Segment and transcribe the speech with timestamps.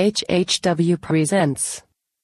[0.00, 1.82] HHW presents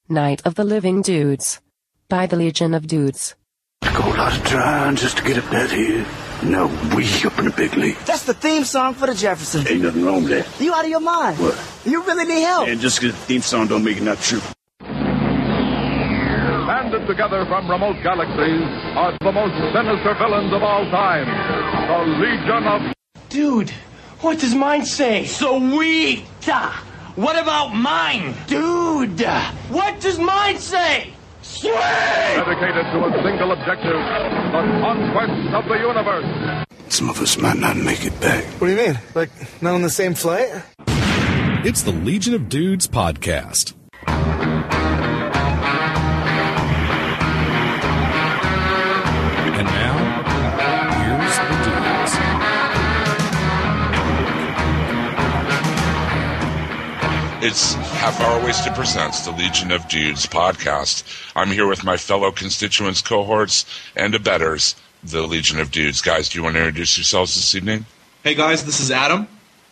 [0.09, 1.61] Night of the Living Dudes
[2.09, 3.35] by the Legion of Dudes.
[3.83, 6.07] Go a lot of trying just to get a bed here.
[6.43, 7.99] Now we up in the big league.
[8.07, 9.71] That's the theme song for the Jeffersons.
[9.71, 10.49] Ain't nothing wrong with that.
[10.59, 11.39] You out of your mind?
[11.39, 11.55] What?
[11.85, 12.67] You really need help.
[12.67, 14.41] And just 'cause the theme song don't make it not true.
[14.81, 18.65] Banded together from remote galaxies
[18.97, 21.27] are the most sinister villains of all time.
[21.89, 22.95] The Legion of
[23.29, 23.71] Dude,
[24.23, 25.27] what does mine say?
[25.27, 26.25] So Sweet.
[27.17, 28.35] What about mine?
[28.47, 29.23] Dude,
[29.71, 31.15] what does mine say?
[31.41, 31.73] Sweet!
[31.73, 33.97] dedicated to a single objective,
[34.53, 36.67] the conquest of the universe.
[36.89, 38.45] Some of us might not make it back.
[38.61, 38.99] What do you mean?
[39.15, 39.31] Like,
[39.63, 40.63] not on the same flight?
[41.65, 43.73] It's the Legion of Dudes podcast.
[57.43, 61.05] It's Half Hour Wasted Presents, the Legion of Dudes podcast.
[61.37, 64.75] I'm here with my fellow constituents, cohorts, and abettors,
[65.05, 66.01] the Legion of Dudes.
[66.01, 67.85] Guys, do you want to introduce yourselves this evening?
[68.25, 69.29] Hey guys, this is Adam.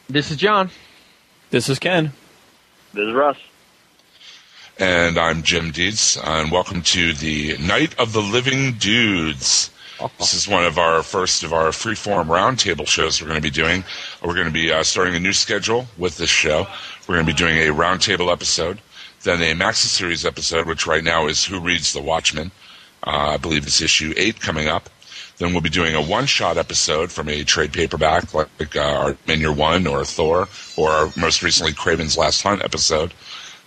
[0.09, 0.71] This is John.
[1.51, 2.13] This is Ken.
[2.93, 3.39] This is Russ.
[4.79, 9.71] And I'm Jim Dietz, and welcome to the Night of the Living Dudes.
[10.19, 13.51] This is one of our first of our freeform roundtable shows we're going to be
[13.51, 13.85] doing.
[14.23, 16.67] We're going to be uh, starting a new schedule with this show.
[17.07, 18.81] We're going to be doing a roundtable episode,
[19.25, 22.51] then a Maxi Series episode, which right now is Who Reads the Watchmen.
[23.07, 24.89] Uh, I believe it's issue eight coming up.
[25.37, 29.55] Then we'll be doing a one-shot episode from a trade paperback, like uh, our Minior
[29.55, 33.13] One or Thor, or our most recently Kraven's Last Hunt episode.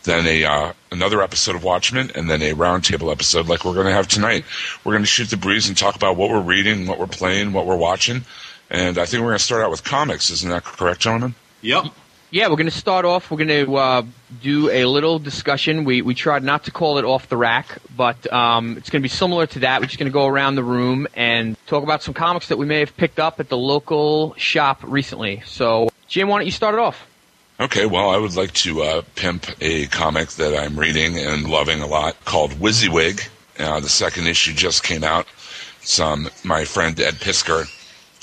[0.04, 3.88] Then a uh, another episode of Watchmen, and then a roundtable episode like we're going
[3.88, 4.46] to have tonight.
[4.84, 7.52] We're going to shoot the breeze and talk about what we're reading, what we're playing,
[7.52, 8.24] what we're watching,
[8.70, 10.30] and I think we're going to start out with comics.
[10.30, 11.36] Isn't that correct, gentlemen?
[11.62, 11.88] Yep.
[12.30, 13.32] Yeah, we're going to start off.
[13.32, 14.04] We're going to uh,
[14.42, 15.86] do a little discussion.
[15.86, 19.04] We we tried not to call it off the rack, but um, it's going to
[19.04, 19.80] be similar to that.
[19.80, 22.66] We're just going to go around the room and talk about some comics that we
[22.66, 25.42] may have picked up at the local shop recently.
[25.46, 27.08] So, Jim, why don't you start it off?
[27.62, 31.82] Okay, well, I would like to uh, pimp a comic that I'm reading and loving
[31.82, 33.30] a lot called WYSIWYG.
[33.58, 35.26] Uh, the second issue just came out.
[35.82, 37.68] It's um, my friend Ed Piskor,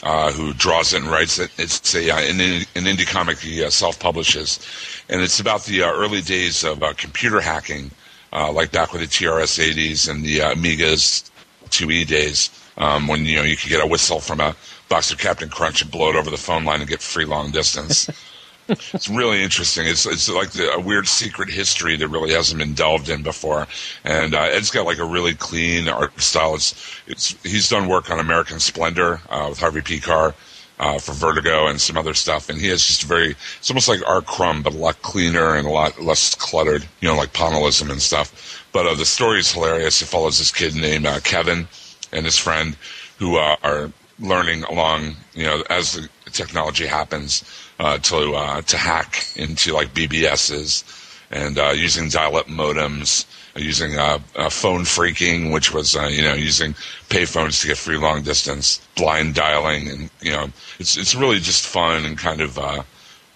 [0.04, 1.50] uh, who draws it and writes it.
[1.58, 4.60] It's a, uh, an, an indie comic he uh, self-publishes,
[5.08, 7.90] and it's about the uh, early days of uh, computer hacking,
[8.32, 11.30] uh, like back with the TRS-80s and the Amigas
[11.70, 14.54] 2E days, um, when you know you could get a whistle from a
[14.88, 17.50] box of Captain Crunch and blow it over the phone line and get free long
[17.50, 18.08] distance.
[18.68, 19.86] it's really interesting.
[19.86, 23.66] It's it's like the, a weird secret history that really hasn't been delved in before.
[24.04, 26.54] And uh, Ed's got like a really clean art style.
[26.54, 30.34] It's it's he's done work on American Splendor uh, with Harvey Pekar.
[30.76, 34.04] Uh, for Vertigo and some other stuff, and he has just very, it's almost like
[34.08, 34.20] R.
[34.20, 38.02] Crumb, but a lot cleaner and a lot less cluttered, you know, like Ponelism and
[38.02, 38.66] stuff.
[38.72, 40.02] But uh, the story is hilarious.
[40.02, 41.68] It follows this kid named uh, Kevin
[42.12, 42.76] and his friend
[43.18, 47.44] who uh, are learning along, you know, as the technology happens,
[47.78, 50.84] uh, to uh, to hack into like BBSs
[51.30, 53.24] and uh, using dial-up modems,
[53.56, 56.72] using uh, uh, phone phreaking, which was uh, you know using
[57.08, 60.48] payphones to get free long distance, blind dialing, and you know
[60.78, 62.58] it's it's really just fun and kind of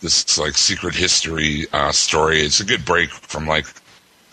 [0.00, 2.40] this like secret history story.
[2.40, 3.66] It's a good break from like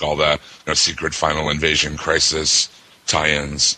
[0.01, 2.69] all the you know, secret Final Invasion Crisis
[3.07, 3.77] tie-ins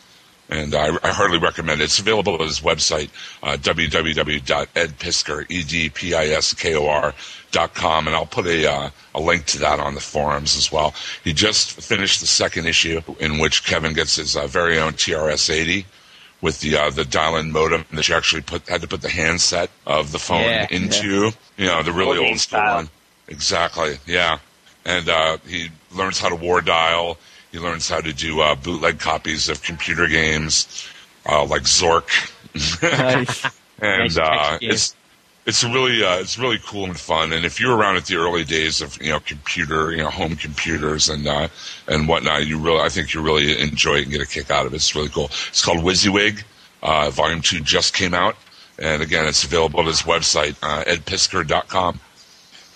[0.50, 1.86] and I, I heartily recommend it.
[1.86, 3.10] It's available at his website,
[3.44, 7.14] uh, www.edpiskor, E-D-P-I-S-K-O-R
[7.52, 10.72] dot com, and I'll put a, uh, a link to that on the forums as
[10.72, 10.94] well.
[11.24, 15.86] He just finished the second issue in which Kevin gets his uh, very own TRS-80
[16.42, 19.72] with the uh, the dial-in modem that you actually put had to put the handset
[19.88, 22.76] of the phone Yeah, into, you know, the really Old school style.
[22.76, 22.90] one.
[23.28, 24.38] Exactly, yeah.
[24.86, 27.18] And uh, he learns how to war dial.
[27.52, 30.88] He learns how to do uh, bootleg copies of computer games,
[31.26, 32.08] uh, like Zork.
[32.82, 33.44] Nice.
[33.82, 34.96] and Nice uh, it's
[35.46, 37.32] it's really uh, it's really cool and fun.
[37.32, 40.36] And if you're around at the early days of you know computer, you know home
[40.36, 41.48] computers and uh,
[41.88, 44.66] and whatnot, you really I think you really enjoy it and get a kick out
[44.66, 44.76] of it.
[44.76, 45.26] It's really cool.
[45.48, 46.44] It's called WYSIWYG.
[46.84, 48.36] Uh, volume two just came out,
[48.78, 52.00] and again, it's available at his website, uh, edpiskor.com.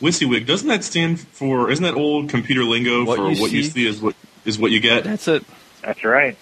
[0.01, 1.69] WYSIWYG, doesn't that stand for?
[1.69, 4.15] Isn't that old computer lingo What for you what you see- see is what
[4.45, 5.03] is what you get?
[5.03, 5.43] That's it.
[5.81, 6.37] That's right.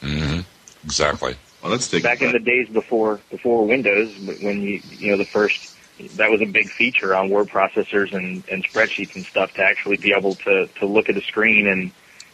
[0.00, 0.40] hmm
[0.84, 1.36] Exactly.
[1.62, 4.12] Well, let's take Back in the days before before Windows,
[4.42, 5.76] when you you know the first
[6.16, 9.96] that was a big feature on word processors and, and spreadsheets and stuff to actually
[9.96, 11.92] be able to to look at a screen and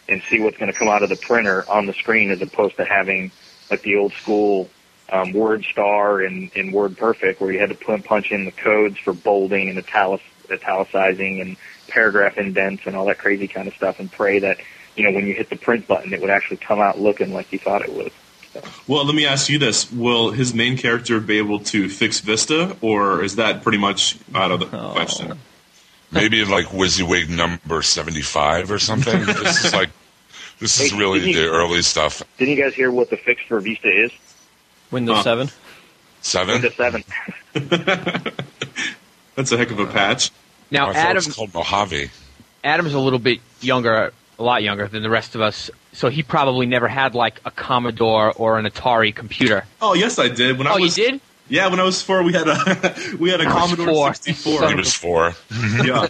[0.08, 2.76] and see what's going to come out of the printer on the screen as opposed
[2.76, 3.30] to having
[3.70, 4.70] like the old school
[5.10, 8.52] um, Word Star and, and Word Perfect where you had to put, punch in the
[8.52, 11.56] codes for bolding and italic, italicizing and
[11.88, 14.58] paragraph indents and all that crazy kind of stuff, and pray that
[14.98, 17.52] you know when you hit the print button, it would actually come out looking like
[17.52, 18.12] you thought it would.
[18.86, 22.76] Well, let me ask you this: Will his main character be able to fix Vista,
[22.80, 24.92] or is that pretty much out of the oh.
[24.92, 25.38] question?
[26.10, 29.24] Maybe like WYSIWYG number seventy-five or something.
[29.26, 29.90] this is like
[30.58, 32.22] this is Hey, really did you- the early stuff.
[32.38, 34.10] Didn't you guys hear what the fix for Vista is?
[34.90, 35.22] Windows Huh.
[35.22, 35.50] 7.
[36.22, 36.54] Seven.
[36.54, 37.04] Windows Seven.
[39.34, 40.30] That's a heck of a patch.
[40.70, 42.10] Now, I thought it Adam, was called Mojave.
[42.64, 46.22] Adam's a little bit younger, a lot younger than the rest of us, so he
[46.22, 49.64] probably never had like a Commodore or an Atari computer.
[49.82, 50.58] Oh yes, I did.
[50.58, 51.20] When I Oh, you was did?
[51.48, 54.14] yeah, when I was four, we had a we had a I Commodore four.
[54.14, 54.68] sixty four.
[54.68, 55.32] He was four.
[55.84, 56.06] yeah.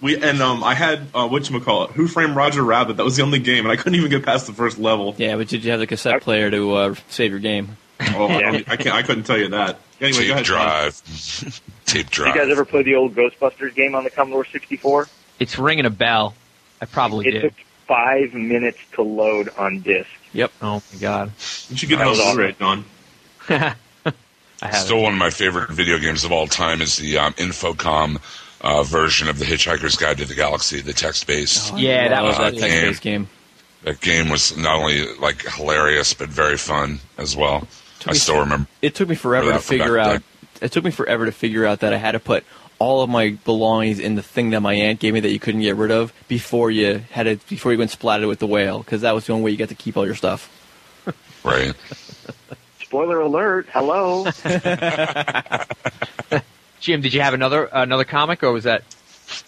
[0.00, 2.96] We and um, I had uh, what you call it, Who Framed Roger Rabbit.
[2.98, 5.14] That was the only game, and I couldn't even get past the first level.
[5.16, 7.76] Yeah, but did you have the cassette player to uh, save your game?
[8.00, 8.94] Oh, I, don't- I can't.
[8.94, 9.78] I couldn't tell you that.
[9.98, 10.44] Anyway, Tape go ahead.
[10.44, 11.02] Drive.
[11.86, 12.34] Tape Did drive.
[12.34, 15.08] you guys ever play the old Ghostbusters game on the Commodore 64?
[15.40, 16.34] It's ringing a bell.
[16.80, 17.40] I probably It did.
[17.42, 17.54] took
[17.86, 20.08] five minutes to load on disc.
[20.32, 20.52] Yep.
[20.62, 21.32] Oh my god.
[21.70, 22.36] You should get That it was on awesome.
[22.36, 22.84] Blu-ray, Don.
[24.62, 27.34] I have Still one of my favorite video games of all time is the um,
[27.34, 28.18] Infocom
[28.62, 31.74] uh, version of the Hitchhiker's Guide to the Galaxy, the text-based.
[31.74, 31.78] it.
[31.78, 32.60] Yeah, that was Uh, that game.
[32.62, 33.28] text-based game.
[33.82, 37.68] That game was not only like hilarious but very fun as well.
[38.06, 38.66] I still so- remember.
[38.82, 40.22] It took me forever to figure out.
[40.62, 42.44] It took me forever to figure out that I had to put
[42.78, 45.62] all of my belongings in the thing that my aunt gave me that you couldn't
[45.62, 49.00] get rid of before you had it before you went splatted with the whale because
[49.00, 50.50] that was the only way you got to keep all your stuff.
[51.44, 51.74] Right.
[52.80, 53.66] Spoiler alert!
[53.72, 54.24] Hello.
[56.80, 58.84] Jim, did you have another another comic, or was that?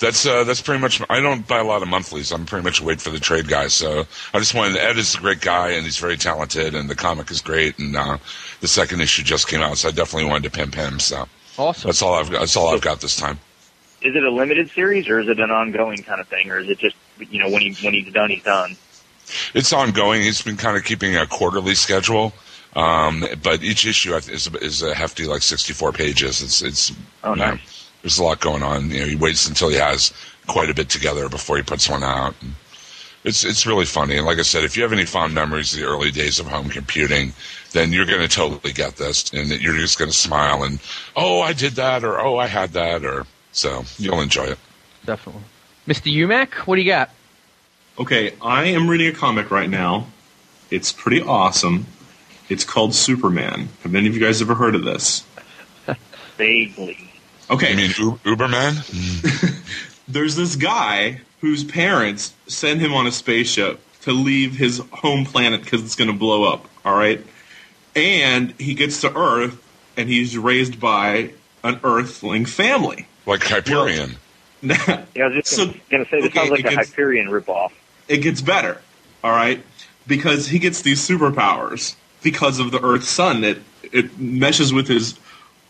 [0.01, 1.01] That's uh, that's pretty much.
[1.09, 2.33] I don't buy a lot of monthlies.
[2.33, 3.75] I'm pretty much wait for the trade guys.
[3.75, 4.77] So I just wanted.
[4.77, 7.79] Ed is a great guy and he's very talented, and the comic is great.
[7.79, 8.19] And uh,
[8.61, 10.99] the second issue just came out, so I definitely wanted to pimp him.
[10.99, 11.29] So
[11.59, 11.89] Awesome.
[11.89, 12.41] that's all I've got.
[12.41, 13.39] That's all I've got this time.
[14.01, 16.69] is it a limited series or is it an ongoing kind of thing, or is
[16.69, 18.77] it just you know when he when he's done, he's done?
[19.55, 20.23] It's ongoing.
[20.23, 22.33] He's been kind of keeping a quarterly schedule,
[22.77, 26.43] um, but each issue is is a hefty like 64 pages.
[26.43, 26.93] It's it's
[27.25, 27.59] Oh, you know,
[28.03, 28.91] there's a lot going on.
[28.91, 30.13] You know, he waits until he has
[30.47, 32.35] quite a bit together before he puts one out.
[32.41, 32.55] And
[33.25, 34.17] it's it's really funny.
[34.17, 36.47] And like I said, if you have any fond memories of the early days of
[36.47, 37.33] home computing,
[37.73, 40.81] then you're going to totally get this, and you're just going to smile and
[41.17, 44.59] oh, I did that, or oh, I had that, or so you'll enjoy it.
[45.05, 45.43] Definitely.
[45.87, 46.13] Mr.
[46.13, 47.11] Umac, what do you got?
[47.99, 50.07] Okay, I am reading a comic right now.
[50.71, 51.87] It's pretty awesome.
[52.49, 53.69] It's called Superman.
[53.83, 55.25] Have any of you guys ever heard of this?
[56.37, 57.11] Vaguely.
[57.51, 57.71] Okay.
[57.71, 58.85] You mean U- Uberman?
[60.09, 65.63] There's this guy whose parents send him on a spaceship to leave his home planet
[65.63, 66.67] because it's going to blow up.
[66.85, 67.25] All right,
[67.99, 69.63] and he gets to Earth
[69.97, 71.33] and he's raised by
[71.65, 73.07] an Earthling family.
[73.27, 74.17] Like Hyperion.
[74.61, 76.89] Yeah, I was just So- going to say this okay, sounds like it a gets-
[76.91, 77.71] Hyperion ripoff.
[78.09, 78.81] it gets better,
[79.23, 79.63] all right,
[80.09, 83.45] because he gets these superpowers because of the Earth sun.
[83.45, 83.63] It
[83.93, 85.15] it meshes with his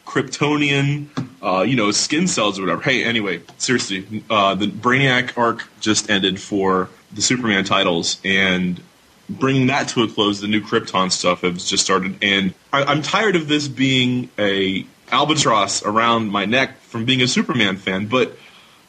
[0.06, 1.06] Kryptonian,
[1.42, 2.80] uh, you know, skin cells or whatever.
[2.82, 8.80] Hey, anyway, seriously, uh, the Brainiac arc just ended for the Superman titles, and
[9.28, 13.02] bringing that to a close, the new Krypton stuff has just started, and I, I'm
[13.02, 18.36] tired of this being a albatross around my neck from being a Superman fan, but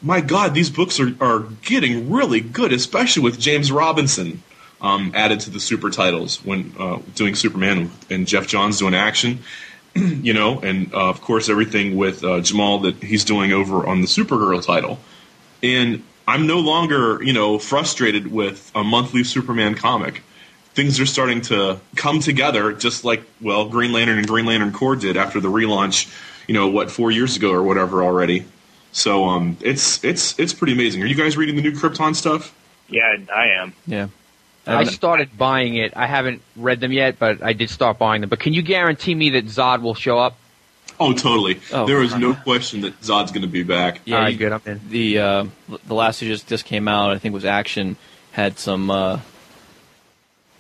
[0.02, 4.42] my God, these books are, are getting really good, especially with James Robinson
[4.82, 9.40] um, added to the super titles when uh, doing Superman and Geoff Johns doing action,
[9.96, 14.02] you know, and uh, of course everything with uh, Jamal that he's doing over on
[14.02, 15.00] the Supergirl title.
[15.62, 20.24] And I'm no longer, you know, frustrated with a monthly Superman comic.
[20.80, 24.96] Things are starting to come together, just like well, Green Lantern and Green Lantern Corps
[24.96, 26.10] did after the relaunch,
[26.48, 28.46] you know, what four years ago or whatever already.
[28.94, 31.04] So um, it's it's it's pretty amazing.
[31.04, 32.56] Are you guys reading the new Krypton stuff?
[32.88, 33.74] Yeah, I am.
[33.88, 34.08] Yeah.
[34.66, 35.98] I started buying it.
[35.98, 38.30] I haven't read them yet, but I did start buying them.
[38.30, 40.38] But can you guarantee me that Zod will show up?
[40.98, 41.60] Oh, totally.
[41.74, 44.00] Oh, there is no question that Zod's going to be back.
[44.06, 44.54] Yeah, All right, you- good.
[44.54, 44.80] I'm in.
[44.90, 45.46] The uh,
[45.88, 47.12] the last issue just just came out.
[47.12, 47.98] I think was Action
[48.32, 49.20] had some uh,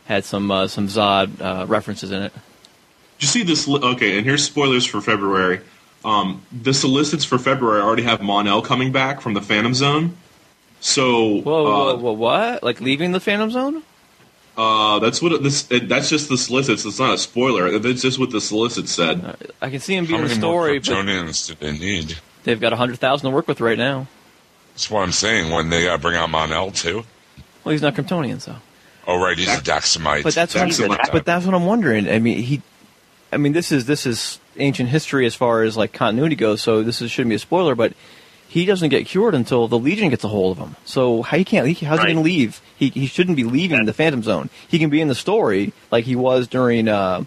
[0.09, 2.33] had some uh, some Zod uh, references in it.
[2.33, 3.67] Did you see this?
[3.67, 5.61] Li- okay, and here's spoilers for February.
[6.03, 10.17] Um, the solicits for February already have Mon-El coming back from the Phantom Zone.
[10.79, 12.63] So Whoa, whoa, uh, whoa, what?
[12.63, 13.83] Like leaving the Phantom Zone?
[14.57, 15.69] uh, that's what it, this.
[15.71, 16.85] It, that's just the solicits.
[16.85, 17.77] It's not a spoiler.
[17.77, 19.37] That's just what the solicits said.
[19.61, 21.77] I can see him How being in the many more story, but Kryptonians do they
[21.77, 22.17] need?
[22.45, 24.07] they've got hundred thousand to work with right now.
[24.73, 25.51] That's what I'm saying.
[25.51, 27.03] When they uh, bring out Mon-El too.
[27.63, 28.55] Well, he's not Kryptonian, so.
[29.09, 30.21] Oh right, he's a Daxamite.
[30.21, 32.07] But that's what I'm, but that's what I'm wondering.
[32.07, 32.61] I mean, he,
[33.33, 36.61] I mean, this is this is ancient history as far as like continuity goes.
[36.61, 37.73] So this is, shouldn't be a spoiler.
[37.73, 37.93] But
[38.47, 40.75] he doesn't get cured until the Legion gets a hold of him.
[40.85, 41.65] So how he can't?
[41.67, 42.13] He, how's he Right.
[42.13, 42.61] going to leave?
[42.77, 44.51] He he shouldn't be leaving the Phantom Zone.
[44.67, 47.23] He can be in the story like he was during uh,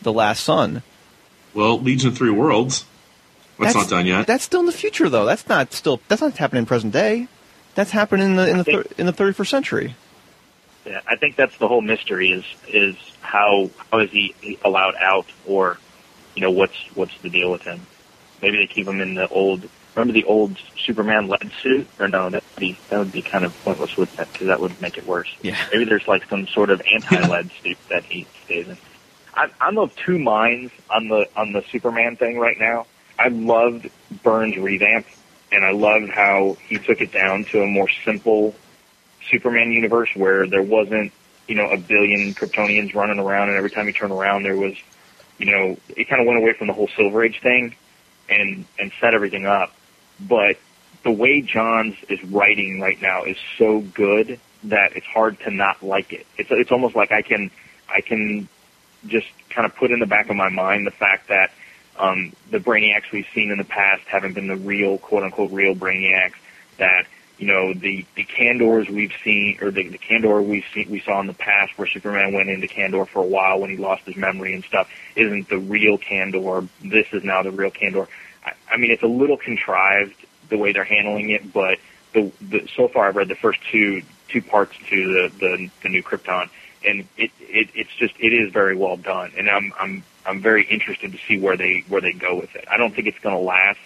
[0.00, 0.82] the Last Son.
[1.52, 2.86] Well, Legion of Three Worlds.
[3.58, 4.26] That's, not done yet.
[4.26, 5.26] That's still in the future, though.
[5.26, 6.00] That's not still.
[6.08, 7.28] That's not happening in present day.
[7.74, 9.94] That's happening in the in the thir- in the thirty first century.
[10.86, 15.78] I think that's the whole mystery is is how how is he allowed out or
[16.34, 17.86] you know what's what's the deal with him?
[18.42, 19.68] Maybe they keep him in the old.
[19.94, 21.88] Remember the old Superman lead suit?
[21.98, 24.60] Or no, that would be that would be kind of pointless with that because that
[24.60, 25.28] would make it worse.
[25.42, 25.66] Yeah.
[25.72, 28.78] Maybe there's like some sort of anti-lead suit that he stays in.
[29.34, 32.86] I, I'm of two minds on the on the Superman thing right now.
[33.18, 33.88] I loved
[34.22, 35.06] Byrne's revamp,
[35.50, 38.54] and I loved how he took it down to a more simple
[39.30, 41.12] Superman universe where there wasn't,
[41.48, 44.74] you know, a billion Kryptonians running around, and every time you turn around, there was,
[45.38, 47.74] you know, it kind of went away from the whole Silver Age thing,
[48.28, 49.74] and and set everything up.
[50.20, 50.56] But
[51.02, 55.82] the way Johns is writing right now is so good that it's hard to not
[55.82, 56.26] like it.
[56.36, 57.50] It's it's almost like I can
[57.88, 58.48] I can
[59.06, 61.52] just kind of put in the back of my mind the fact that
[61.98, 65.74] um, the Brainiacs we've seen in the past haven't been the real quote unquote real
[65.74, 66.34] Brainiacs.
[66.78, 67.06] That
[67.38, 71.20] you know the the Kandors we've seen or the, the Kandor we see we saw
[71.20, 74.16] in the past where Superman went into Kandor for a while when he lost his
[74.16, 76.68] memory and stuff isn't the real Kandor.
[76.82, 78.08] This is now the real Kandor.
[78.44, 80.14] I, I mean, it's a little contrived
[80.48, 81.78] the way they're handling it, but
[82.12, 85.88] the, the so far I've read the first two two parts to the the, the
[85.90, 86.48] new Krypton,
[86.84, 90.64] and it, it it's just it is very well done, and I'm I'm I'm very
[90.64, 92.64] interested to see where they where they go with it.
[92.70, 93.78] I don't think it's going to last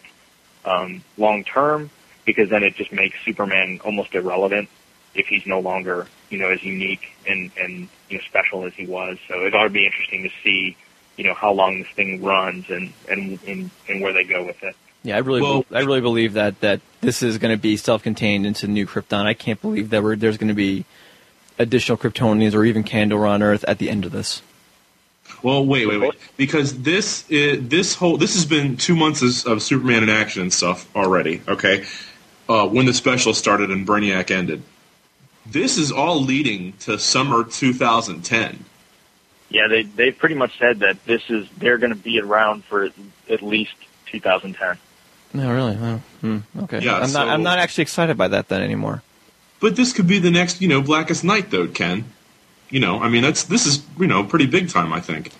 [0.64, 1.90] um, long term
[2.30, 4.68] because then it just makes Superman almost irrelevant
[5.14, 8.86] if he's no longer you know as unique and and you know special as he
[8.86, 9.18] was.
[9.28, 10.76] So it ought to be interesting to see
[11.16, 14.62] you know how long this thing runs and and and, and where they go with
[14.62, 14.76] it.
[15.02, 18.46] Yeah, I really, Well- I really believe that that this is going to be self-contained
[18.46, 19.24] into New Krypton.
[19.24, 20.84] I can't believe that we're, there's going to be
[21.58, 24.42] additional Kryptonians or even Kandor on Earth at the end of this.
[25.42, 26.14] Well, wait, wait, wait.
[26.36, 30.42] Because this is, this whole this has been two months of, of Superman in action
[30.42, 31.40] and stuff already.
[31.48, 31.84] Okay,
[32.50, 34.62] uh, when the special started and Brainiac ended,
[35.46, 38.64] this is all leading to summer 2010.
[39.50, 42.90] Yeah, they they pretty much said that this is they're going to be around for
[43.28, 43.74] at least
[44.06, 44.78] 2010.
[45.32, 45.78] No, really?
[45.80, 46.80] Oh, hmm, okay.
[46.80, 47.28] Yeah, I'm not.
[47.28, 49.02] I'm not actually excited by that then anymore.
[49.60, 52.04] But this could be the next, you know, Blackest Night, though, Ken.
[52.70, 54.92] You know, I mean, that's this is you know pretty big time.
[54.92, 55.32] I think.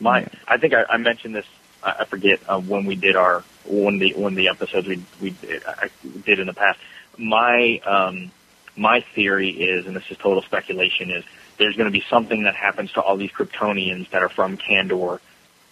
[0.00, 1.46] My, I think I, I mentioned this.
[1.82, 5.30] I, I forget uh, when we did our one the one the episodes we we
[5.30, 5.90] did, I
[6.24, 6.78] did in the past.
[7.18, 8.30] My um,
[8.76, 11.24] my theory is, and this is total speculation, is
[11.58, 15.20] there's going to be something that happens to all these Kryptonians that are from Kandor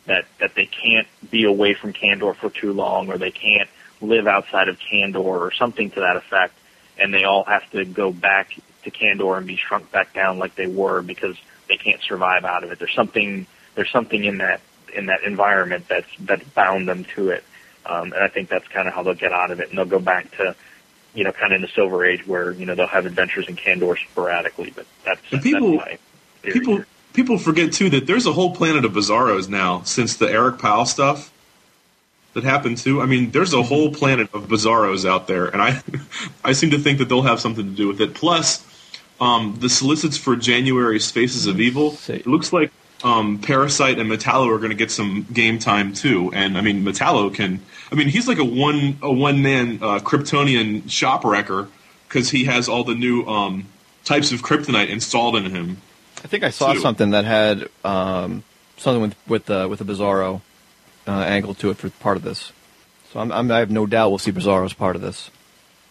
[0.06, 3.68] that that they can't be away from Kandor for too long, or they can't
[4.00, 6.54] live outside of Kandor, or something to that effect,
[6.98, 8.50] and they all have to go back
[8.84, 11.36] to Kandor and be shrunk back down like they were because
[11.68, 12.78] they can't survive out of it.
[12.78, 14.60] There's something there's something in that
[14.94, 17.44] in that environment that's that's bound them to it,
[17.88, 19.84] um, and I think that's kind of how they'll get out of it, and they'll
[19.84, 20.54] go back to
[21.14, 23.56] you know kind of in the Silver Age where you know they'll have adventures in
[23.56, 25.98] Kandor sporadically, but that's, And people- that's my
[26.42, 26.52] theory.
[26.60, 30.58] People people forget too that there's a whole planet of Bizarros now since the Eric
[30.60, 31.32] Powell stuff
[32.34, 33.00] that happened too.
[33.00, 35.82] I mean, there's a whole planet of Bizarros out there, and I
[36.44, 38.14] I seem to think that they'll have something to do with it.
[38.14, 38.64] Plus,
[39.20, 41.96] um, the solicits for January's Faces of Evil.
[42.06, 42.70] It looks like
[43.04, 46.30] um, Parasite and Metallo are going to get some game time too.
[46.34, 47.60] And I mean, Metallo can.
[47.90, 51.68] I mean, he's like a one a one man uh, Kryptonian shop wrecker
[52.08, 53.66] because he has all the new um,
[54.04, 55.78] types of kryptonite installed in him.
[56.24, 56.80] I think I saw Two.
[56.80, 58.42] something that had um,
[58.76, 60.40] something with with uh, with a Bizarro
[61.06, 62.52] uh, angle to it for part of this.
[63.12, 65.30] So I'm, I'm, I have no doubt we'll see Bizarro as part of this.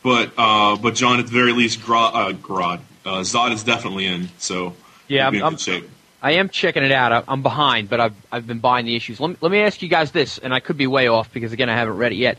[0.03, 4.05] But uh, but John, at the very least, Gra- uh, Grodd, uh, Zod is definitely
[4.05, 4.29] in.
[4.37, 4.75] So
[5.07, 5.89] Yeah, he'll be in I'm- good shape.
[6.21, 7.11] I am checking it out.
[7.11, 9.19] I- I'm behind, but I've I've been buying the issues.
[9.19, 11.51] Let me, let me ask you guys this, and I could be way off because
[11.53, 12.37] again I haven't read it yet.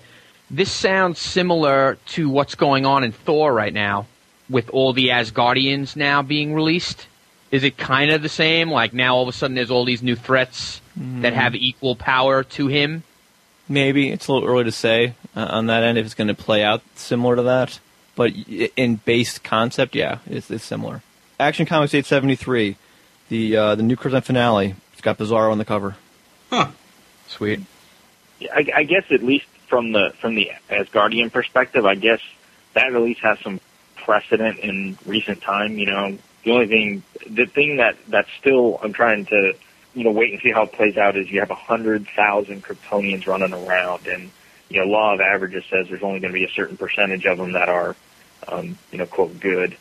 [0.50, 4.06] This sounds similar to what's going on in Thor right now,
[4.48, 7.06] with all the Asgardians now being released.
[7.50, 8.70] Is it kind of the same?
[8.70, 12.42] Like now all of a sudden there's all these new threats that have equal power
[12.42, 13.04] to him.
[13.68, 16.34] Maybe it's a little early to say uh, on that end if it's going to
[16.34, 17.78] play out similar to that.
[18.16, 18.32] But
[18.76, 21.02] in base concept, yeah, it's, it's similar.
[21.38, 22.76] Action Comics 873,
[23.28, 24.74] the uh, the new Krypton finale.
[24.92, 25.96] It's got Bizarro on the cover.
[26.50, 26.68] Huh.
[27.26, 27.60] Sweet.
[28.40, 32.20] Yeah, I, I guess at least from the from the Asgardian perspective, I guess
[32.74, 33.60] that at least has some
[33.96, 35.78] precedent in recent time.
[35.78, 39.54] You know, the only thing, the thing that that's still I'm trying to
[39.94, 42.64] you know wait and see how it plays out is you have a hundred thousand
[42.64, 44.30] Kryptonians running around, and
[44.68, 47.38] you know, law of averages says there's only going to be a certain percentage of
[47.38, 47.96] them that are,
[48.48, 49.76] um, you know, quote good.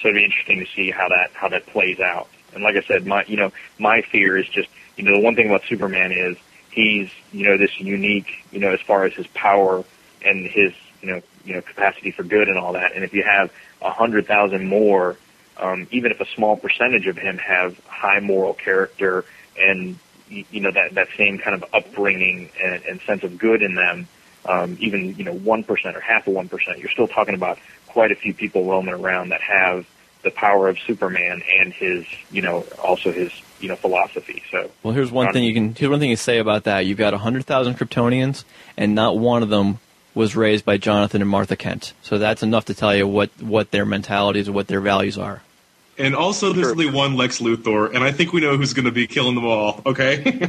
[0.00, 2.28] So it'd be interesting to see how that how that plays out.
[2.54, 5.34] And like I said, my you know my fear is just you know the one
[5.34, 6.36] thing about Superman is
[6.70, 9.84] he's you know this unique you know as far as his power
[10.24, 12.94] and his you know you know capacity for good and all that.
[12.94, 13.52] And if you have
[13.82, 15.16] a hundred thousand more,
[15.56, 19.24] um, even if a small percentage of him have high moral character
[19.58, 23.74] and you know that that same kind of upbringing and, and sense of good in
[23.74, 24.06] them,
[24.46, 27.58] um, even you know one percent or half of one percent, you're still talking about
[27.88, 29.86] quite a few people roaming around that have
[30.22, 34.42] the power of Superman and his you know also his you know philosophy.
[34.50, 36.86] So Well, here's one thing you can here's one thing you say about that.
[36.86, 38.44] You've got 100,000 Kryptonians,
[38.76, 39.78] and not one of them
[40.14, 41.92] was raised by Jonathan and Martha Kent.
[42.02, 45.42] So that's enough to tell you what what their mentalities and what their values are.
[45.98, 48.90] And also, there's only one Lex Luthor, and I think we know who's going to
[48.90, 49.82] be killing them all.
[49.84, 50.48] Okay.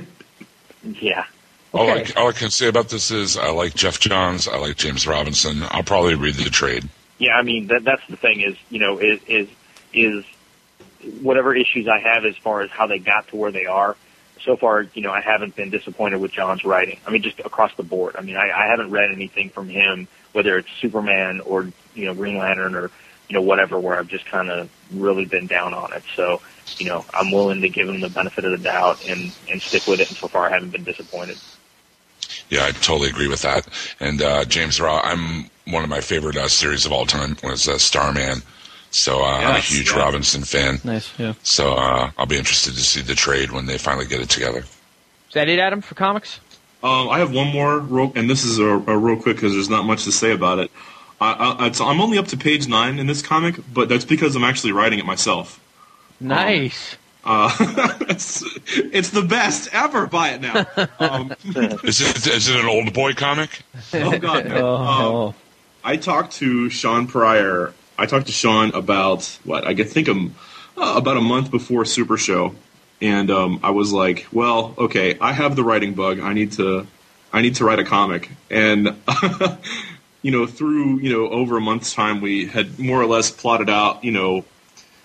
[0.83, 1.25] yeah.
[1.73, 4.47] All, I, all I can say about this is I like Geoff Johns.
[4.47, 5.63] I like James Robinson.
[5.69, 6.87] I'll probably read the trade.
[7.17, 9.47] Yeah, I mean that that's the thing is you know is is
[9.93, 10.25] is
[11.21, 13.95] whatever issues I have as far as how they got to where they are.
[14.41, 16.99] So far, you know, I haven't been disappointed with John's writing.
[17.05, 18.15] I mean, just across the board.
[18.17, 22.15] I mean, I, I haven't read anything from him, whether it's Superman or you know
[22.15, 22.89] Green Lantern or
[23.29, 26.03] you know whatever, where I've just kind of really been down on it.
[26.15, 26.41] So,
[26.77, 29.85] you know, I'm willing to give him the benefit of the doubt and and stick
[29.85, 30.09] with it.
[30.09, 31.37] And so far, I haven't been disappointed.
[32.49, 33.67] Yeah, I totally agree with that.
[33.99, 37.67] And uh, James Raw, I'm one of my favorite uh, series of all time was
[37.67, 38.41] uh, Starman.
[38.91, 39.99] So uh, I'm a huge yeah.
[39.99, 40.79] Robinson fan.
[40.83, 41.33] Nice, yeah.
[41.43, 44.59] So uh, I'll be interested to see the trade when they finally get it together.
[44.59, 46.39] Is that it, Adam, for comics?
[46.83, 49.69] Um, I have one more, real, and this is a, a real quick because there's
[49.69, 50.71] not much to say about it.
[51.21, 54.35] I, I, it's, I'm only up to page nine in this comic, but that's because
[54.35, 55.59] I'm actually writing it myself.
[56.19, 56.97] Nice.
[57.23, 57.55] Uh,
[58.09, 60.07] it's, it's the best ever.
[60.07, 60.65] Buy it now.
[60.99, 61.33] Um,
[61.83, 63.61] is it is it an old boy comic?
[63.93, 64.47] oh God!
[64.47, 64.75] No.
[65.31, 65.35] Um,
[65.83, 67.73] I talked to Sean Pryor.
[68.01, 70.33] I talked to Sean about what I think um,
[70.75, 72.55] uh, about a month before Super Show,
[72.99, 76.19] and um, I was like, "Well, okay, I have the writing bug.
[76.19, 76.87] I need to,
[77.31, 78.99] I need to write a comic." And
[80.23, 83.69] you know, through you know over a month's time, we had more or less plotted
[83.69, 84.45] out, you know,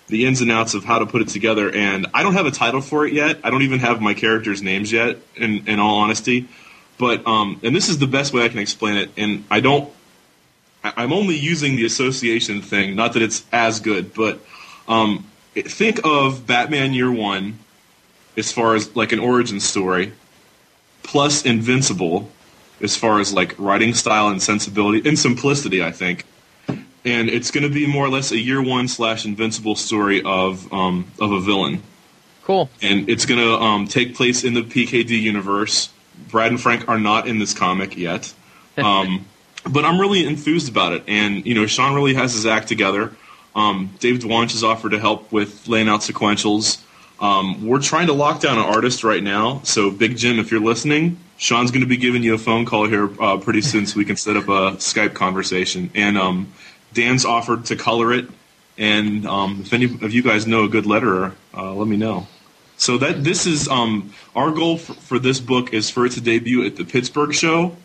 [0.07, 1.71] the ins and outs of how to put it together.
[1.71, 3.41] And I don't have a title for it yet.
[3.43, 5.17] I don't even have my characters' names yet.
[5.35, 6.47] In in all honesty,
[6.97, 9.11] but um, and this is the best way I can explain it.
[9.17, 9.93] And I don't.
[10.83, 12.95] I'm only using the association thing.
[12.95, 14.39] Not that it's as good, but
[14.87, 17.59] um, think of Batman Year One
[18.37, 20.13] as far as like an origin story,
[21.03, 22.31] plus Invincible
[22.79, 25.83] as far as like writing style and sensibility and simplicity.
[25.83, 26.25] I think
[27.07, 30.71] and it's going to be more or less a year one slash invincible story of
[30.73, 31.81] um, of a villain.
[32.43, 32.69] Cool.
[32.81, 35.89] And it's going to um, take place in the PKD universe.
[36.29, 38.33] Brad and Frank are not in this comic yet,
[38.77, 39.25] um,
[39.69, 41.03] but I'm really enthused about it.
[41.07, 43.13] And you know, Sean really has his act together.
[43.55, 46.83] Um, David Dwanch has offered to help with laying out sequentials.
[47.19, 49.61] Um, we're trying to lock down an artist right now.
[49.63, 52.87] So, Big Jim, if you're listening, Sean's going to be giving you a phone call
[52.87, 55.89] here uh, pretty soon, so we can set up a Skype conversation.
[55.95, 56.53] And um,
[56.93, 58.27] Dan's offered to color it.
[58.77, 62.27] And um, if any of you guys know a good letterer, uh, let me know.
[62.77, 66.21] So that this is um, our goal for, for this book is for it to
[66.21, 67.75] debut at the Pittsburgh show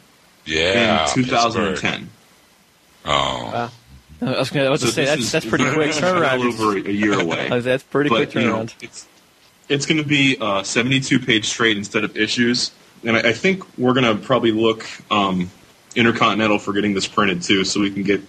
[0.45, 2.09] Yeah, in 2010.
[3.05, 3.11] I Oh,
[3.53, 3.71] Wow.
[4.21, 6.47] I was going to So say that's is that's pretty quick well turnaround.
[6.63, 7.49] over a year away.
[7.51, 8.75] Uh, that's pretty But, quick you know, turnaround.
[8.83, 9.07] it's
[9.69, 12.71] it's going to be a 72 page trade instead of issues,
[13.05, 15.51] and I, I think we're going to probably look um,
[15.97, 18.21] intercontinental for getting this printed too, so we can get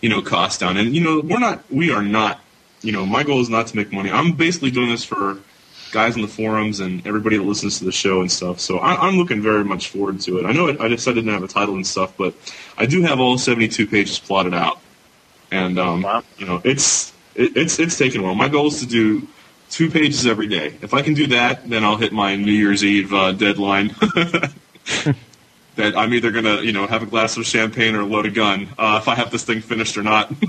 [0.00, 0.76] you know costs down.
[0.78, 2.40] And you know we're not we are not
[2.80, 4.10] you know my goal is not to make money.
[4.10, 5.38] I'm basically doing this for
[5.92, 8.58] guys in the forums and everybody that listens to the show and stuff.
[8.58, 10.46] So I, I'm looking very much forward to it.
[10.46, 12.34] I know it, I just I didn't have a title and stuff, but
[12.76, 14.80] I do have all 72 pages plotted out,
[15.50, 16.04] and um,
[16.38, 18.34] you know it's it, it's it's taken a while.
[18.34, 19.26] My goal is to do
[19.70, 20.74] two pages every day.
[20.82, 23.88] If I can do that, then I'll hit my New Year's Eve uh, deadline.
[25.76, 28.68] that I'm either gonna you know have a glass of champagne or load a gun
[28.78, 30.32] uh, if I have this thing finished or not.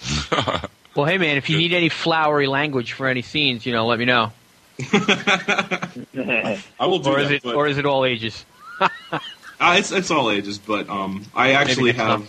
[0.98, 4.00] Well, hey man, if you need any flowery language for any scenes, you know, let
[4.00, 4.32] me know.
[4.92, 8.44] I will do or is that, it but- or is it all ages?
[8.80, 8.88] Uh,
[9.60, 12.20] it's it's all ages, but um, I actually have.
[12.20, 12.28] time.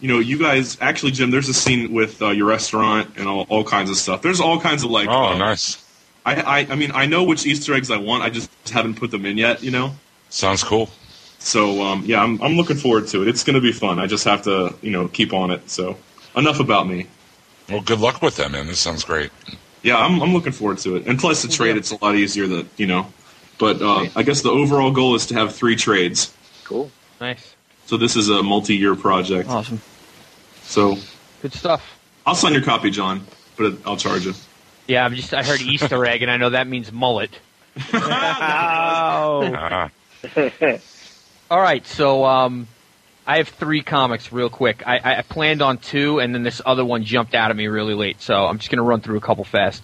[0.00, 1.30] You know, you guys actually, Jim.
[1.30, 4.20] There's a scene with uh, your restaurant and all, all kinds of stuff.
[4.20, 5.08] There's all kinds of like.
[5.08, 5.82] oh, uh, nice.
[6.26, 8.22] I, I I mean, I know which Easter eggs I want.
[8.22, 9.62] I just haven't put them in yet.
[9.62, 9.94] You know.
[10.28, 10.90] Sounds cool.
[11.38, 13.28] So um, yeah, I'm I'm looking forward to it.
[13.28, 13.98] It's going to be fun.
[13.98, 15.70] I just have to you know keep on it.
[15.70, 15.96] So
[16.36, 17.06] enough about me.
[17.70, 18.66] Well, good luck with that, man.
[18.66, 19.30] This sounds great.
[19.84, 21.06] Yeah, I'm I'm looking forward to it.
[21.06, 23.06] And plus, the trade it's a lot easier that you know.
[23.58, 26.34] But uh, I guess the overall goal is to have three trades.
[26.64, 26.90] Cool.
[27.20, 27.54] Nice.
[27.86, 29.48] So this is a multi-year project.
[29.48, 29.80] Awesome.
[30.62, 30.96] So
[31.42, 32.00] Good stuff.
[32.26, 33.26] I'll sign your copy, John,
[33.58, 34.32] but I'll charge you.
[34.86, 37.30] Yeah, I'm just I heard Easter egg, and I know that means mullet.
[37.92, 39.90] Ah.
[41.50, 42.66] All right, so um,
[43.26, 44.86] I have three comics real quick.
[44.86, 47.94] I, I planned on two, and then this other one jumped out at me really
[47.94, 49.82] late, so I'm just going to run through a couple fast.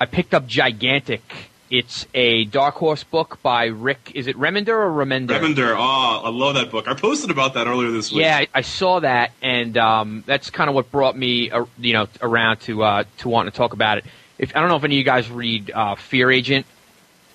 [0.00, 1.50] I picked up Gigantic.
[1.70, 4.12] It's a Dark Horse book by Rick.
[4.14, 5.28] Is it Remender or Remender?
[5.30, 6.86] Remender, oh, I love that book.
[6.86, 8.20] I posted about that earlier this week.
[8.20, 12.06] Yeah, I, saw that, and um, that's kind of what brought me, uh, you know,
[12.20, 14.04] around to uh, to wanting to talk about it.
[14.38, 16.66] If I don't know if any of you guys read uh, Fear Agent,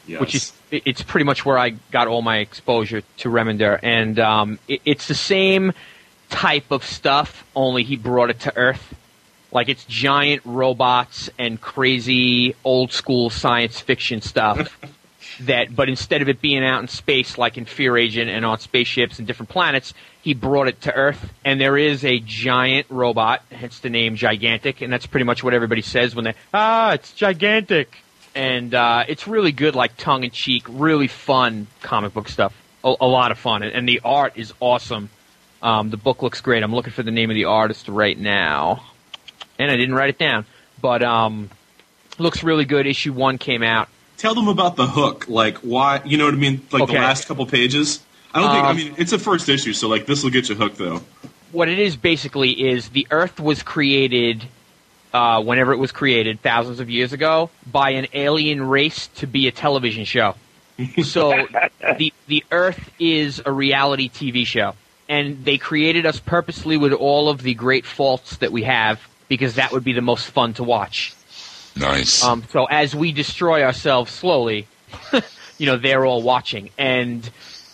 [0.05, 0.21] Yes.
[0.21, 4.59] which is it's pretty much where I got all my exposure to Remender, and um,
[4.67, 5.73] it, it's the same
[6.29, 8.95] type of stuff, only he brought it to Earth.
[9.51, 14.79] Like it's giant robots and crazy old school science fiction stuff.
[15.41, 18.59] that, but instead of it being out in space like in Fear Agent and on
[18.59, 21.33] spaceships and different planets, he brought it to Earth.
[21.43, 25.53] And there is a giant robot, hence the name Gigantic, and that's pretty much what
[25.53, 27.97] everybody says when they ah, it's gigantic
[28.35, 32.53] and uh, it's really good, like tongue in cheek, really fun comic book stuff.
[32.83, 35.09] A, a lot of fun, and, and the art is awesome.
[35.61, 36.63] Um, the book looks great.
[36.63, 38.83] I'm looking for the name of the artist right now,
[39.57, 40.45] and I didn't write it down,
[40.81, 41.49] but um,
[42.17, 42.87] looks really good.
[42.87, 43.89] Issue one came out.
[44.17, 45.27] Tell them about the hook.
[45.27, 46.01] Like why?
[46.05, 46.61] You know what I mean?
[46.71, 46.93] Like Okay.
[46.93, 48.01] the last couple pages.
[48.33, 48.63] I don't think.
[48.63, 51.01] I Um, mean, it's a first issue, so like this will get you hooked though.
[51.51, 54.47] What it is basically is the Earth was created.
[55.11, 59.47] Uh, whenever it was created, thousands of years ago, by an alien race to be
[59.47, 60.35] a television show.
[61.03, 61.47] So
[61.97, 64.75] the the Earth is a reality TV show,
[65.09, 69.55] and they created us purposely with all of the great faults that we have because
[69.55, 71.13] that would be the most fun to watch.
[71.75, 72.23] Nice.
[72.23, 74.67] Um, so as we destroy ourselves slowly,
[75.57, 77.29] you know they're all watching, and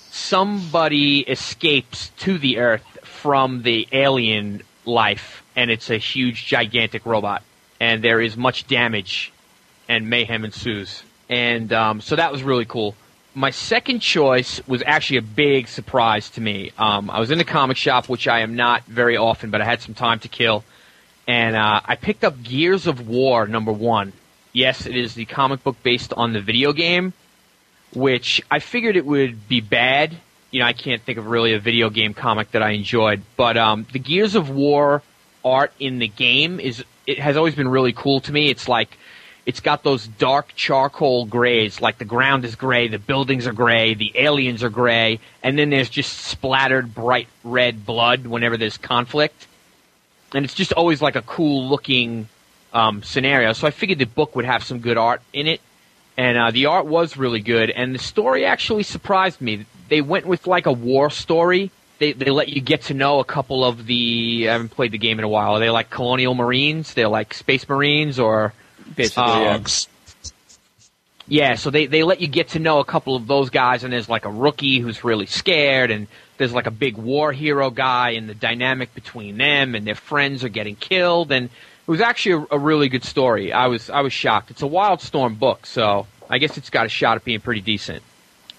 [0.10, 7.44] somebody escapes to the Earth from the alien life, and it's a huge, gigantic robot,
[7.80, 9.32] and there is much damage,
[9.88, 12.96] and mayhem ensues, and um, so that was really cool.
[13.34, 16.72] My second choice was actually a big surprise to me.
[16.78, 19.66] Um, I was in the comic shop, which I am not very often, but I
[19.66, 20.64] had some time to kill
[21.28, 24.14] and uh, I picked up Gears of War number one.
[24.54, 27.14] Yes, it is the comic book based on the video game,
[27.94, 30.16] which I figured it would be bad.
[30.56, 33.58] You know, I can't think of really a video game comic that I enjoyed, but
[33.58, 35.02] um, the Gears of War
[35.44, 38.50] art in the game is it has always been really cool to me.
[38.50, 38.98] It's like
[39.46, 43.96] it's got those dark charcoal grays, like the ground is gray, the buildings are gray,
[43.96, 49.48] the aliens are gray, and then there's just splattered bright red blood whenever there's conflict
[50.34, 52.28] and it's just always like a cool looking
[52.74, 53.54] um, scenario.
[53.54, 55.62] So I figured the book would have some good art in it,
[56.18, 59.66] and uh, the art was really good, and the story actually surprised me.
[59.90, 61.72] They went with like a war story.
[62.00, 64.50] They they let you get to know a couple of the.
[64.50, 65.56] I haven't played the game in a while.
[65.56, 66.94] Are they like colonial marines?
[66.94, 68.54] They're like space marines or
[68.94, 69.66] Basically, um,
[71.28, 71.56] yeah.
[71.56, 74.08] so they, they let you get to know a couple of those guys, and there's
[74.08, 78.30] like a rookie who's really scared, and there's like a big war hero guy, and
[78.30, 82.56] the dynamic between them and their friends are getting killed, and it was actually a,
[82.56, 83.52] a really good story.
[83.52, 84.52] I was I was shocked.
[84.52, 88.04] It's a Wildstorm book, so I guess it's got a shot at being pretty decent.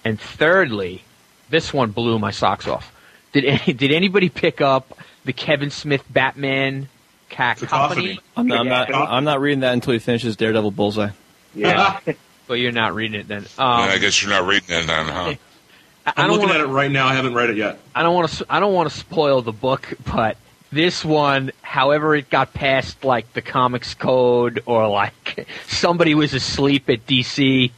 [0.05, 1.05] And thirdly,
[1.51, 2.93] this one blew my socks off.
[3.33, 6.89] Did any, did anybody pick up the Kevin Smith Batman
[7.29, 8.21] cacophony?
[8.37, 8.91] I'm not, I'm not.
[8.93, 11.11] I'm not reading that until he finishes Daredevil Bullseye.
[11.55, 12.01] Yeah.
[12.49, 13.39] Well, you're not reading it then.
[13.59, 15.35] Um, Yeah, I guess you're not reading it then, huh?
[16.07, 17.09] I- I I'm looking wanna- at it right now.
[17.09, 17.81] I haven't read it yet.
[17.93, 18.47] I don't want to.
[18.49, 20.37] I don't want to spoil the book, but
[20.71, 26.89] this one, however it got past like the comics code, or like somebody was asleep
[26.89, 27.73] at DC,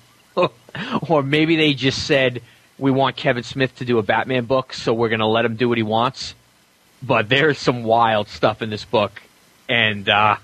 [1.09, 2.43] or maybe they just said
[2.79, 5.57] we want Kevin Smith to do a Batman book, so we're going to let him
[5.57, 6.35] do what he wants.
[7.03, 9.23] But there's some wild stuff in this book,
[9.69, 10.37] and uh,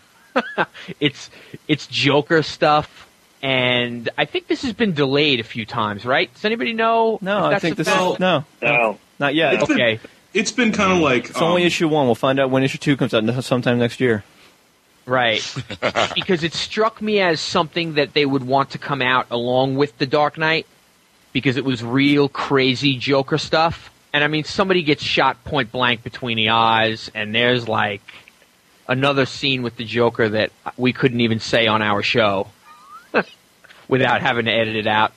[1.00, 1.30] it's
[1.68, 3.08] it's Joker stuff.
[3.42, 6.32] And I think this has been delayed a few times, right?
[6.32, 7.18] Does anybody know?
[7.20, 8.98] No, if I think this is no, No.
[9.18, 9.54] not yet.
[9.54, 10.00] It's been- Okay.
[10.32, 12.06] It's been kind of like It's only um, issue one.
[12.06, 14.24] We'll find out when issue two comes out sometime next year.
[15.06, 15.40] Right.
[16.14, 19.96] because it struck me as something that they would want to come out along with
[19.98, 20.66] The Dark Knight
[21.34, 23.90] because it was real crazy Joker stuff.
[24.14, 28.00] And I mean, somebody gets shot point blank between the eyes, and there's like
[28.88, 32.46] another scene with the Joker that we couldn't even say on our show
[33.88, 35.12] without having to edit it out.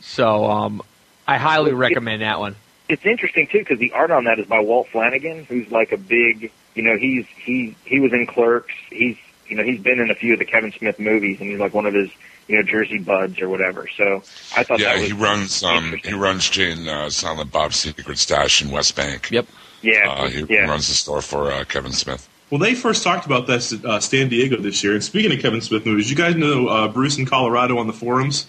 [0.00, 0.82] So, um,
[1.26, 2.54] I highly recommend that one.
[2.90, 5.96] it's interesting too because the art on that is by Walt Flanagan, who's like a
[5.96, 8.74] big, you know, he's he he was in Clerks.
[8.90, 9.16] He's
[9.48, 11.72] you know he's been in a few of the Kevin Smith movies, and he's like
[11.72, 12.10] one of his
[12.48, 13.88] you know Jersey buds or whatever.
[13.96, 14.22] So
[14.56, 17.76] I thought yeah, that was he runs um he runs Jay and uh, Silent Bob's
[17.76, 19.30] Secret Stash in West Bank.
[19.30, 19.46] Yep.
[19.82, 20.66] Yeah, Uh, he yeah.
[20.66, 22.28] runs the store for uh, Kevin Smith.
[22.50, 24.94] Well, they first talked about this at uh, San Diego this year.
[24.94, 27.92] And speaking of Kevin Smith movies, you guys know uh, Bruce in Colorado on the
[27.92, 28.46] forums.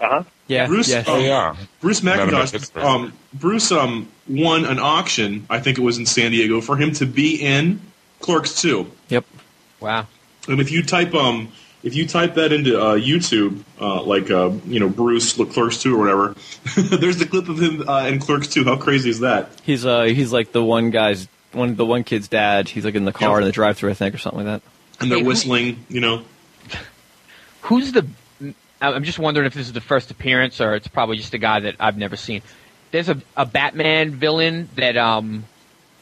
[0.00, 0.22] Uh huh.
[0.46, 0.66] Yeah.
[0.66, 0.88] Bruce.
[0.88, 1.06] yes.
[1.08, 1.56] um, Oh yeah.
[1.80, 2.82] Bruce Met McIntosh.
[2.82, 5.46] Um, Bruce um, won an auction.
[5.50, 7.80] I think it was in San Diego for him to be in
[8.20, 8.90] Clerks Two.
[9.08, 9.24] Yep.
[9.80, 10.06] Wow.
[10.46, 14.50] And if you type um, if you type that into uh, YouTube, uh, like uh,
[14.66, 16.34] you know Bruce Clerks Two or whatever,
[16.96, 18.64] there's the clip of him uh, in Clerks Two.
[18.64, 19.50] How crazy is that?
[19.62, 22.68] He's uh he's like the one guy's one the one kid's dad.
[22.68, 23.38] He's like in the car Yep.
[23.40, 24.70] in the drive-through, I think, or something like that.
[25.00, 25.84] And they're Hey, who- whistling.
[25.88, 26.22] You know.
[27.62, 28.06] Who's the?
[28.80, 31.60] I'm just wondering if this is the first appearance or it's probably just a guy
[31.60, 32.42] that I've never seen.
[32.92, 35.44] There's a, a Batman villain that um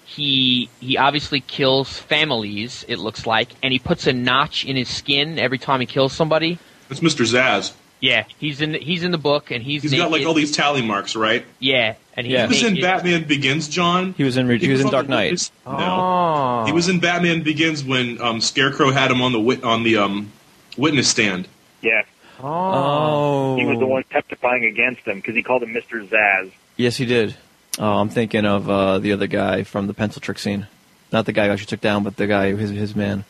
[0.07, 2.85] he he obviously kills families.
[2.89, 6.13] It looks like, and he puts a notch in his skin every time he kills
[6.13, 6.59] somebody.
[6.89, 7.25] It's Mr.
[7.27, 7.73] Zsasz.
[7.99, 10.53] Yeah, he's in the, he's in the book, and he's He's got like all these
[10.53, 11.45] tally marks, right?
[11.59, 12.43] yeah, and he's Yeah.
[12.47, 12.81] He was in.
[12.81, 14.13] Batman Begins, John.
[14.17, 15.25] He was in he, was in Dark the Knight.
[15.33, 15.73] witness- No.
[15.79, 16.65] Oh.
[16.67, 19.97] He was in Batman Begins when um, Scarecrow had him on the wit- on the
[19.97, 20.31] um,
[20.77, 21.49] witness stand.
[21.83, 22.03] Yeah,
[22.43, 23.57] Oh.
[23.57, 26.07] he was the one testifying against him because he called him Mr.
[26.07, 26.53] Zsasz.
[26.77, 27.35] Yes, he did.
[27.79, 30.67] Oh, I'm thinking of uh, the other guy from the pencil trick scene.
[31.13, 33.25] Not the guy who actually took down, but the guy, his his man.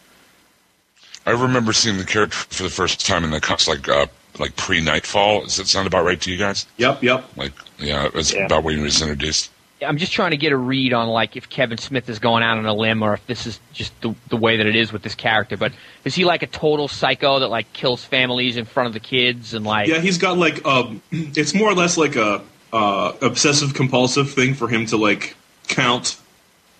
[1.26, 4.06] I remember seeing the character for the first time in the comics, like uh,
[4.38, 5.42] like pre Nightfall.
[5.42, 6.66] Does that sound about right to you guys?
[6.76, 7.24] Yep, yep.
[7.36, 8.46] Like, yeah, it's Yeah.
[8.46, 9.50] about when he was introduced.
[9.86, 12.56] I'm just trying to get a read on like if Kevin Smith is going out
[12.56, 15.02] on a limb or if this is just the, the way that it is with
[15.02, 15.58] this character.
[15.58, 15.72] But
[16.04, 19.52] is he like a total psycho that like kills families in front of the kids
[19.52, 19.88] and like?
[19.88, 24.54] Yeah, he's got like um, it's more or less like a uh, obsessive compulsive thing
[24.54, 25.36] for him to like
[25.68, 26.16] count.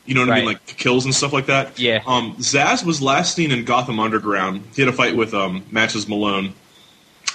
[0.04, 1.78] You know what I mean, like kills and stuff like that.
[1.80, 2.00] Yeah.
[2.06, 4.62] Um, Zsasz was last seen in Gotham Underground.
[4.74, 6.54] He had a fight with um, Matches Malone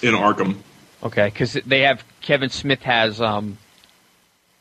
[0.02, 0.56] in Arkham.
[1.04, 3.58] Okay, because they have Kevin Smith has um,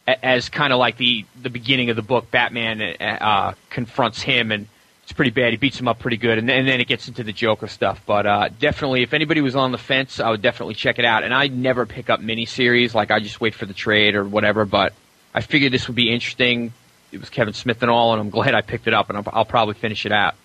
[0.09, 2.31] a- as kind of like the the beginning of the book.
[2.31, 4.67] Batman uh, confronts him, and
[5.11, 5.51] it's pretty bad.
[5.51, 7.67] He beats him up pretty good, and then, and then it gets into the Joker
[7.67, 8.01] stuff.
[8.07, 11.25] But uh, definitely, if anybody was on the fence, I would definitely check it out.
[11.25, 14.65] And I never pick up miniseries, like I just wait for the trade or whatever.
[14.65, 14.93] But
[15.35, 16.73] I figured this would be interesting.
[17.11, 19.25] It was Kevin Smith and all, and I'm glad I picked it up, and I'll,
[19.33, 20.37] I'll probably finish it out.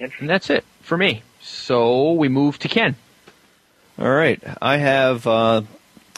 [0.00, 1.22] And that's it for me.
[1.42, 2.96] So we move to Ken.
[3.98, 5.26] All right, I have.
[5.26, 5.62] Uh,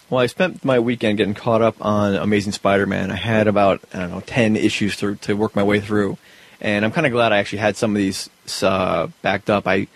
[0.08, 3.10] well, I spent my weekend getting caught up on Amazing Spider-Man.
[3.10, 6.16] I had about I don't know ten issues to to work my way through,
[6.60, 8.28] and I'm kind of glad I actually had some of these
[8.62, 9.66] uh, backed up.
[9.66, 9.88] I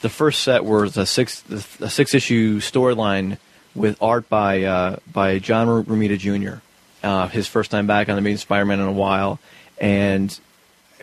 [0.00, 1.42] the first set was a six
[1.80, 3.38] a six issue storyline
[3.74, 6.60] with art by uh, by John Romita Jr.
[7.02, 9.38] Uh, his first time back on Amazing Spider-Man in a while,
[9.78, 10.38] and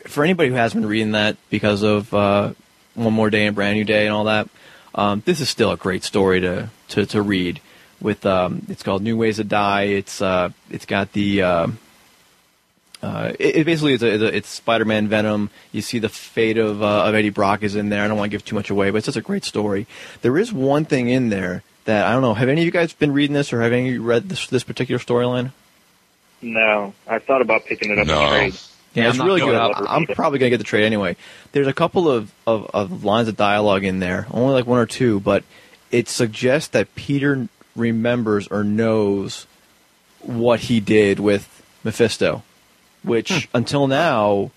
[0.05, 2.53] for anybody who hasn't been reading that because of uh,
[2.93, 4.47] One More Day and Brand New Day and all that,
[4.93, 7.61] um, this is still a great story to to, to read.
[7.99, 9.83] With um, it's called New Ways to Die.
[9.83, 11.41] It's uh, it's got the
[13.01, 15.49] uh, it, it basically is a, it's, a, it's Spider-Man Venom.
[15.71, 18.03] You see the fate of uh, of Eddie Brock is in there.
[18.03, 19.85] I don't want to give too much away, but it's just a great story.
[20.21, 22.33] There is one thing in there that I don't know.
[22.33, 24.47] Have any of you guys been reading this, or have any of you read this
[24.47, 25.51] this particular storyline?
[26.41, 28.29] No, I thought about picking it up No.
[28.29, 28.53] trade.
[28.93, 29.55] Yeah, Yeah, it's I'm not really good.
[29.55, 31.15] I- I'm probably going to get the trade anyway.
[31.51, 34.85] There's a couple of, of, of lines of dialogue in there, only like one or
[34.85, 35.43] two, but
[35.91, 39.45] it suggests that Peter remembers or knows
[40.21, 42.43] what he did with Mephisto,
[43.03, 44.51] which until now,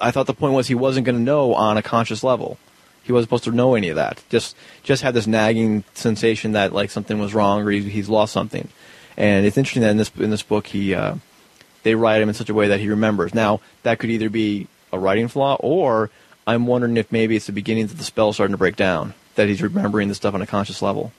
[0.00, 2.58] I thought the point was he wasn't going to know on a conscious level.
[3.02, 4.22] He wasn't supposed to know any of that.
[4.30, 8.32] Just just had this nagging sensation that like something was wrong or he, he's lost
[8.32, 8.68] something.
[9.16, 11.16] And it's interesting that in this in this book he uh,
[11.86, 13.32] they write him in such a way that he remembers.
[13.32, 16.10] Now, that could either be a writing flaw, or
[16.44, 19.48] I'm wondering if maybe it's the beginnings of the spell starting to break down, that
[19.48, 21.12] he's remembering this stuff on a conscious level.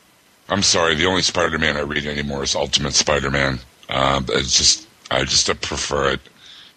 [0.50, 3.60] I'm sorry, the only Spider-Man I read anymore is Ultimate Spider-Man.
[3.88, 6.20] Uh, it's just I just uh, prefer it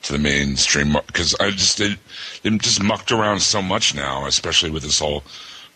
[0.02, 1.96] to the mainstream because I just they,
[2.42, 5.22] they just mucked around so much now, especially with this whole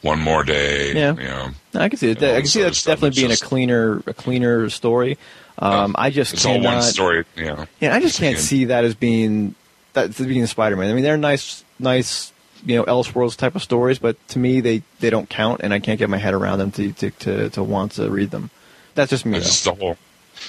[0.02, 0.92] one more day.
[0.94, 1.14] Yeah.
[1.14, 2.22] you know, I can see it.
[2.22, 5.18] I can see that stuff, definitely being just- a cleaner, a cleaner story.
[5.58, 7.24] Um, I just it's all one story.
[7.36, 9.54] You know, Yeah, I just can't see that as being
[9.92, 10.90] that as being Spider-Man.
[10.90, 12.32] I mean, they're nice, nice,
[12.66, 15.78] you know, Elseworlds type of stories, but to me, they, they don't count, and I
[15.78, 18.50] can't get my head around them to to, to, to want to read them.
[18.96, 19.38] That's just me.
[19.38, 19.96] It's just the whole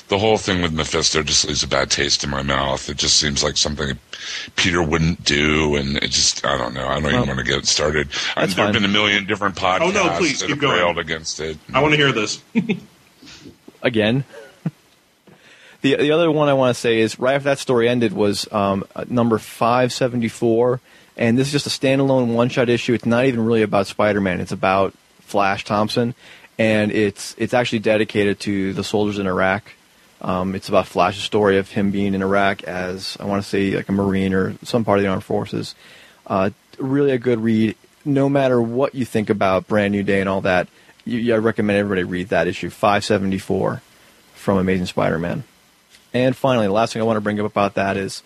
[0.07, 2.89] the whole thing with Mephisto just leaves a bad taste in my mouth.
[2.89, 3.97] It just seems like something
[4.55, 6.87] Peter wouldn't do, and it just I don't know.
[6.87, 8.09] I don't Well, even want to get it started.
[8.35, 8.73] I, that's there fine.
[8.73, 10.77] have been a million different podcasts Oh, no, please, that keep have going.
[10.79, 11.57] railed against it.
[11.73, 12.41] I want to hear this.
[13.81, 14.23] again.
[15.81, 18.51] the the other one I want to say is right after that story ended was
[18.51, 20.81] um, uh, number five seventy four.
[21.17, 22.93] And this is just a standalone one-shot issue.
[22.93, 24.41] It's not even really about Spider-Man.
[24.41, 26.13] It's about Flash Thompson,
[26.59, 29.71] and it's it's actually dedicated to the soldiers in Iraq.
[30.25, 33.75] Um, it's about Flash's story of him being in Iraq as I want to say
[33.75, 35.75] like a Marine or some part of the armed forces.
[36.25, 37.75] Uh, really a good read.
[38.03, 40.67] No matter what you think about Brand New Day and all that,
[41.05, 43.83] you, I recommend everybody read that issue 574
[44.33, 45.43] from Amazing Spider-Man.
[46.11, 48.23] And finally, the last thing I want to bring up about that is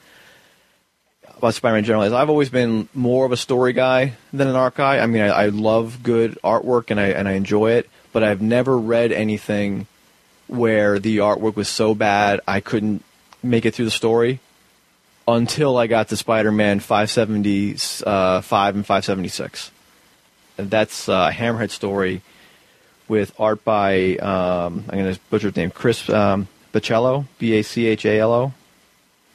[1.35, 4.55] about Spider-Man in general is I've always been more of a story guy than an
[4.55, 4.99] art guy.
[4.99, 8.41] I mean, I, I love good artwork and I and I enjoy it, but I've
[8.41, 9.85] never read anything
[10.49, 13.03] where the artwork was so bad I couldn't
[13.43, 14.39] make it through the story
[15.27, 18.41] until I got to Spider-Man 575 uh,
[18.75, 19.71] and 576.
[20.57, 22.21] And that's a Hammerhead story
[23.07, 27.63] with art by um, I'm going to butcher the name Chris um, Bachalo, B A
[27.63, 28.53] C H A L O.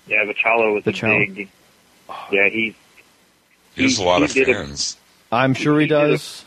[0.07, 1.27] Yeah, Bachalo was Bachalo.
[1.29, 1.49] a big.
[2.31, 2.75] Yeah, he.
[3.75, 4.97] He has a lot of fans.
[5.33, 6.45] I'm sure he He did a- does.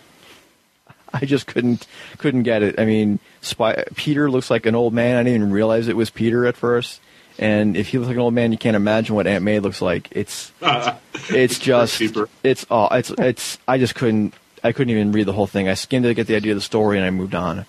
[1.21, 1.86] I just couldn't
[2.17, 2.80] couldn't get it.
[2.80, 5.17] I mean, Spy- Peter looks like an old man.
[5.17, 7.01] I didn't even realize it was Peter at first.
[7.39, 9.82] And if he looks like an old man, you can't imagine what Aunt May looks
[9.82, 10.08] like.
[10.12, 10.51] It's
[11.30, 12.01] it's just
[12.43, 13.58] it's all it's it's.
[13.67, 15.69] I just couldn't I couldn't even read the whole thing.
[15.69, 17.65] I skimmed it to get the idea of the story, and I moved on.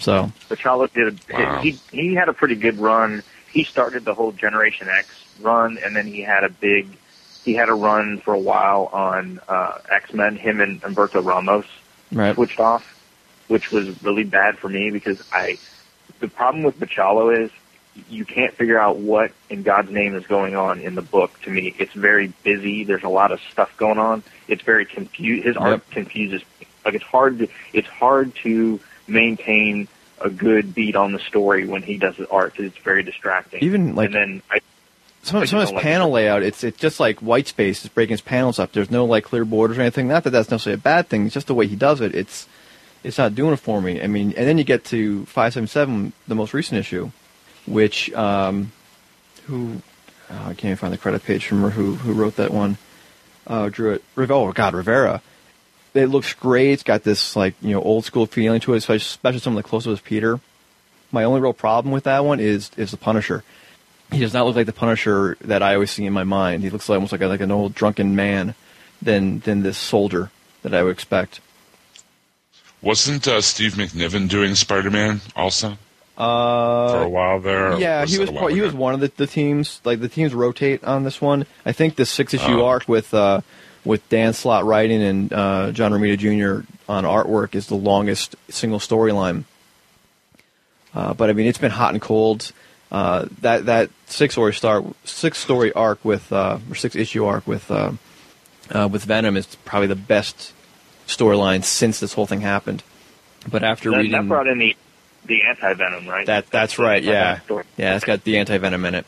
[0.00, 1.20] So Bachalo did.
[1.30, 1.60] A, Wow.
[1.62, 3.22] He he had a pretty good run.
[3.52, 5.08] He started the whole Generation X
[5.40, 6.88] run, and then he had a big.
[7.44, 10.36] He had a run for a while on uh, X Men.
[10.36, 11.66] Him and Humberto Ramos
[12.12, 12.84] right, switched off,
[13.48, 15.58] which was really bad for me because I.
[16.20, 17.50] The problem with Bachalo is
[18.08, 21.38] you can't figure out what in God's name is going on in the book.
[21.42, 22.84] To me, it's very busy.
[22.84, 24.22] There's a lot of stuff going on.
[24.48, 25.44] It's very confused.
[25.46, 26.42] His art confuses.
[26.60, 26.66] Me.
[26.84, 29.88] Like it's hard to it's hard to maintain
[30.20, 33.62] a good beat on the story when he does the art because it's very distracting.
[33.62, 34.60] Even, like- and then I
[35.22, 37.84] some, some of his don't like panel layout, it's it's just like white space.
[37.84, 38.72] It's breaking his panels up.
[38.72, 40.08] There's no like clear borders or anything.
[40.08, 41.26] Not that that's necessarily a bad thing.
[41.26, 42.14] It's just the way he does it.
[42.14, 42.48] It's
[43.04, 44.00] it's not doing it for me.
[44.02, 47.10] I mean, and then you get to 577, the most recent issue,
[47.66, 48.72] which um,
[49.44, 49.82] who
[50.30, 52.78] oh, I can't even find the credit page from who who wrote that one.
[53.46, 54.04] Uh, drew it.
[54.14, 55.22] Riv- Oh God, Rivera.
[55.94, 56.72] It looks great.
[56.72, 59.62] It's got this like you know old school feeling to it, especially, especially some of
[59.62, 60.40] the closest with Peter.
[61.12, 63.44] My only real problem with that one is is the Punisher.
[64.12, 66.62] He does not look like the Punisher that I always see in my mind.
[66.62, 68.54] He looks like, almost like a, like an old drunken man
[69.00, 70.30] than than this soldier
[70.62, 71.40] that I would expect.
[72.82, 75.78] Wasn't uh, Steve McNiven doing Spider-Man also
[76.18, 77.78] Uh, for a while there?
[77.78, 78.66] yeah, he was a while part, he ago?
[78.66, 79.80] was one of the, the teams.
[79.84, 81.46] Like the teams rotate on this one.
[81.64, 82.66] I think the six issue Oh.
[82.66, 83.40] arc with uh,
[83.84, 86.66] with Dan Slott writing and uh, John Romita Jr.
[86.88, 89.44] on artwork is the longest single storyline.
[90.94, 92.52] Uh, but I mean, it's been hot and cold.
[92.92, 97.46] Uh, that that six story start six story arc with uh, or six issue arc
[97.46, 97.90] with uh,
[98.70, 100.52] uh, with Venom is probably the best
[101.06, 102.84] storyline since this whole thing happened.
[103.50, 104.76] But after that, reading that brought in the
[105.24, 106.26] the anti venom, right?
[106.26, 107.02] that, that's right.
[107.02, 107.40] Yeah,
[107.76, 109.06] yeah, it's got the anti venom in it.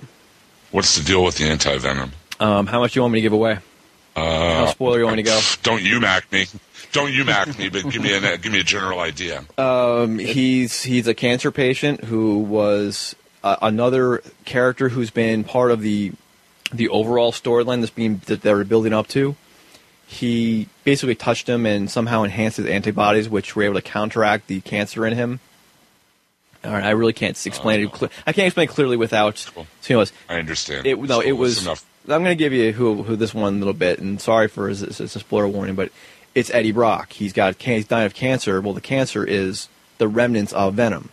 [0.74, 2.10] What's the deal with the anti-venom?
[2.40, 3.58] Um, how much do you want me to give away?
[4.16, 5.40] Uh, How spoiler you want me to go?
[5.62, 6.46] Don't you mac me?
[6.90, 7.68] Don't you mac me?
[7.68, 9.44] But give me a give me a general idea.
[9.56, 15.80] Um, he's he's a cancer patient who was uh, another character who's been part of
[15.82, 16.10] the
[16.72, 19.36] the overall storyline that's being that they're building up to.
[20.06, 24.60] He basically touched him and somehow enhanced his antibodies, which were able to counteract the
[24.62, 25.40] cancer in him.
[26.64, 27.92] All right, I really can't explain it.
[27.92, 29.36] Cle- I can't explain it clearly without.
[29.38, 30.86] So, you know, I understand.
[30.86, 31.62] It, no, So it was.
[31.62, 31.84] enough.
[32.04, 34.68] I'm going to give you who who this one a little bit, and sorry for
[34.68, 35.90] it's, it's a spoiler warning, but
[36.34, 37.12] it's Eddie Brock.
[37.12, 38.60] He's got he's dying of cancer.
[38.60, 41.10] Well, the cancer is the remnants of venom.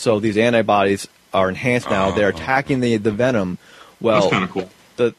[0.00, 2.10] So these antibodies are enhanced now.
[2.10, 3.58] They're attacking the the venom.
[4.00, 4.70] Well, That's kinda cool.
[4.96, 5.14] The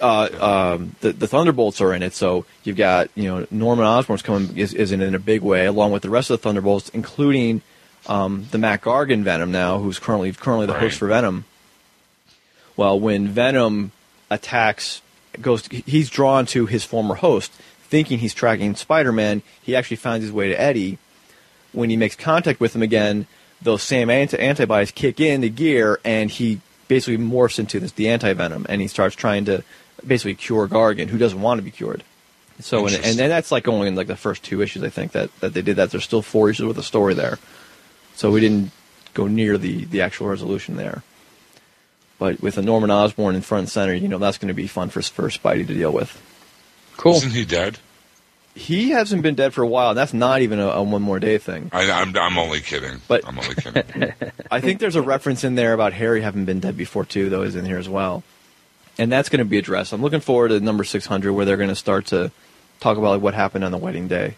[0.00, 4.22] uh, um, the the Thunderbolts are in it, so you've got you know Norman Osborn's
[4.22, 6.42] coming is, is in it in a big way, along with the rest of the
[6.42, 7.60] Thunderbolts, including
[8.06, 11.44] um, the Mac Gargan Venom now, who's currently currently the host for Venom.
[12.74, 13.92] Well, when Venom
[14.30, 15.02] attacks,
[15.40, 19.42] goes, he's drawn to his former host, thinking he's tracking Spider-Man.
[19.62, 20.98] He actually finds his way to Eddie.
[21.72, 23.26] When he makes contact with him again,
[23.62, 28.08] those same anti- antibodies kick in the gear, and he basically morphs into this the
[28.08, 29.62] anti-venom, and he starts trying to
[30.06, 32.04] basically cure Gargan, who doesn't want to be cured.
[32.60, 33.16] So, and, and Interesting.
[33.18, 35.62] then that's like only in like the first two issues, I think that, that they
[35.62, 35.90] did that.
[35.90, 37.38] There's still four issues with the story there,
[38.14, 38.72] so we didn't
[39.14, 41.02] go near the the actual resolution there.
[42.18, 44.66] But with a Norman Osborn in front and center, you know that's going to be
[44.66, 46.20] fun for for Spidey to deal with.
[46.96, 47.16] Cool.
[47.16, 47.78] Isn't he dead?
[48.54, 49.90] He hasn't been dead for a while.
[49.90, 51.70] and That's not even a, a one more day thing.
[51.72, 53.00] I, I'm I'm only kidding.
[53.08, 54.12] But- I'm only kidding.
[54.50, 57.42] I think there's a reference in there about Harry having been dead before too, though,
[57.42, 58.22] is in here as well.
[58.98, 59.92] and that's going to be addressed.
[59.94, 62.30] I'm looking forward to number 600 where they're going to start to
[62.80, 64.34] talk about like what happened on the wedding day.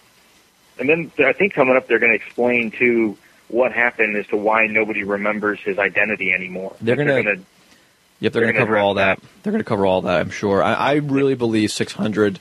[0.78, 3.16] And then I think coming up, they're going to explain too
[3.48, 6.76] what happened as to why nobody remembers his identity anymore.
[6.80, 7.40] They're gonna- gonna
[8.20, 9.42] Yep, they're, They're going to cover all address that.
[9.42, 10.20] They're going to cover all that.
[10.20, 10.62] I'm sure.
[10.62, 12.38] I, I really believe 600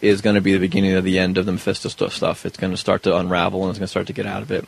[0.00, 2.46] is going to be the beginning of the end of the Mephisto stu- stuff.
[2.46, 4.50] It's going to start to unravel and it's going to start to get out of
[4.50, 4.66] it.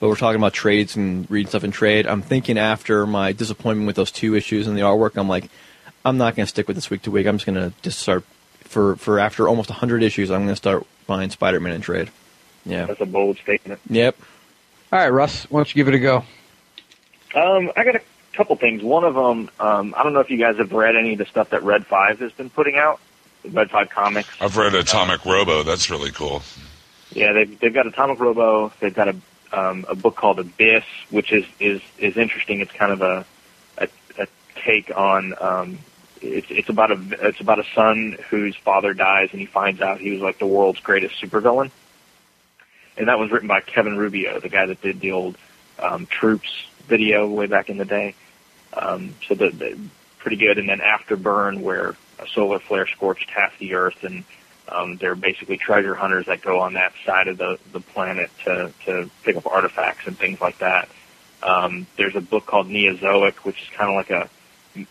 [0.00, 2.06] But we're talking about trades and reading stuff in trade.
[2.06, 5.50] I'm thinking after my disappointment with those two issues in the artwork, I'm like,
[6.04, 7.26] I'm not going to stick with this week to week.
[7.26, 8.24] I'm just going to just start
[8.60, 10.30] for for after almost 100 issues.
[10.30, 12.10] I'm going to start buying Spider-Man in trade.
[12.64, 12.86] Yeah.
[12.86, 13.80] That's a bold statement.
[13.90, 14.16] Yep.
[14.92, 16.24] All right, Russ, why don't you give it a go?
[17.34, 18.02] Um, I got a
[18.32, 18.82] couple things.
[18.82, 21.26] One of them, um, I don't know if you guys have read any of the
[21.26, 23.00] stuff that Red Five has been putting out.
[23.52, 24.28] Red Five Comics.
[24.40, 25.62] I've read Atomic Robo.
[25.62, 26.42] That's really cool.
[27.12, 28.72] Yeah, they've they've got Atomic Robo.
[28.80, 29.16] They've got a
[29.52, 32.60] um, a book called Abyss, which is is is interesting.
[32.60, 33.24] It's kind of a
[33.78, 33.88] a,
[34.18, 34.26] a
[34.56, 35.78] take on um,
[36.20, 40.00] it's it's about a it's about a son whose father dies, and he finds out
[40.00, 41.70] he was like the world's greatest supervillain.
[42.96, 45.36] And that was written by Kevin Rubio, the guy that did the old
[45.78, 48.14] um, Troops video way back in the day.
[48.72, 49.78] Um, so the, the
[50.18, 50.58] pretty good.
[50.58, 54.24] And then Afterburn, where a solar flare scorched half the Earth, and
[54.68, 58.72] um, they're basically treasure hunters that go on that side of the, the planet to,
[58.84, 60.88] to pick up artifacts and things like that.
[61.42, 64.28] Um, there's a book called Neozoic, which is kind of like a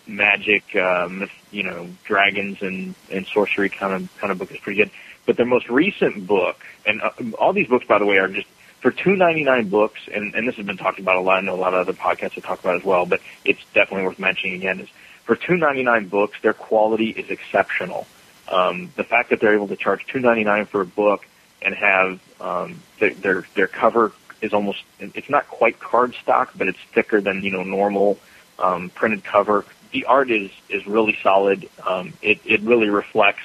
[0.07, 4.51] magic, uh, myth, you know, dragons and, and sorcery kind of kind of book.
[4.51, 4.91] is pretty good.
[5.25, 8.47] But their most recent book, and uh, all these books, by the way, are just
[8.81, 11.39] for two ninety nine books, and, and this has been talked about a lot.
[11.39, 13.61] I know a lot of other podcasts have talked about it as well, but it's
[13.73, 14.79] definitely worth mentioning again.
[14.79, 14.89] Is
[15.27, 18.07] for two ninety nine books, their quality is exceptional.
[18.49, 21.27] Um, the fact that they're able to charge two ninety nine for a book
[21.61, 26.79] and have um, their, their their cover is almost it's not quite cardstock, but it's
[26.93, 28.17] thicker than you know normal
[28.57, 29.65] um, printed cover.
[29.91, 31.69] The art is is really solid.
[31.85, 33.43] Um, it it really reflects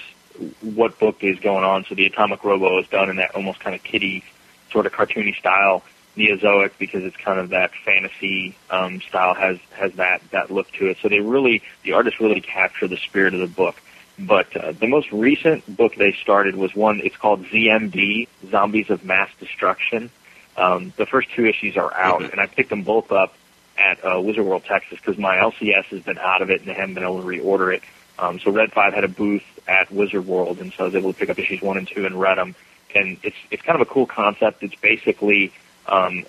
[0.61, 1.85] what book is going on.
[1.89, 4.24] So the Atomic Robo is done in that almost kind of kitty
[4.70, 5.83] sort of cartoony style.
[6.17, 10.87] Neozoic because it's kind of that fantasy um, style has has that that look to
[10.89, 10.99] it.
[11.01, 13.77] So they really the artists really capture the spirit of the book.
[14.19, 17.01] But uh, the most recent book they started was one.
[17.03, 20.11] It's called ZMD, Zombies of Mass Destruction.
[20.57, 23.35] Um, the first two issues are out, and I picked them both up
[23.79, 26.75] at uh, Wizard World Texas because my LCS has been out of it and they
[26.75, 27.83] haven't been able to reorder it.
[28.19, 31.13] Um, so Red Five had a booth at Wizard World, and so I was able
[31.13, 32.55] to pick up issues one and two and read them.
[32.95, 34.63] And it's it's kind of a cool concept.
[34.63, 35.53] It's basically
[35.87, 36.24] um,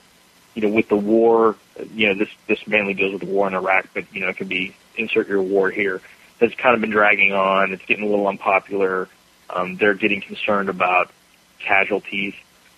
[0.53, 1.55] you know, with the war,
[1.93, 4.37] you know, this this mainly deals with the war in Iraq, but you know, it
[4.37, 6.01] could be insert your war here.
[6.39, 7.73] That's kind of been dragging on.
[7.73, 9.07] It's getting a little unpopular.
[9.49, 11.11] Um, they're getting concerned about
[11.59, 12.33] casualties.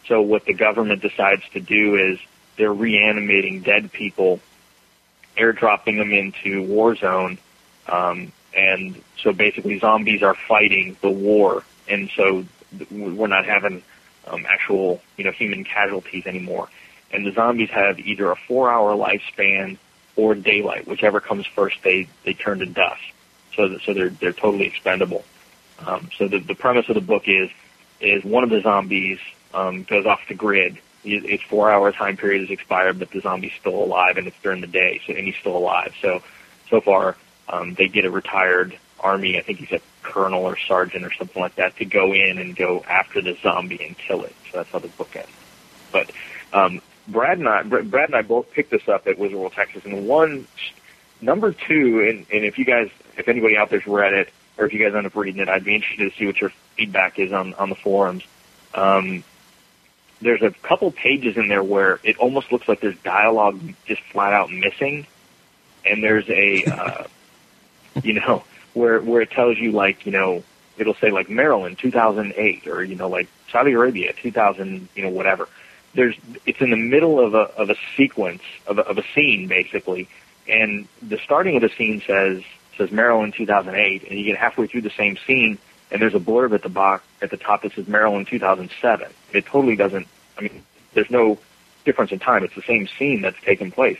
[0.07, 2.19] So what the government decides to do is
[2.57, 4.39] they're reanimating dead people,
[5.35, 7.37] airdropping them into war zone,
[7.87, 12.45] um, and so basically zombies are fighting the war, and so
[12.91, 13.83] we're not having
[14.27, 16.69] um, actual you know human casualties anymore.
[17.11, 19.77] And the zombies have either a four-hour lifespan
[20.15, 21.77] or daylight, whichever comes first.
[21.83, 23.01] They they turn to dust,
[23.55, 25.23] so that, so they're they're totally expendable.
[25.85, 27.49] Um, so the the premise of the book is
[28.01, 29.19] is one of the zombies
[29.53, 30.77] um, goes off the grid.
[31.03, 34.61] It- Its four-hour time period is expired, but the zombie's still alive, and it's during
[34.61, 35.93] the day, so and he's still alive.
[36.01, 36.23] So
[36.69, 37.15] so far,
[37.47, 39.37] um, they get a retired army.
[39.37, 42.55] I think he's a colonel or sergeant or something like that to go in and
[42.55, 44.35] go after the zombie and kill it.
[44.51, 45.29] So that's how the book ends.
[45.91, 46.11] But
[46.53, 49.83] um, Brad and I, Brad and I both picked this up at Wizard World Texas,
[49.85, 50.47] and one
[51.21, 54.73] number two, and, and if you guys, if anybody out there's read it, or if
[54.73, 57.33] you guys end up reading it, I'd be interested to see what your feedback is
[57.33, 58.23] on on the forums.
[58.73, 59.23] Um,
[60.21, 64.33] there's a couple pages in there where it almost looks like there's dialogue just flat
[64.33, 65.05] out missing,
[65.85, 67.03] and there's a, uh,
[68.03, 68.43] you know,
[68.75, 70.43] where where it tells you like you know
[70.77, 75.47] it'll say like Maryland 2008 or you know like Saudi Arabia 2000 you know whatever.
[75.93, 76.15] There's
[76.45, 80.09] it's in the middle of a of a sequence of a, of a scene basically,
[80.47, 82.43] and the starting of the scene says
[82.77, 85.57] says Maryland 2008, and you get halfway through the same scene,
[85.89, 89.07] and there's a blurb at the box at the top that says Maryland 2007.
[89.31, 90.07] It totally doesn't.
[90.37, 90.63] I mean,
[90.93, 91.39] there's no
[91.85, 92.43] difference in time.
[92.43, 93.99] It's the same scene that's taken place,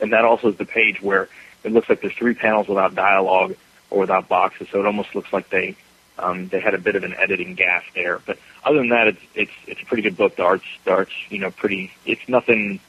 [0.00, 1.28] and that also is the page where
[1.62, 3.54] it looks like there's three panels without dialogue
[3.90, 5.76] or without boxes, so it almost looks like they
[6.18, 8.20] um, they had a bit of an editing gaff there.
[8.24, 10.36] But other than that, it's it's it's a pretty good book.
[10.36, 11.92] The art's the art's you know pretty.
[12.04, 12.80] It's nothing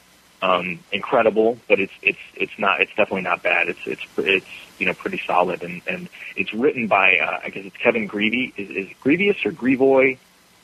[0.42, 3.70] um, incredible, but it's it's it's not it's definitely not bad.
[3.70, 4.46] It's it's it's
[4.80, 8.54] you know pretty solid, and and it's written by uh, I guess it's Kevin Greavy.
[8.56, 10.18] Is, is Grievous or Grievoy,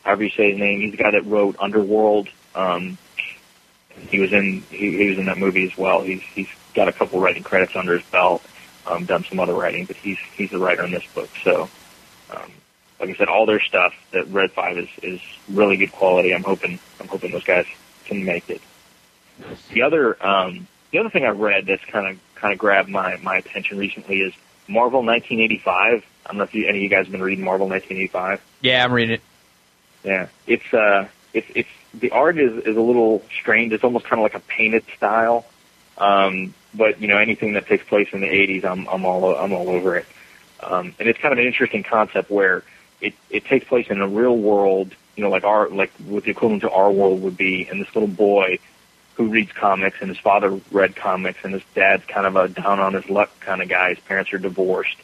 [0.03, 0.81] however you say his name.
[0.81, 2.29] He's the guy that wrote Underworld.
[2.55, 2.97] Um,
[4.09, 6.01] he was in he, he was in that movie as well.
[6.01, 8.43] He's he's got a couple writing credits under his belt.
[8.86, 11.29] Um, done some other writing, but he's he's the writer on this book.
[11.43, 11.69] So,
[12.29, 12.51] um,
[12.99, 16.34] like I said, all their stuff that Red Five is is really good quality.
[16.34, 17.65] I'm hoping I'm hoping those guys
[18.05, 18.61] can make it.
[19.71, 23.17] The other um, the other thing I've read that's kind of kind of grabbed my
[23.17, 24.34] my attention recently is
[24.67, 26.03] Marvel 1985.
[26.25, 28.41] I don't know if you, any of you guys have been reading Marvel 1985.
[28.61, 29.21] Yeah, I'm reading it.
[30.03, 33.73] Yeah, it's uh, it's it's the art is is a little strange.
[33.73, 35.45] It's almost kind of like a painted style.
[35.97, 39.53] Um, but you know, anything that takes place in the 80s, I'm I'm all I'm
[39.53, 40.05] all over it.
[40.61, 42.63] Um, and it's kind of an interesting concept where
[43.01, 44.93] it it takes place in a real world.
[45.15, 47.93] You know, like our like what the equivalent to our world would be, and this
[47.93, 48.59] little boy
[49.15, 52.80] who reads comics, and his father read comics, and his dad's kind of a down
[52.80, 53.89] on his luck kind of guy.
[53.89, 54.97] His parents are divorced,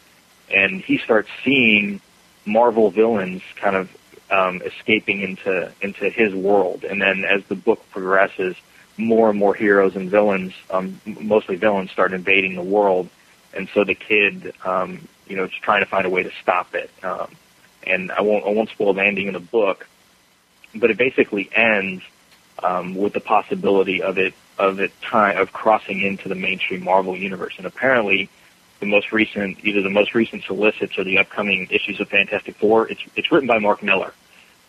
[0.54, 2.02] and he starts seeing
[2.46, 3.96] Marvel villains kind of
[4.32, 6.84] um, escaping into into his world.
[6.84, 8.56] And then as the book progresses,
[9.00, 13.10] more and more heroes and villains, um, mostly villains, start invading the world.
[13.54, 16.76] And so the kid, um, you know, is trying to find a way to stop
[16.76, 16.92] it.
[17.04, 17.30] Um,
[17.88, 19.88] and I won't I won't spoil the ending of the book,
[20.76, 22.04] but it basically ends
[22.62, 27.16] um, with the possibility of it of it time of crossing into the mainstream Marvel
[27.16, 27.54] universe.
[27.58, 28.30] And apparently,
[28.80, 32.90] the most recent either the most recent solicits or the upcoming issues of Fantastic Four.
[32.90, 34.14] It's it's written by Mark Miller,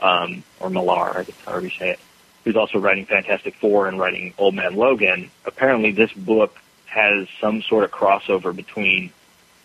[0.01, 2.01] um, or Millar, however you say it.
[2.45, 5.31] Who's also writing Fantastic Four and writing Old Man Logan.
[5.45, 9.13] Apparently, this book has some sort of crossover between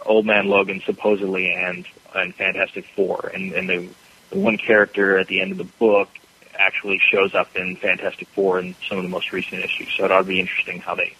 [0.05, 3.89] Old Man Logan supposedly and and Fantastic Four, and and the,
[4.30, 6.09] the one character at the end of the book
[6.57, 9.89] actually shows up in Fantastic Four in some of the most recent issues.
[9.95, 11.15] So it ought to be interesting how they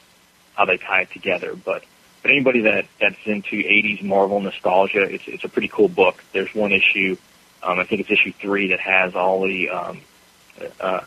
[0.56, 1.56] how they tie it together.
[1.56, 1.84] But
[2.22, 6.24] but anybody that that's into 80s Marvel nostalgia, it's it's a pretty cool book.
[6.34, 7.18] There's one issue,
[7.64, 10.01] um, I think it's issue three, that has all the um,
[10.80, 11.01] uh,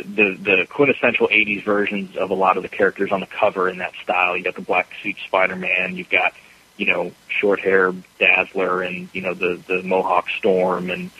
[0.00, 3.68] the, the the quintessential 80s versions of a lot of the characters on the cover
[3.68, 4.36] in that style.
[4.36, 6.34] You got the black suit Spider-Man, you've got
[6.76, 11.10] you know short hair Dazzler, and you know the the Mohawk Storm, and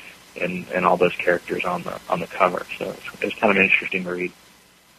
[0.41, 2.66] and and all those characters on the on the cover.
[2.79, 4.33] So it's, it's kind of an interesting read.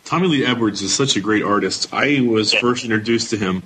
[0.05, 1.93] Tommy Lee Edwards is such a great artist.
[1.93, 3.63] I was first introduced to him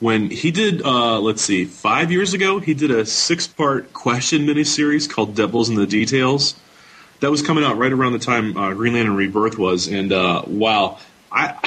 [0.00, 4.46] when he did, uh, let's see, five years ago, he did a six part question
[4.46, 6.54] miniseries called Devils in the Details.
[7.20, 9.88] That was coming out right around the time uh, Green Lantern Rebirth was.
[9.88, 10.98] And uh, wow,
[11.30, 11.58] I.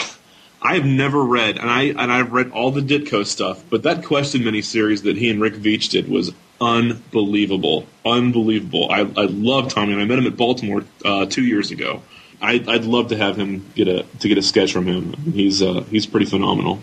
[0.60, 4.04] I have never read, and I and I've read all the Ditko stuff, but that
[4.04, 8.89] question miniseries that he and Rick Veitch did was unbelievable, unbelievable.
[8.91, 12.02] I, I love Tommy, and I met him at Baltimore uh, two years ago.
[12.41, 15.14] I, I'd love to have him get a to get a sketch from him.
[15.14, 16.80] He's uh, he's pretty phenomenal.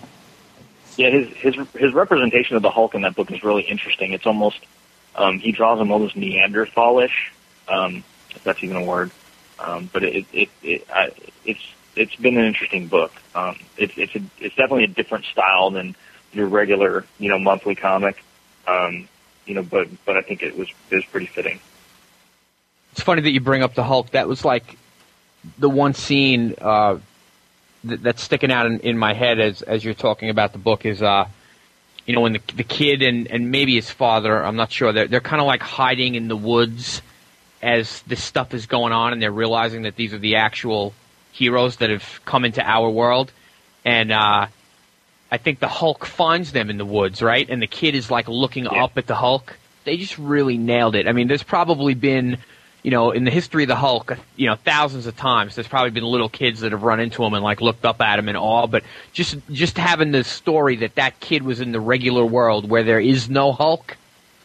[0.97, 4.12] Yeah, his his his representation of the Hulk in that book is really interesting.
[4.12, 4.59] It's almost
[5.15, 7.31] um, he draws him almost Neanderthalish,
[7.69, 8.03] um,
[8.35, 9.11] if that's even a word.
[9.59, 11.12] Um, but it it, it I,
[11.45, 11.61] it's
[11.97, 13.12] it's been an interesting book.
[13.35, 15.95] Um, it's it's a, it's definitely a different style than
[16.32, 18.22] your regular you know monthly comic.
[18.66, 19.09] Um,
[19.47, 21.61] you know, but but I think it was it was pretty fitting.
[22.93, 24.11] It's funny that you bring up the Hulk.
[24.11, 24.78] That was like
[25.59, 26.99] the one scene uh,
[27.87, 30.87] th- that's sticking out in, in my head as as you're talking about the book
[30.87, 31.26] is uh,
[32.07, 34.93] you know when the the kid and and maybe his father, I'm not sure.
[34.93, 37.03] They're they're kind of like hiding in the woods
[37.65, 40.93] as this stuff is going on, and they're realizing that these are the actual
[41.33, 43.33] heroes that have come into our world,
[43.85, 44.47] and uh,
[45.33, 47.49] I think the Hulk finds them in the woods, right?
[47.49, 48.85] And the kid is like looking Yeah.
[48.85, 49.57] up at the Hulk.
[49.85, 51.09] They just really nailed it.
[51.09, 52.39] I mean, there's probably been,
[52.83, 55.55] you know, in the history of the Hulk, you know, thousands of times.
[55.57, 58.19] There's probably been little kids that have run into him and like looked up at
[58.19, 58.67] him in awe.
[58.67, 62.85] But just just having the story that that kid was in the regular world where
[62.85, 63.97] there is no Hulk,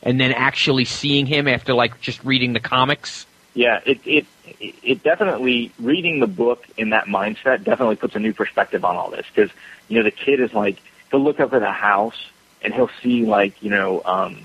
[0.03, 3.25] and then actually seeing him after like just reading the comics.
[3.53, 4.25] Yeah, it it
[4.59, 9.09] it definitely reading the book in that mindset definitely puts a new perspective on all
[9.09, 9.51] this because
[9.87, 10.77] you know the kid is like
[11.11, 12.29] he'll look up at a house
[12.61, 14.35] and he'll see like you know um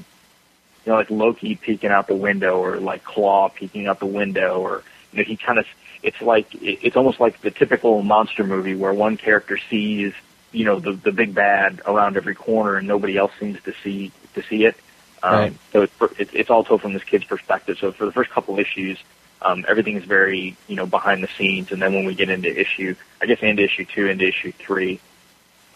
[0.84, 4.60] you know like Loki peeking out the window or like Klaw peeking out the window
[4.60, 4.82] or
[5.12, 5.66] you know he kind of
[6.02, 10.12] it's like it's almost like the typical monster movie where one character sees
[10.52, 14.12] you know the the big bad around every corner and nobody else seems to see
[14.34, 14.76] to see it.
[15.24, 15.56] Um, Right.
[15.72, 17.78] So it's, it's all told from this kid's perspective.
[17.78, 18.98] So for the first couple issues,
[19.40, 22.54] um, everything is very you know behind the scenes, and then when we get into
[22.54, 25.00] issue, I guess into issue two, into issue three,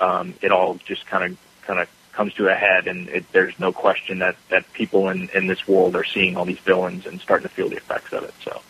[0.00, 3.58] um, it all just kind of kind of comes to a head, and it, there's
[3.58, 7.20] no question that that people in in this world are seeing all these villains and
[7.20, 8.34] starting to feel the effects of it.
[8.44, 8.60] So,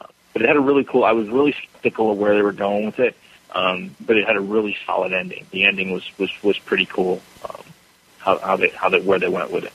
[0.00, 1.04] uh, but it had a really cool.
[1.04, 3.16] I was really skeptical of where they were going with it,
[3.54, 5.46] um, but it had a really solid ending.
[5.50, 7.20] The ending was was was pretty cool.
[7.44, 7.64] Um,
[8.18, 9.72] how how they how they where they went with it.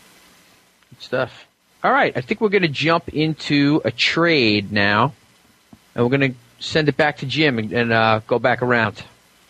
[0.96, 1.46] Good stuff.
[1.84, 5.14] All right, I think we're going to jump into a trade now,
[5.94, 9.04] and we're going to send it back to Jim and, and uh, go back around.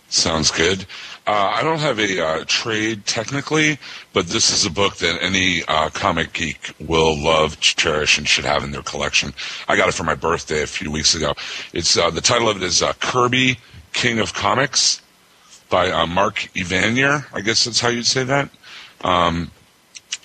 [0.09, 0.85] Sounds good.
[1.27, 3.79] Uh, I don't have a uh, trade technically,
[4.13, 8.45] but this is a book that any uh, comic geek will love, cherish, and should
[8.45, 9.33] have in their collection.
[9.67, 11.33] I got it for my birthday a few weeks ago.
[11.73, 13.57] It's uh, the title of it is uh, Kirby,
[13.93, 15.01] King of Comics,
[15.69, 17.25] by uh, Mark Evanier.
[17.33, 18.49] I guess that's how you'd say that.
[19.03, 19.51] Um,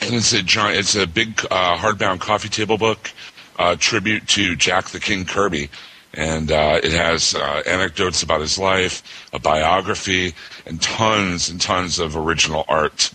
[0.02, 3.10] it's a giant, it's a big uh, hardbound coffee table book
[3.58, 5.68] uh, tribute to Jack the King Kirby,
[6.14, 10.34] and uh, it has uh, anecdotes about his life, a biography,
[10.66, 13.12] and tons and tons of original art.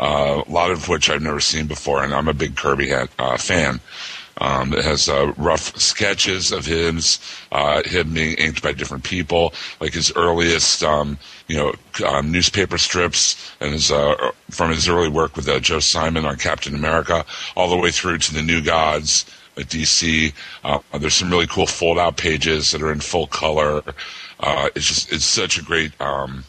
[0.00, 3.10] Uh, a lot of which I've never seen before, and I'm a big Kirby hat,
[3.18, 3.80] uh, fan.
[4.40, 7.18] Um, it has uh, rough sketches of his,
[7.50, 11.18] uh, him being inked by different people, like his earliest, um,
[11.48, 11.74] you know,
[12.06, 16.36] um, newspaper strips, and his uh, from his early work with uh, Joe Simon on
[16.36, 17.24] Captain America,
[17.56, 19.24] all the way through to the New Gods
[19.56, 20.32] at DC.
[20.64, 23.82] Uh, there's some really cool fold-out pages that are in full color.
[24.40, 26.44] Uh, it's just it's such a great um,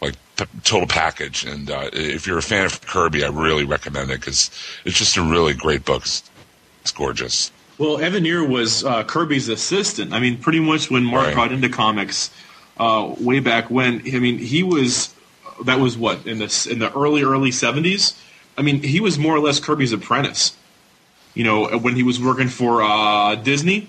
[0.00, 4.10] like p- total package, and uh, if you're a fan of Kirby, I really recommend
[4.10, 4.50] it because
[4.84, 6.04] it's just a really great book.
[6.92, 7.50] Gorgeous.
[7.78, 10.12] Well, Evanier was uh, Kirby's assistant.
[10.12, 11.34] I mean, pretty much when Mark Right.
[11.36, 12.30] got into comics
[12.78, 14.02] uh, way back when.
[14.12, 15.14] I mean, he was
[15.64, 18.14] that was what in the in the early early seventies.
[18.56, 20.56] I mean, he was more or less Kirby's apprentice.
[21.34, 23.88] You know, when he was working for uh, Disney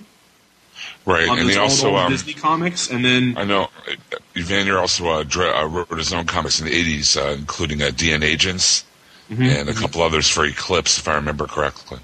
[1.05, 5.23] Right, and he also um, Disney comics, and then I know uh, Evanier also uh,
[5.23, 8.83] uh, wrote his own comics in the '80s, uh, including uh, DNAgents
[9.29, 9.43] Mm-hmm.
[9.43, 11.99] and a couple others for Eclipse, if I remember correctly.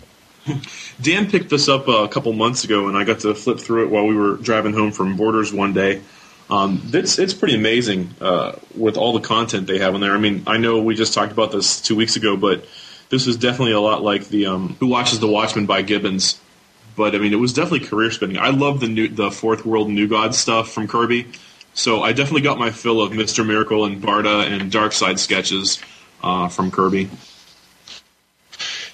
[1.02, 3.86] Dan picked this up uh, a couple months ago, and I got to flip through
[3.86, 6.02] it while we were driving home from Borders one day.
[6.50, 10.14] Um, it's it's pretty amazing uh, with all the content they have in there.
[10.14, 12.66] I mean, I know we just talked about this two weeks ago, but
[13.10, 16.40] this is definitely a lot like the um, Who Watches the Watchmen by Gibbons.
[16.96, 18.38] But I mean, it was definitely career spending.
[18.38, 21.28] I love the new the Fourth World New God stuff from Kirby,
[21.74, 25.80] so I definitely got my fill of Mister Miracle and Barda and Darkseid sketches
[26.24, 27.10] uh, from Kirby.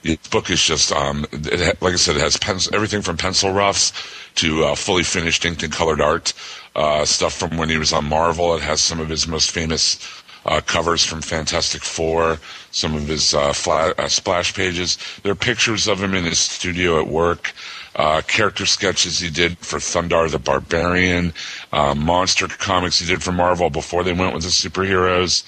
[0.04, 3.94] The book is just, um, it like I said, it has everything from pencil roughs
[4.36, 6.34] to uh, fully finished inked and colored art.
[6.74, 8.56] Uh, stuff from when he was on Marvel.
[8.56, 10.00] It has some of his most famous
[10.46, 12.40] uh, covers from Fantastic Four,
[12.72, 14.98] some of his uh, uh, splash pages.
[15.22, 17.54] There are pictures of him in his studio at work.
[17.94, 21.34] Uh, character sketches he did for Thundarr the Barbarian,
[21.74, 25.44] uh, monster comics he did for Marvel before they went with the superheroes.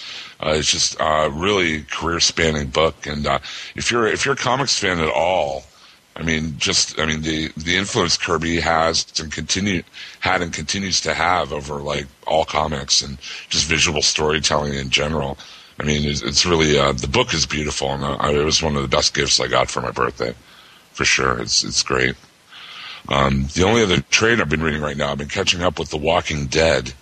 [0.46, 3.40] Uh, it's just uh, really career spanning book, and uh,
[3.76, 5.64] if you're if you're a comics fan at all,
[6.16, 9.84] I mean, just I mean the the influence Kirby has and continue
[10.20, 13.18] had and continues to have over like all comics and
[13.50, 15.38] just visual storytelling in general.
[15.80, 18.76] I mean, it's, it's really uh, the book is beautiful, and uh, it was one
[18.76, 20.36] of the best gifts I got for my birthday,
[20.92, 21.40] for sure.
[21.40, 22.16] It's it's great.
[23.10, 25.90] Um, the only other trade I've been reading right now, I've been catching up with
[25.90, 26.94] The Walking Dead.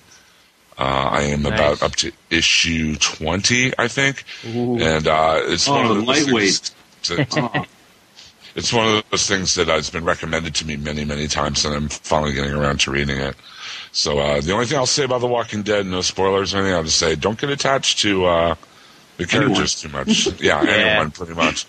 [0.78, 1.54] Uh, I am Nice.
[1.54, 4.80] about up to issue twenty, I think, Ooh.
[4.80, 6.72] and uh, it's one Oh, of those lightweight.
[7.04, 7.68] things that-
[8.56, 11.76] it's one of those things that has been recommended to me many, many times, and
[11.76, 13.36] I'm finally getting around to reading it.
[13.92, 16.76] So uh, the only thing I'll say about The Walking Dead, no spoilers or anything,
[16.76, 18.56] I'll just say don't get attached to uh,
[19.18, 20.28] the characters too much.
[20.42, 20.70] Yeah, Yeah.
[20.72, 21.66] anyone pretty much.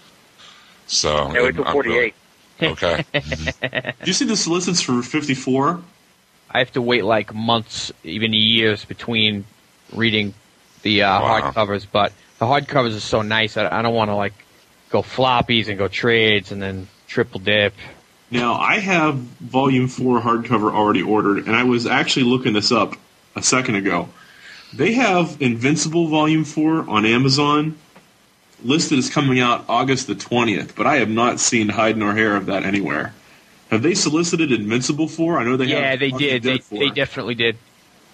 [0.86, 2.14] So Yeah, wait till I'm really-
[2.60, 2.72] 48.
[2.80, 3.04] okay.
[3.12, 5.82] Do you see the solicits for fifty four?
[6.52, 9.44] I have to wait like months, even years between
[9.92, 10.34] reading
[10.82, 11.40] the uh, Wow.
[11.40, 11.86] hardcovers.
[11.90, 13.56] But the hardcovers are so nice.
[13.56, 14.34] I, I don't want to like
[14.90, 17.74] go floppies and go trades and then triple dip.
[18.30, 22.94] Now, I have Volume 4 hardcover already ordered, and I was actually looking this up
[23.36, 24.08] a second ago.
[24.72, 27.76] They have Invincible Volume 4 on Amazon
[28.64, 32.34] listed as coming out August the 20th, but I have not seen hide nor hair
[32.36, 33.12] of that anywhere.
[33.72, 35.38] Have they solicited Invincible for?
[35.38, 35.78] I know they have.
[35.78, 36.42] yeah, they did.
[36.42, 37.56] They, they definitely did.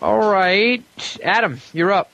[0.00, 0.84] All right,
[1.20, 2.12] Adam, you're up.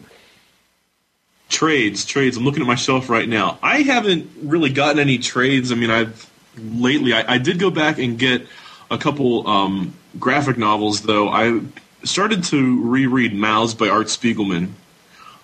[1.51, 2.39] Trades, trades.
[2.39, 3.59] I'm looking at my shelf right now.
[3.63, 5.73] I haven't really gotten any trades.
[5.73, 7.13] I mean, I've lately.
[7.13, 8.47] I, I did go back and get
[8.91, 11.29] a couple um, graphic novels, though.
[11.29, 11.61] I
[12.03, 14.71] started to reread Maus by Art Spiegelman.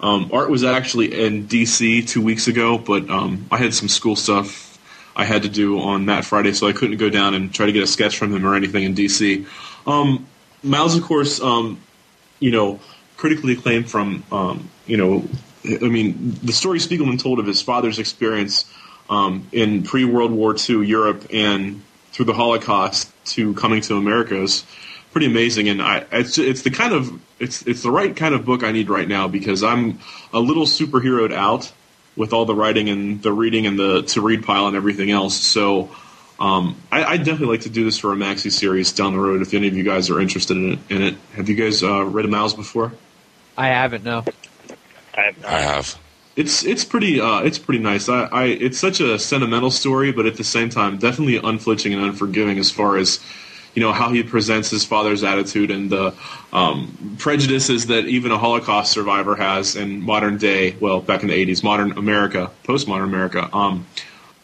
[0.01, 4.17] Um, Art was actually in DC two weeks ago, but um, I had some school
[4.17, 4.70] stuff
[5.21, 7.73] I had to do on that Friday, so I couldn't go down and try to
[7.73, 9.47] get a sketch from him or anything in DC.
[9.87, 10.27] Um,
[10.63, 11.79] Miles, of course, um,
[12.39, 12.81] you know,
[13.19, 15.29] critically acclaimed from, um, you know,
[15.65, 18.65] I mean, the story Spiegelman told of his father's experience
[19.11, 24.41] um, in pre World War II Europe and through the Holocaust to coming to America
[24.41, 24.65] is
[25.13, 25.69] pretty amazing.
[25.69, 28.73] And I, it's it's the kind of it's it's the right kind of book I
[28.73, 29.99] need right now because I'm
[30.33, 31.71] a little superheroed out
[32.17, 35.37] with all the writing and the reading and the to read pile and everything else.
[35.37, 35.91] So.
[36.39, 39.43] Um, I, I'd definitely like to do this for a maxi series down the road
[39.43, 40.79] if any of you guys are interested in it.
[40.89, 41.17] In it.
[41.35, 42.95] Have you guys uh, read a Maus before?
[43.59, 44.05] I haven't.
[44.05, 44.25] No.
[45.15, 45.99] I, I have.
[46.37, 48.09] It's it's pretty uh, it's pretty nice.
[48.09, 52.03] I, I it's such a sentimental story, but at the same time, definitely unflinching and
[52.03, 53.21] unforgiving as far as
[53.75, 56.15] you know how he presents his father's attitude and the
[56.53, 60.77] um, prejudices that even a Holocaust survivor has in modern day.
[60.81, 63.49] Well, back in the '80s, modern America, postmodern America.
[63.55, 63.87] Um,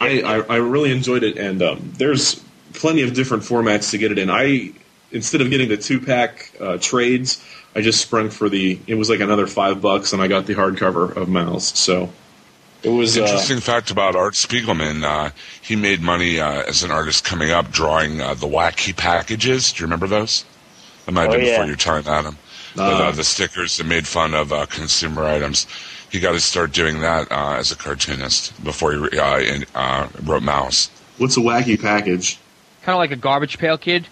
[0.00, 2.42] I, I I really enjoyed it, and um, there's
[2.74, 4.30] plenty of different formats to get it in.
[4.30, 4.72] I
[5.12, 7.44] instead of getting the two pack uh, trades.
[7.74, 8.78] I just sprung for the.
[8.86, 11.76] It was like another five bucks, and I got the hardcover of Maus.
[11.76, 12.10] So
[12.86, 15.02] it was uh, Interesting fact about Art Spiegelman.
[15.02, 15.30] Uh,
[15.60, 19.72] he made money uh, as an artist coming up drawing uh, the wacky packages.
[19.72, 20.44] Do you remember those?
[21.04, 21.52] That might have Oh, been yeah.
[21.54, 22.38] before your time, Adam.
[22.76, 25.66] But, uh, the stickers that made fun of uh, consumer items.
[26.12, 30.08] He got to start doing that uh, as a cartoonist before he uh, in, uh,
[30.22, 30.88] wrote Maus.
[31.18, 32.38] What's a wacky package?
[32.82, 34.06] Kind of like a garbage pail kid.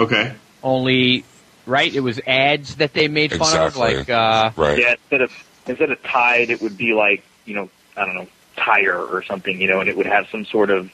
[0.00, 0.32] Okay.
[0.64, 1.24] Only,
[1.66, 1.94] right?
[1.94, 3.94] It was ads that they made fun Exactly.
[3.94, 4.78] of, like uh, Right.
[4.80, 5.32] Yeah, instead of
[5.66, 9.60] instead of Tide, it would be like you know I don't know tire or something,
[9.60, 10.90] you know, and it would have some sort of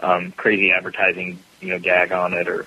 [0.00, 2.66] um, crazy advertising you know gag on it, or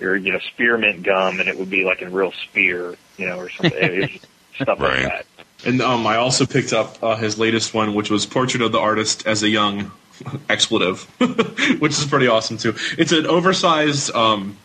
[0.00, 3.38] or you know spearmint gum, and it would be like a real spear, you know,
[3.38, 3.72] or something.
[3.78, 4.20] It was
[4.62, 5.02] stuff Right.
[5.04, 5.26] like that.
[5.64, 8.78] And um, I also picked up uh, his latest one, which was Portrait of the
[8.78, 9.90] Artist as a Young
[10.48, 11.02] Expletive,
[11.80, 12.74] which is pretty awesome too.
[12.98, 14.58] It's an oversized um,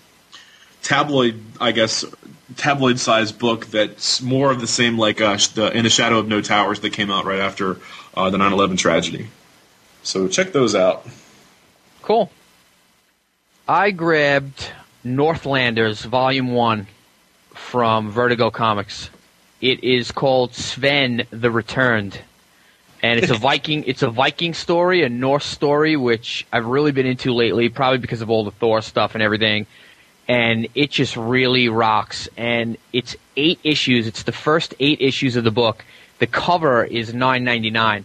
[0.83, 2.03] tabloid, I guess,
[2.57, 6.27] tabloid sized book that's more of the same like uh, the In the Shadow of
[6.27, 7.77] No Towers that came out right after
[8.15, 9.27] uh, the 9/11 tragedy.
[10.03, 11.05] So check those out.
[12.01, 12.31] Cool.
[13.67, 14.71] I grabbed
[15.03, 16.87] Northlanders Volume 1
[17.53, 19.09] from Vertigo Comics.
[19.61, 22.19] It is called Sven the Returned.
[23.03, 27.05] And it's a Viking it's a Viking story, a Norse story which I've really been
[27.05, 29.67] into lately probably because of all the Thor stuff and everything.
[30.27, 34.07] And it just really rocks and it's 8 issues.
[34.07, 35.83] It's the first 8 issues of the book.
[36.21, 38.03] The cover is 9.99.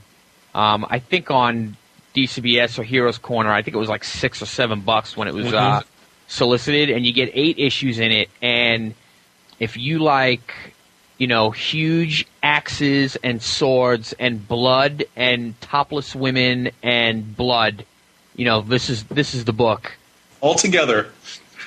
[0.54, 1.76] Um, I think on
[2.14, 5.34] DCBS or Heroes Corner, I think it was like six or seven bucks when it
[5.34, 5.82] was uh,
[6.26, 8.30] solicited, and you get eight issues in it.
[8.40, 8.94] And
[9.60, 10.54] if you like,
[11.18, 17.84] you know, huge axes and swords and blood and topless women and blood,
[18.34, 19.92] you know, this is this is the book.
[20.40, 21.10] All together,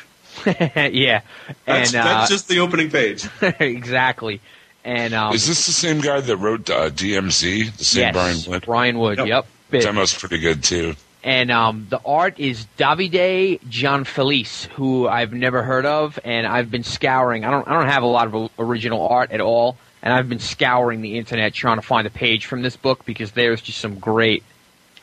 [0.47, 1.21] yeah,
[1.65, 3.27] that's, and uh, that's just the opening page.
[3.59, 4.41] exactly.
[4.89, 7.77] And um, Is this the same guy that wrote uh, DMZ?
[7.77, 8.65] The same yes, Brian Wood?
[8.65, 9.19] Brian Wood.
[9.19, 9.27] Yep.
[9.27, 9.45] Yep.
[9.69, 9.83] Bit.
[9.83, 10.95] Demo's pretty good too.
[11.23, 16.83] and um, the art is Davide Gianfelice, who I've never heard of, and I've been
[16.83, 17.45] scouring.
[17.45, 20.39] I don't, I don't have a lot of original art at all, and I've been
[20.39, 23.99] scouring the internet trying to find a page from this book because there's just some
[23.99, 24.43] great,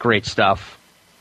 [0.00, 0.80] great stuff.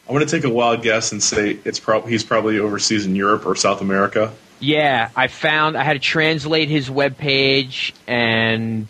[0.09, 3.15] I'm going to take a wild guess and say it's prob- he's probably overseas in
[3.15, 4.33] Europe or South America.
[4.59, 8.87] Yeah, I found I had to translate his webpage, and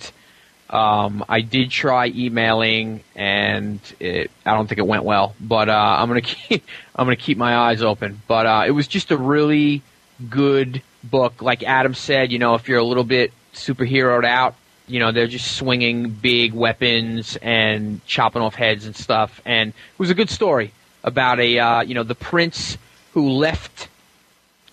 [0.70, 5.36] um, I did try emailing, and it, I don't think it went well.
[5.40, 8.22] But uh, I'm gonna keep I'm gonna keep my eyes open.
[8.28, 9.82] But uh, it was just a really
[10.30, 11.42] good book.
[11.42, 14.56] Like Adam said, you know, if you're a little bit superheroed out,
[14.88, 19.42] you know, they're just swinging big weapons and chopping off heads and stuff.
[19.46, 20.72] And it was a good story
[21.04, 22.78] about a uh, you know the prince
[23.14, 23.88] who left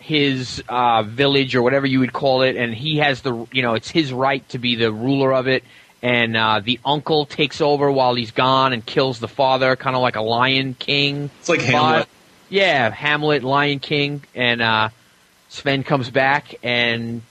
[0.03, 3.75] his uh, village or whatever you would call it, and he has the you know
[3.75, 5.65] it's his right to be the ruler of it.
[6.03, 10.03] And uh, the uncle takes over while he's gone and kills the father, kind of
[10.03, 11.31] like a Lion King.
[11.39, 11.65] It's like vibe.
[11.65, 12.09] Hamlet.
[12.49, 14.89] Yeah, Hamlet, Lion King, and uh,
[15.49, 17.23] Sven comes back and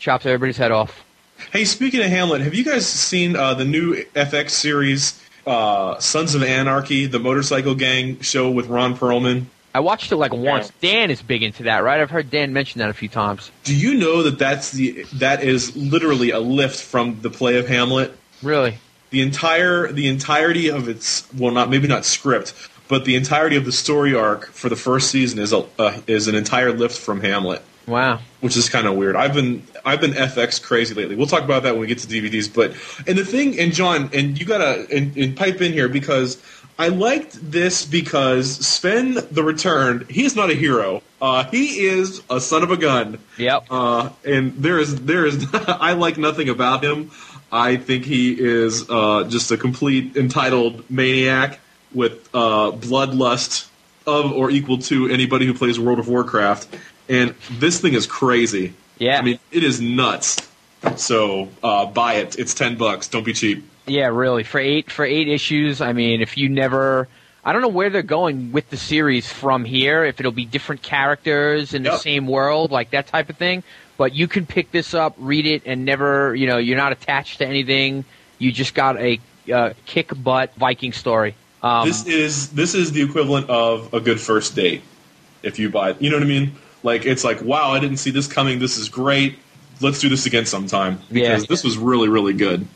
[0.00, 1.04] chops everybody's head off.
[1.52, 6.34] Hey, speaking of Hamlet, have you guys seen uh, the new FX series, uh, Sons
[6.34, 9.46] of Anarchy, the motorcycle gang show with Ron Perlman?
[9.74, 10.70] I watched it like once.
[10.80, 12.00] Dan is big into that, right?
[12.00, 13.50] I've heard Dan mention that a few times.
[13.64, 17.66] Do you know that that's the that is literally a lift from the play of
[17.66, 18.16] Hamlet?
[18.40, 18.78] Really?
[19.10, 22.54] The entire the entirety of its well, not maybe not script,
[22.86, 26.28] but the entirety of the story arc for the first season is a uh, is
[26.28, 27.60] an entire lift from Hamlet.
[27.86, 28.20] Wow.
[28.40, 29.14] which is kind of weird.
[29.14, 31.16] I've been I've been FX crazy lately.
[31.16, 32.52] We'll talk about that when we get to DVDs.
[32.52, 32.72] But
[33.06, 36.42] and the thing, and John, and you gotta and, and pipe in here because
[36.78, 40.10] I liked this because Sven the Returned.
[40.10, 41.02] He is not a hero.
[41.20, 43.18] Uh, he is a son of a gun.
[43.38, 43.66] Yep.
[43.70, 47.12] Uh, and there is there is I like nothing about him.
[47.52, 51.60] I think he is uh, just a complete entitled maniac
[51.92, 53.68] with uh, bloodlust
[54.06, 56.76] of or equal to anybody who plays World of Warcraft.
[57.08, 58.74] And this thing is crazy.
[58.98, 59.18] Yeah.
[59.18, 60.48] I mean, it is nuts.
[60.96, 62.38] So uh, buy it.
[62.38, 63.08] It's ten bucks.
[63.08, 63.64] Don't be cheap.
[63.86, 64.44] Yeah, really.
[64.44, 67.08] For eight for eight issues, I mean, if you never
[67.44, 70.04] I don't know where they're going with the series from here.
[70.04, 72.00] If it'll be different characters in the Yep.
[72.00, 73.62] same world, like that type of thing.
[73.98, 77.38] But you can pick this up, read it, and never, you know, you're not attached
[77.38, 78.04] to anything.
[78.38, 79.20] You just got a
[79.52, 81.34] uh, kick butt Viking story.
[81.62, 84.82] Um, this is this is the equivalent of a good first date.
[85.42, 86.00] If you buy, it.
[86.00, 86.52] you know what I mean?
[86.82, 88.58] Like it's like, wow, I didn't see this coming.
[88.58, 89.38] This is great.
[89.80, 91.46] Let's do this again sometime because Yeah.
[91.48, 92.66] this was really really good.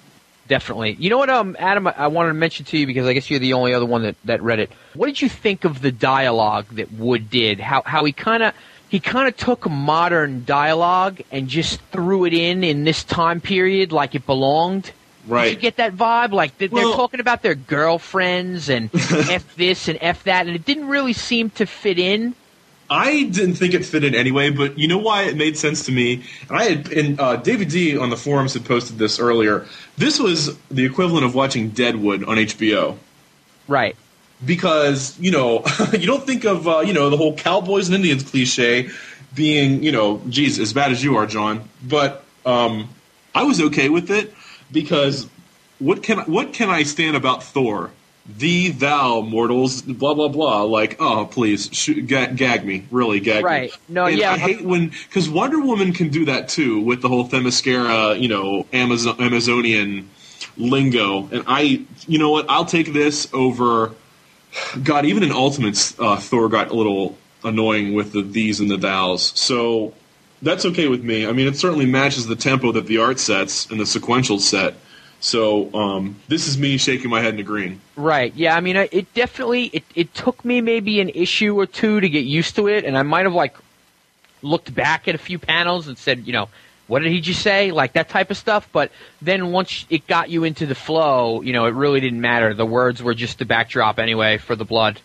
[0.49, 0.97] Definitely.
[0.99, 3.31] You know what, um, Adam, I- I wanted to mention to you because I guess
[3.31, 4.73] you're the only other one that, that read it.
[4.95, 7.61] What did you think of the dialogue that Wood did?
[7.61, 8.55] How how he kind of
[8.89, 13.93] he kind of took modern dialogue and just threw it in in this time period
[13.93, 14.91] like it belonged.
[15.27, 15.45] Right.
[15.45, 16.33] Did you get that vibe?
[16.33, 20.57] Like they- they're Well- talking about their girlfriends and f this and f that, and
[20.57, 22.35] it didn't really seem to fit in.
[22.91, 25.93] I didn't think it fit in anyway, but you know why it made sense to
[25.93, 26.25] me?
[26.49, 29.67] And I had, and uh, David D on the forums had posted this earlier.
[29.99, 32.97] This was the equivalent of watching Deadwood on HBO.
[33.67, 33.95] Right.
[34.45, 38.23] because you know you don't think of uh, you know the whole cowboys and Indians
[38.23, 38.91] cliche
[39.35, 41.69] being you know geez as bad as you are, John.
[41.87, 42.89] But um,
[43.35, 44.33] I was okay with it
[44.73, 45.27] because
[45.79, 47.91] what can what can I stand about Thor?
[48.29, 50.63] Thee, thou, mortals, blah blah blah.
[50.63, 53.43] Like, oh please, shoot, gag, gag me, really gag me.
[53.43, 53.71] Right.
[53.71, 53.79] me.
[53.89, 54.33] No, And yeah.
[54.33, 58.29] I hate when because Wonder Woman can do that too with the whole Themyscira, you
[58.29, 60.11] know, Amazon Amazonian
[60.59, 61.29] lingo.
[61.33, 62.47] And I, you know what?
[62.49, 63.95] I'll take this over.
[64.83, 68.77] God, even in Ultimates, uh, Thor got a little annoying with the these and the
[68.79, 69.33] thous.
[69.39, 69.95] So
[70.43, 71.27] that's okay with me.
[71.27, 74.75] I mean, it certainly matches the tempo that the art sets and the sequential set.
[75.21, 77.81] So um, this is me shaking my head in agreeing.
[77.97, 78.33] Right.
[78.35, 78.57] Yeah.
[78.57, 82.25] I mean, it definitely it, it took me maybe an issue or two to get
[82.25, 83.57] used to it, and I might have like
[84.43, 86.49] looked back at a few panels and said, you know,
[86.87, 87.71] what did he just say?
[87.71, 88.69] Like that type of stuff.
[88.73, 88.91] But
[89.21, 92.55] then once it got you into the flow, you know, it really didn't matter.
[92.55, 95.01] The words were just the backdrop anyway for the blood.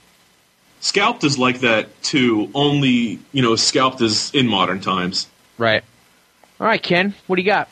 [0.80, 2.50] Scalped is like that too.
[2.54, 5.28] Only you know, Scalped is in modern times.
[5.58, 5.84] Right.
[6.60, 7.70] All right, Ken, what do you got?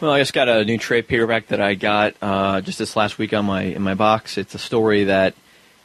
[0.00, 3.18] Well, I just got a new trade paperback that I got uh, just this last
[3.18, 4.38] week on my in my box.
[4.38, 5.34] It's a story that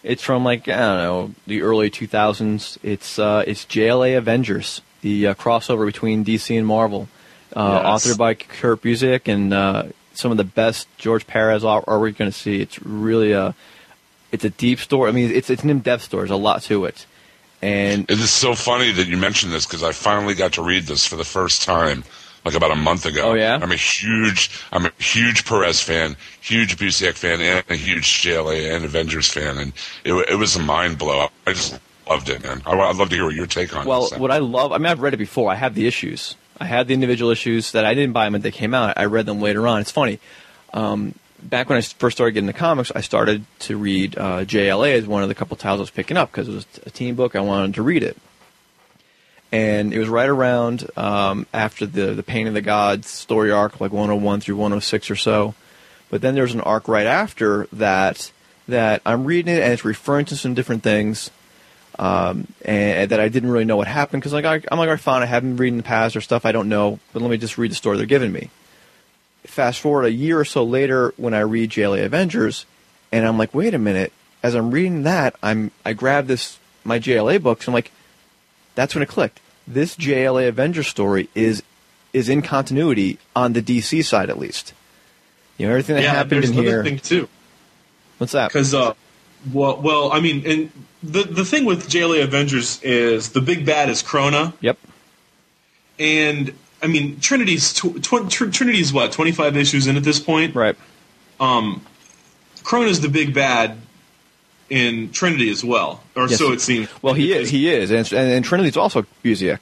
[0.04, 2.78] it's from like I don't know the early 2000s.
[2.84, 7.08] It's uh, it's JLA Avengers, the uh, crossover between DC and Marvel,
[7.56, 8.06] uh, Yes.
[8.06, 9.84] authored by Kurt Busiek and uh,
[10.14, 12.62] some of the best George Perez art, art we're going to see.
[12.62, 13.56] It's really a
[14.32, 15.10] it's a deep story.
[15.10, 16.22] I mean, it's it's an in-depth story.
[16.22, 17.08] There's a lot to it,
[17.64, 20.84] and It is so funny that you mentioned this because I finally got to read
[20.84, 22.04] this for the first time,
[22.46, 23.32] like about a month ago.
[23.32, 23.60] Oh, yeah?
[23.62, 28.76] I'm a huge, I'm a huge Perez fan, huge Busiek fan, and a huge JLA
[28.76, 29.74] and Avengers fan, and
[30.04, 31.28] it, it was a mind blow.
[31.48, 32.62] I just loved it, man.
[32.66, 33.90] I, would love to hear what your take on it.
[33.90, 35.52] Well, what I love, I mean, I've read it before.
[35.52, 36.36] I have the issues.
[36.60, 38.98] I had the individual issues that I didn't buy them when they came out.
[38.98, 39.82] I read them later on.
[39.82, 40.20] It's funny.
[40.74, 44.94] Um, back when I first started getting the comics, I started to read uh, JLA
[44.94, 47.16] as one of the couple titles I was picking up because it was a teen
[47.16, 47.36] book.
[47.36, 48.18] I wanted to read it.
[49.54, 53.80] And it was right around um, after the, the Pain of the Gods story arc,
[53.80, 55.54] like 101 through 106 or so.
[56.10, 58.32] But then there's an arc right after that
[58.68, 61.30] that I'm reading it and it's referring to some different things
[62.00, 64.94] um, and that I didn't really know what happened because like I, I'm like, all
[64.94, 67.30] right, fine, I haven't read in the past or stuff I don't know, but let
[67.30, 68.50] me just read the story they're giving me.
[69.44, 72.66] Fast forward a year or so later when I read JLA Avengers,
[73.12, 74.14] and I'm like, wait a minute.
[74.42, 77.66] As I'm reading that, I'm I grab this my JLA books.
[77.66, 77.92] And I'm like,
[78.76, 79.40] that's when it clicked.
[79.68, 81.64] This JLA Avengers story is
[82.12, 84.74] is in continuity on the DC side at least.
[85.58, 86.84] You know everything that yeah, happened there's in another here.
[86.84, 87.30] thing too.
[88.18, 88.50] What's that?
[88.50, 88.94] Because, uh,
[89.52, 93.90] well, well, I mean, and the the thing with JLA Avengers is the big bad
[93.90, 94.78] is Krona, Yep.
[96.00, 100.20] and I mean Trinity's tw- tw- Tr- Trinity's what twenty five issues in at this
[100.20, 100.56] point.
[100.56, 100.76] Right.
[101.40, 101.86] Um,
[102.64, 103.78] Krona's the big bad
[104.74, 106.40] in Trinity as well, or Yes.
[106.40, 106.90] so it seems.
[107.04, 107.50] Well, he is.
[107.50, 109.60] He is, and, and, and Trinity's also Busiek.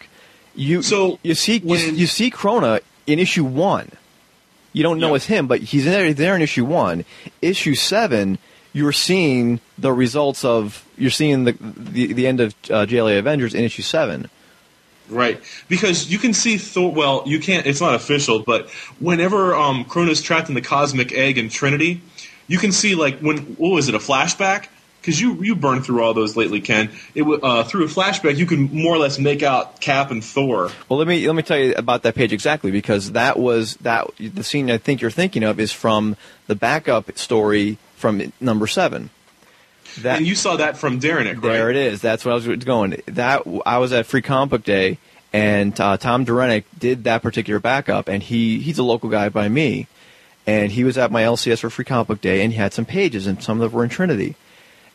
[0.56, 3.92] You So, you see you, when- you see Krona in issue one.
[4.74, 5.16] You don't know Yeah.
[5.16, 7.04] it's him, but he's there, there in issue one.
[7.42, 8.38] Issue seven,
[8.74, 13.54] you're seeing the results of you're seeing the the, the end of uh, JLA Avengers
[13.54, 14.30] in issue seven.
[15.10, 16.90] Right, because you can see Thor.
[16.94, 17.66] Well, you can't.
[17.66, 22.00] It's not official, but whenever um, Krona's trapped in the cosmic egg in Trinity,
[22.48, 24.68] you can see like when what was it a flashback?
[25.02, 26.92] Because you you burned through all those lately, Ken.
[27.16, 30.70] It uh, through a flashback, you can more or less make out Cap and Thor.
[30.88, 34.08] Well, let me let me tell you about that page exactly because that was that
[34.20, 39.10] the scene I think you're thinking of is from the backup story from number seven.
[40.00, 41.54] That, and you saw that from Derenick, right?
[41.54, 42.02] There it is.
[42.02, 43.02] That's what I was going.
[43.08, 45.00] That I was at Free Comic Book Day,
[45.34, 49.50] and uh, Tom Derenick did that particular backup, and he he's a local guy by
[49.50, 49.88] me,
[50.46, 52.86] and he was at my LCS for Free Comic Book Day, and he had some
[52.86, 54.36] pages, and some of them were in Trinity,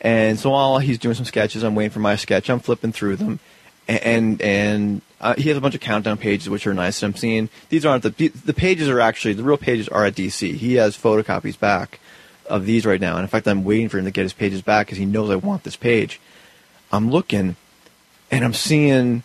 [0.00, 2.50] And so while he's doing some sketches, I'm waiting for my sketch.
[2.50, 3.40] I'm flipping through them,
[3.88, 7.02] and and, uh, he has a bunch of countdown pages, which are nice.
[7.02, 10.14] And I'm seeing these aren't the the pages are actually the real pages are at
[10.14, 10.54] DC.
[10.54, 11.98] He has photocopies back
[12.46, 14.62] of these right now, and in fact, I'm waiting for him to get his pages
[14.62, 16.20] back because he knows I want this page.
[16.92, 17.56] I'm looking,
[18.30, 19.22] and I'm seeing,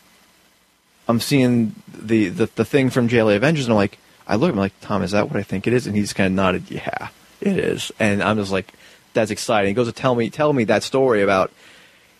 [1.07, 3.99] I'm seeing the the, the thing from JLA Avengers, and I'm like,
[4.31, 5.85] I look, I'm like, Tom, is that what I think it is?
[5.85, 7.09] And he's kind of nodded, yeah,
[7.41, 7.91] it is.
[7.99, 8.73] And I'm just like,
[9.13, 9.69] that's exciting.
[9.69, 11.51] He goes to tell me tell me that story about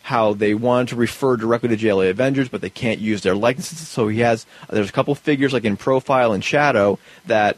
[0.04, 3.88] how they wanted to refer directly to JLA Avengers, but they can't use their likenesses.
[3.88, 7.58] So he has there's a couple figures like in profile and shadow that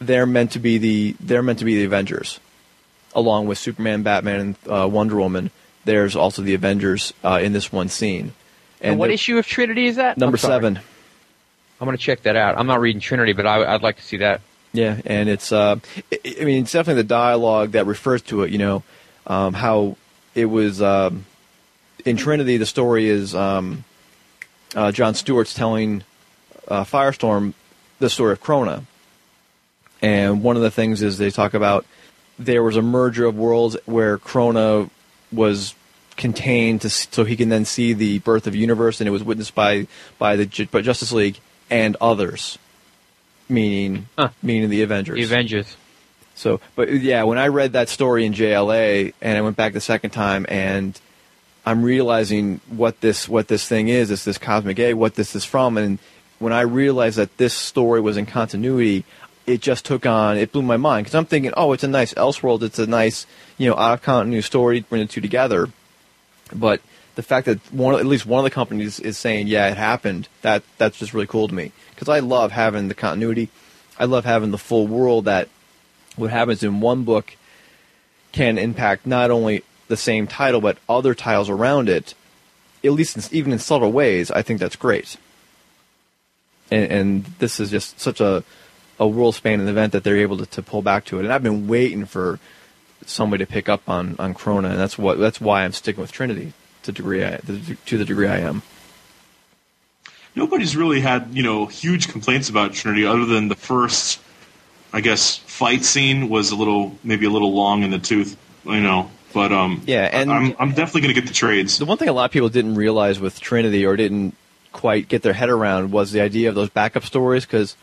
[0.00, 2.40] they're meant to be the they're meant to be the Avengers,
[3.14, 5.50] along with Superman, Batman, and uh, Wonder Woman.
[5.84, 8.32] There's also the Avengers uh, in this one scene.
[8.80, 10.18] And, what issue of Trinity is that?
[10.18, 10.80] Number I'm seven.
[11.80, 12.58] I'm going to check that out.
[12.58, 14.40] I'm not reading Trinity, but I, I'd like to see that.
[14.72, 15.76] Yeah, and it's uh,
[16.12, 18.50] I mean, it's definitely the dialogue that refers to it.
[18.50, 18.82] You know,
[19.26, 19.96] um, how
[20.34, 21.26] it was um,
[22.04, 22.56] in Trinity.
[22.56, 23.84] The story is um,
[24.74, 26.04] uh, John Stewart's telling
[26.68, 27.52] uh, Firestorm
[27.98, 28.84] the story of Krona,
[30.00, 31.84] and one of the things is they talk about
[32.38, 34.88] there was a merger of worlds where Krona
[35.30, 35.74] was
[36.16, 39.54] contained to, so he can then see the birth of universe, and it was witnessed
[39.54, 39.86] by
[40.18, 42.58] by the by Justice League and others,
[43.52, 44.08] meaning
[44.42, 45.16] meaning the Avengers.
[45.16, 45.76] The Avengers.
[46.34, 49.80] So, but yeah, when I read that story in JLA, and I went back the
[49.80, 50.98] second time, and
[51.64, 55.44] I'm realizing what this what this thing is, It's this cosmic A, what this is
[55.44, 55.98] from, and
[56.38, 59.04] when I realized that this story was in continuity,
[59.46, 62.14] it just took on, it blew my mind because I'm thinking, oh, it's a nice
[62.14, 63.26] Elseworld, it's a nice,
[63.58, 65.68] you know, out of continuity story, bring the two together,
[66.52, 66.80] but
[67.14, 70.28] the fact that one, at least one of the companies is saying, yeah, it happened,
[70.42, 73.48] that that's just really cool to me because I love having the continuity,
[73.98, 75.48] I love having the full world that
[76.16, 77.36] what happens in one book
[78.32, 82.14] can impact not only the same title but other titles around it,
[82.82, 84.30] at least in, even in subtle ways.
[84.30, 85.16] I think that's great.
[86.70, 88.42] And, and this is just such a
[88.98, 91.24] a world spanning event that they're able to, to pull back to it.
[91.24, 92.38] And I've been waiting for
[93.04, 96.12] somebody to pick up on on Krona, and that's what that's why I'm sticking with
[96.12, 96.54] Trinity
[96.84, 98.62] to degree I, to the degree I am.
[100.34, 104.20] Nobody's really had you know huge complaints about Trinity other than the first,
[104.92, 108.80] I guess, fight scene was a little maybe a little long in the tooth, you
[108.80, 109.10] know.
[109.34, 111.78] But um, Yeah, and- I'm I'm definitely gonna get the trades.
[111.78, 114.34] The one thing a lot of people didn't realize with Trinity or didn't
[114.72, 117.76] quite get their head around was the idea of those backup stories because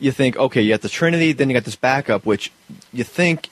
[0.00, 2.50] you think, okay, you got the Trinity, then you got this backup, which
[2.92, 3.50] you think,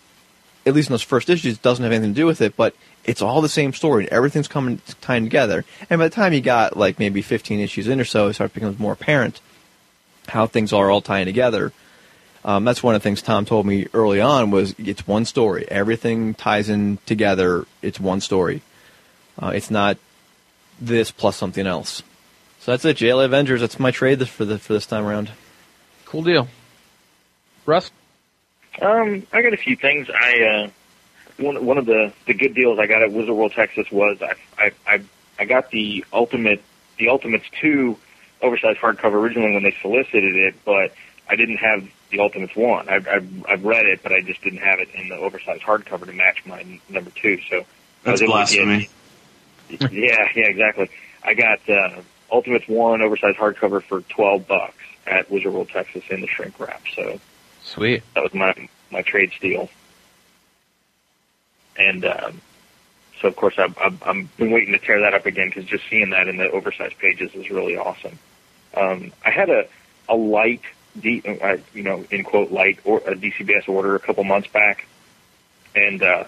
[0.64, 2.74] at least in those first issues, doesn't have anything to do with it, but
[3.06, 4.10] it's all the same story.
[4.10, 5.64] Everything's coming tying together.
[5.88, 8.52] And by the time you got like maybe 15 issues in or so, it starts
[8.54, 9.40] becoming more apparent
[10.28, 11.72] how things are all tying together.
[12.44, 15.66] Um, that's one of the things Tom told me early on was it's one story.
[15.70, 17.66] Everything ties in together.
[17.82, 18.62] It's one story.
[19.40, 19.98] Uh, it's not
[20.80, 22.02] this plus something else.
[22.60, 22.96] So that's it.
[22.96, 23.60] JLA Avengers.
[23.60, 25.30] That's my trade this- for the for this time around.
[26.04, 26.48] Cool deal.
[27.64, 27.90] Russ?
[28.80, 30.08] Um, I got a few things.
[30.10, 30.70] I uh,
[31.38, 34.34] one one of the the good deals I got at Wizard World Texas was I
[34.58, 35.02] I I,
[35.38, 36.62] I got the ultimate
[36.98, 37.96] the Ultimates two
[38.42, 40.92] oversized hardcover originally when they solicited it, but
[41.28, 42.88] I didn't have the Ultimates one.
[42.88, 46.06] I've I've, I've read it, but I just didn't have it in the oversized hardcover
[46.06, 47.38] to match my number two.
[47.50, 47.64] So
[48.02, 48.78] That's was able to blasphemy.
[48.78, 48.90] get-
[49.92, 50.88] yeah, yeah, exactly.
[51.24, 54.74] I got uh, Ultimates one oversized hardcover for twelve bucks
[55.06, 56.82] at Wizard World Texas in the shrink wrap.
[56.94, 57.20] So
[57.62, 58.02] Sweet.
[58.14, 58.54] that was my
[58.90, 59.68] my trade steal.
[61.78, 62.40] And um,
[63.20, 65.84] so, of course, I've, I've, I've been waiting to tear that up again because just
[65.88, 68.18] seeing that in the oversized pages is really awesome.
[68.74, 69.66] Um, I had a
[70.08, 70.62] a light,
[71.00, 74.86] D, uh, you know, in quote light or a DCBS order a couple months back,
[75.74, 76.24] and uh,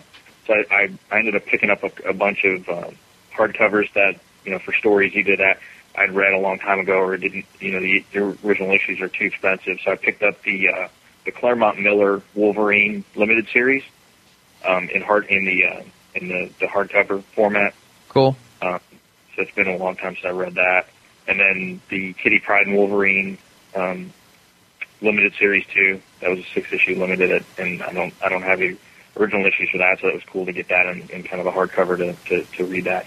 [0.47, 2.97] so I, I, ended up picking up a, a bunch of um,
[3.35, 5.61] hardcovers that you know for stories either that
[5.95, 9.09] I'd read a long time ago or didn't, you know, the, the original issues are
[9.09, 9.79] too expensive.
[9.85, 10.89] So I picked up the uh,
[11.25, 13.85] the Claremont Miller Wolverine limited series
[14.65, 15.83] um, in hard in the uh,
[16.15, 17.75] in the, the hardcover format.
[18.09, 18.37] Cool.
[18.63, 18.81] Um,
[19.35, 20.89] so it's been a long time since I read that.
[21.27, 23.39] And then the Kitty Pryde and Wolverine
[23.75, 24.13] um,
[25.01, 26.01] limited series too.
[26.21, 28.77] That was a six issue limited, and I don't I don't have the
[29.17, 31.47] original issues for that, so it was cool to get that in, in kind of
[31.47, 33.07] a hardcover to, to to read that.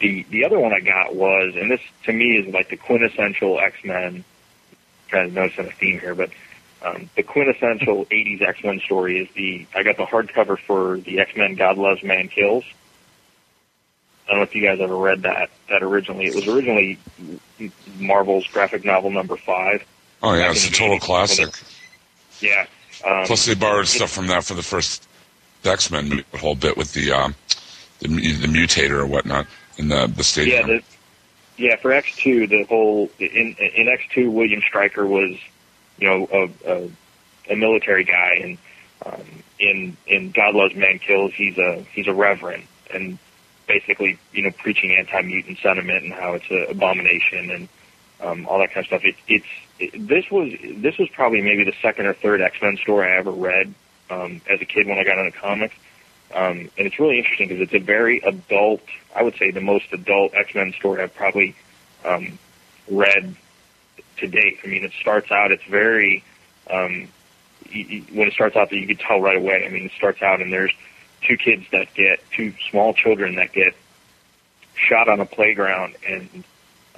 [0.00, 3.58] The the other one I got was, and this to me is like the quintessential
[3.60, 4.24] X Men.
[5.08, 6.28] Trying to notice a theme here, but
[6.82, 11.20] um, the quintessential '80s X Men story is the I got the hardcover for the
[11.20, 12.64] X Men God Loves Man Kills.
[14.26, 16.26] I don't know if you guys ever read that that originally.
[16.26, 16.98] It was originally
[17.98, 19.84] Marvel's graphic novel number five.
[20.22, 21.00] Oh yeah, it's a total 80s.
[21.00, 21.62] classic.
[22.40, 22.66] Yeah.
[23.06, 25.06] Um, Plus, they borrowed stuff from that for the first
[25.64, 27.34] X Men, a whole bit with the um,
[28.00, 30.68] the the mutator or whatnot in the the stadium.
[30.68, 30.82] Yeah, the,
[31.62, 31.76] yeah.
[31.76, 35.36] For X two, the whole in in X two, William Stryker was,
[35.98, 36.90] you know, a, a,
[37.50, 38.58] a military guy, and
[39.06, 43.18] um, in in God Loves Man Kills, he's a he's a reverend, and
[43.66, 47.68] basically, you know, preaching anti mutant sentiment and how it's an abomination and
[48.20, 49.04] um, all that kind of stuff.
[49.04, 49.46] It, it's
[49.78, 53.16] it, this was this was probably maybe the second or third X Men story I
[53.16, 53.72] ever read
[54.10, 55.74] um, as a kid when I got into comics.
[56.34, 58.82] Um, and it's really interesting because it's a very adult,
[59.16, 61.56] I would say the most adult X-Men story I've probably
[62.04, 62.38] um,
[62.90, 63.34] read
[64.18, 64.58] to date.
[64.64, 66.22] I mean, it starts out, it's very,
[66.70, 67.08] um,
[67.72, 69.64] y- y- when it starts out, you can tell right away.
[69.66, 70.72] I mean, it starts out and there's
[71.26, 73.74] two kids that get, two small children that get
[74.74, 76.44] shot on a playground and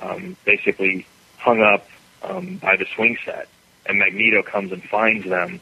[0.00, 1.06] um, basically
[1.38, 1.86] hung up
[2.22, 3.48] um, by the swing set.
[3.86, 5.60] And Magneto comes and finds them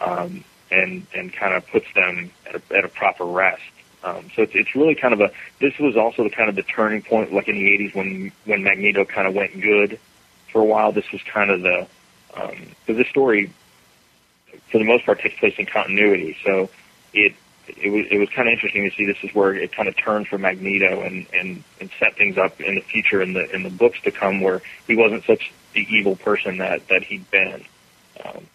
[0.00, 3.62] um, and and kind of puts them at a, at a proper rest.
[4.04, 5.30] Um, so it's it's really kind of a.
[5.60, 8.64] This was also the kind of the turning point, like in the '80s when when
[8.64, 9.98] Magneto kind of went good
[10.52, 10.92] for a while.
[10.92, 11.86] This was kind of the
[12.28, 12.50] because
[12.88, 13.50] um, this story,
[14.70, 16.36] for the most part, takes place in continuity.
[16.44, 16.70] So
[17.12, 17.34] it
[17.68, 19.06] it was it was kind of interesting to see.
[19.06, 22.60] This is where it kind of turned for Magneto and and and set things up
[22.60, 25.86] in the future in the in the books to come, where he wasn't such the
[25.90, 27.64] evil person that that he'd been.
[28.24, 28.46] Um,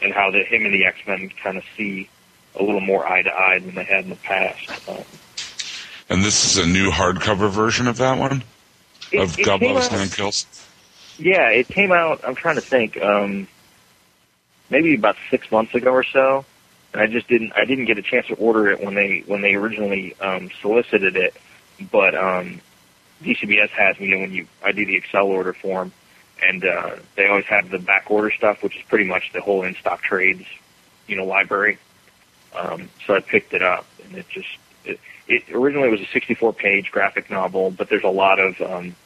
[0.00, 2.08] and how that him and the X Men kind of see
[2.58, 4.68] a little more eye to eye than they had in the past.
[4.88, 5.02] Um,
[6.08, 8.42] and this is a new hardcover version of that one
[9.12, 10.67] It- of it Loves Kills.
[11.18, 12.20] Yeah, it came out.
[12.24, 13.00] I'm trying to think.
[13.00, 13.48] Um,
[14.70, 16.44] maybe about six months ago or so,
[16.92, 17.52] and I just didn't.
[17.56, 21.16] I didn't get a chance to order it when they when they originally um, solicited
[21.16, 21.34] it.
[21.90, 22.60] But um,
[23.22, 24.46] DCBS has me when you.
[24.64, 25.92] I do the Excel order form,
[26.42, 29.64] and uh, they always have the back order stuff, which is pretty much the whole
[29.64, 30.44] in stock trades,
[31.06, 31.78] you know, library.
[32.56, 34.48] Um, so I picked it up, and it just
[34.84, 38.96] it, it originally was a 64 page graphic novel, but there's a lot of um,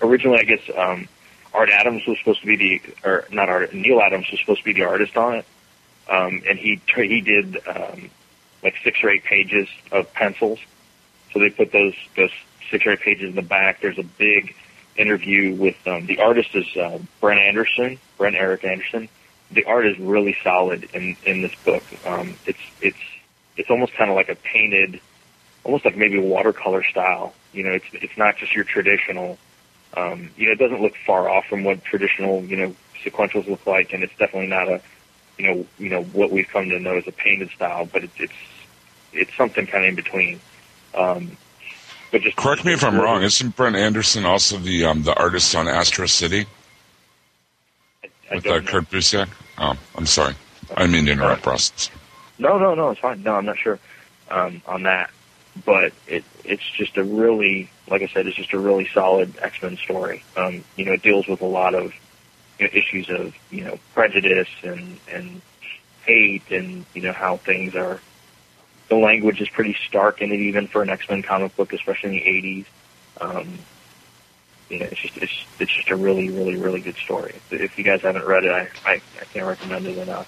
[0.00, 1.08] originally I guess um,
[1.54, 4.64] Art Adams was supposed to be the or not Art Neil Adams was supposed to
[4.64, 5.46] be the artist on it,
[6.08, 8.10] um, and he he did um,
[8.62, 10.58] like six or eight pages of pencils.
[11.32, 12.30] So they put those those
[12.70, 13.80] six or eight pages in the back.
[13.80, 14.54] There's a big
[14.96, 19.08] interview with um, the artist is uh, Brent Anderson, Brent Eric Anderson.
[19.50, 21.82] The art is really solid in in this book.
[22.06, 22.96] Um, it's it's
[23.56, 25.00] it's almost kind of like a painted,
[25.64, 27.34] almost like maybe watercolor style.
[27.52, 29.38] You know, it's it's not just your traditional.
[29.96, 32.74] Um, you know, it doesn't look far off from what traditional you know
[33.04, 34.80] sequentials look like, and it's definitely not a
[35.38, 38.14] you know you know what we've come to know as a painted style, but it's
[38.18, 38.32] it's
[39.12, 40.40] it's something kind of in between.
[40.94, 41.36] Um,
[42.10, 43.22] but just Correct me if I'm wrong.
[43.22, 46.46] Isn't Brent Anderson also the um, the artist on Astro City
[48.30, 48.60] I with uh.
[48.60, 49.28] Kurt Busiek?
[49.58, 50.34] Oh, I'm sorry.
[50.74, 51.90] I didn't mean to interrupt, Ross.
[52.38, 53.22] No, no, no, it's fine.
[53.22, 53.78] No, I'm not sure
[54.30, 55.10] um, on that,
[55.64, 59.56] but it it's just a really, like I said, it's just a really solid X
[59.62, 60.24] Men story.
[60.36, 61.92] Um, you know, it deals with a lot of
[62.58, 65.42] you know, issues of you know prejudice and and
[66.04, 68.00] hate and you know how things are.
[68.88, 72.10] The language is pretty stark in it, even for an X Men comic book, especially
[72.10, 72.64] in
[73.20, 73.36] the '80s.
[73.36, 73.58] Um,
[74.68, 77.40] you know, it's just it's it's just a really, really, really good story.
[77.50, 80.26] If you guys haven't read it, I I, I can't recommend it enough.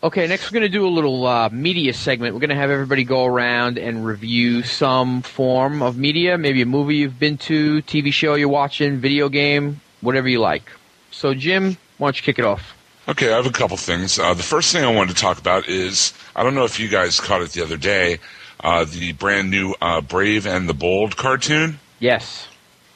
[0.00, 2.32] Okay, next we're going to do a little uh, media segment.
[2.34, 6.66] We're going to have everybody go around and review some form of media, maybe a
[6.66, 10.70] movie you've been to, TV show you're watching, video game, whatever you like.
[11.10, 12.76] So, Jim, why don't you kick it off?
[13.08, 14.20] Okay, I have a couple things.
[14.20, 16.86] Uh, the first thing I wanted to talk about is I don't know if you
[16.88, 18.18] guys caught it the other day,
[18.60, 21.80] uh, the brand new uh, Brave and the Bold cartoon.
[21.98, 22.46] Yes.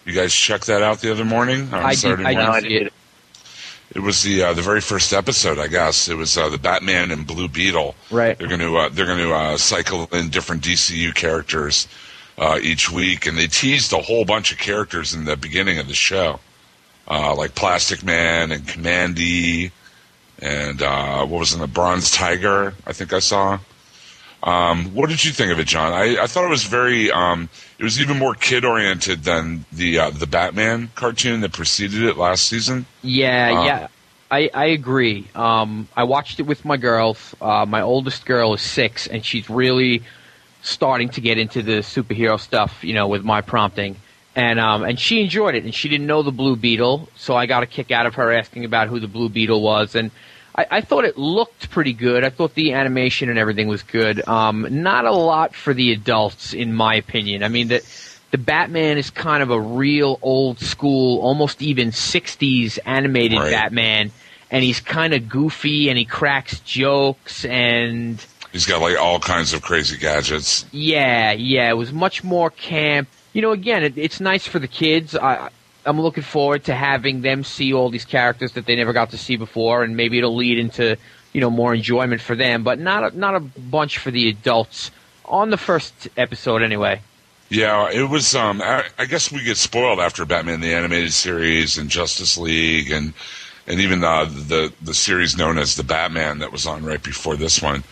[0.04, 2.70] You guys checked that out the other morning I did- Saturday I did morning?
[2.70, 2.92] see it.
[3.94, 6.08] It was the uh, the very first episode, I guess.
[6.08, 7.94] It was uh, the Batman and Blue Beetle.
[8.10, 8.38] Right.
[8.38, 11.88] They're going to uh, they're going to uh, cycle in different DCU characters
[12.38, 15.88] uh, each week, and they teased a whole bunch of characters in the beginning of
[15.88, 16.40] the show,
[17.06, 19.70] uh, like Plastic Man and Kamandi,
[20.38, 22.74] and uh, what was in the Bronze Tiger?
[22.86, 23.58] I think I saw.
[24.42, 25.92] Um, what did you think of it, John?
[25.92, 27.10] I, I thought it was very.
[27.12, 27.48] Um,
[27.78, 32.16] it was even more kid oriented than the uh, the Batman cartoon that preceded it
[32.16, 32.86] last season.
[33.02, 33.88] Yeah, Uh, yeah.
[34.30, 35.28] I, I agree.
[35.34, 37.34] Um, I watched it with my girls.
[37.40, 40.02] Uh, my oldest girl is six, and she's really
[40.62, 43.96] starting to get into the superhero stuff, you know, with my prompting.
[44.34, 47.44] And um, and she enjoyed it, and she didn't know the Blue Beetle, so I
[47.44, 50.10] got a kick out of her asking about who the Blue Beetle was, and
[50.54, 52.24] I, I thought it looked pretty good.
[52.24, 54.26] I thought the animation and everything was good.
[54.28, 57.42] Um, not a lot for the adults, in my opinion.
[57.42, 57.82] I mean that
[58.30, 63.50] the Batman is kind of a real old school, almost even '60s animated Right.
[63.50, 64.10] Batman,
[64.50, 69.54] and he's kind of goofy and he cracks jokes and He's got like all kinds
[69.54, 70.66] of crazy gadgets.
[70.72, 73.08] Yeah, yeah, it was much more camp.
[73.32, 75.16] You know, again, it, it's nice for the kids.
[75.16, 75.48] I,
[75.84, 79.18] I'm looking forward to having them see all these characters that they never got to
[79.18, 80.96] see before, and maybe it'll lead into
[81.32, 84.90] you know more enjoyment for them, but not a, not a bunch for the adults
[85.24, 87.00] on the first episode anyway.
[87.48, 88.34] Yeah, it was.
[88.34, 92.90] Um, I, I guess we get spoiled after Batman the Animated Series and Justice League
[92.90, 93.12] and
[93.66, 97.62] and even the the series known as the Batman that was on right before this
[97.62, 97.84] one.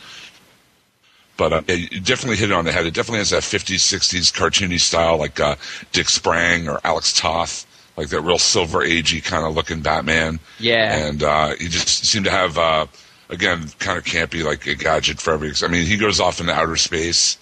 [1.37, 2.85] But uh, it definitely hit it on the head.
[2.85, 5.57] It definitely has that 50s, 60s cartoony style, like uh,
[5.91, 7.67] Dick Sprang or Alex Toth,
[8.01, 10.41] like that real silver agey kind of looking Batman.
[10.59, 10.97] Yeah.
[10.97, 12.87] And uh, he just seemed to have, uh,
[13.29, 15.53] again, kind of campy, like a gadget for every.
[15.63, 17.37] I mean, he goes off into outer space,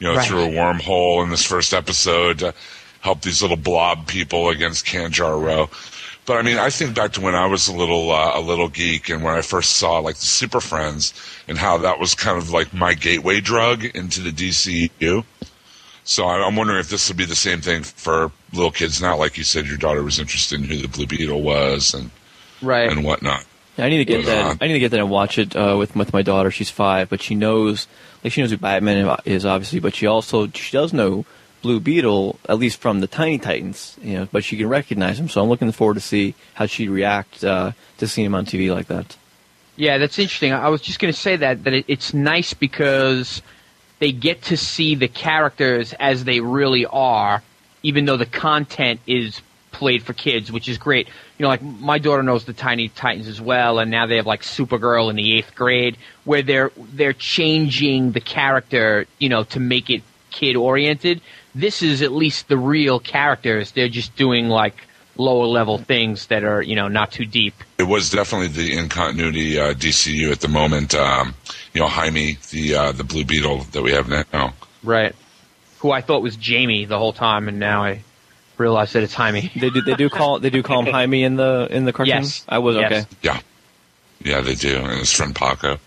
[0.00, 0.26] you know, Right.
[0.26, 2.52] through a wormhole in this first episode to
[3.00, 5.70] help these little blob people against Kanjar Ro.
[6.26, 8.68] But I mean, I think back to when I was a little uh, a little
[8.68, 11.14] geek, and when I first saw like the Super Friends,
[11.48, 15.24] and how that was kind of like my gateway drug into the DCU.
[16.04, 19.16] So I- I'm wondering if this would be the same thing for little kids now.
[19.16, 22.10] Like you said, your daughter was interested in who the Blue Beetle was and
[22.60, 22.90] Right.
[22.90, 23.44] and whatnot.
[23.76, 24.44] Yeah, I need to get But, that.
[24.46, 26.50] uh, I need to get that and watch it uh, with with my daughter.
[26.50, 27.86] She's five, but she knows
[28.22, 31.24] like she knows who Batman is obviously, but she also she does know
[31.62, 33.96] Blue Beetle at least from the Tiny Titans.
[34.02, 35.28] You know, but she can recognize him.
[35.28, 38.74] So I'm looking forward to see how she'd react uh, to seeing him on TV
[38.74, 39.16] like that.
[39.76, 40.52] Yeah, that's interesting.
[40.52, 43.40] I was just going to say that that it, it's nice because
[44.02, 47.40] they get to see the characters as they really are,
[47.84, 51.06] even though the content is played for kids, which is great.
[51.38, 54.26] You know, like my daughter knows the Tiny Titans as well, and now they have
[54.26, 59.60] like Supergirl in the eighth grade, where they're they're changing the character, you know, to
[59.60, 60.02] make it
[60.32, 61.20] kid oriented.
[61.54, 63.70] This is at least the real characters.
[63.70, 64.74] They're just doing like
[65.16, 67.54] lower level things that are you know not too deep.
[67.78, 70.94] It was definitely the in continuity uh, DCU at the moment.
[70.94, 71.34] Um,
[71.74, 74.54] you know, Jaime, the uh, the Blue Beetle that we have now.
[74.82, 75.14] Right.
[75.78, 78.02] Who I thought was Jamie the whole time, and now I
[78.58, 79.50] realize that it's Jaime.
[79.56, 82.22] They do they do call they do call him Jaime in the in the cartoon.
[82.22, 82.44] Yes.
[82.48, 82.92] I was Yes.
[82.92, 83.16] okay.
[83.22, 83.40] Yeah,
[84.22, 85.78] yeah, they do, and his friend Paco.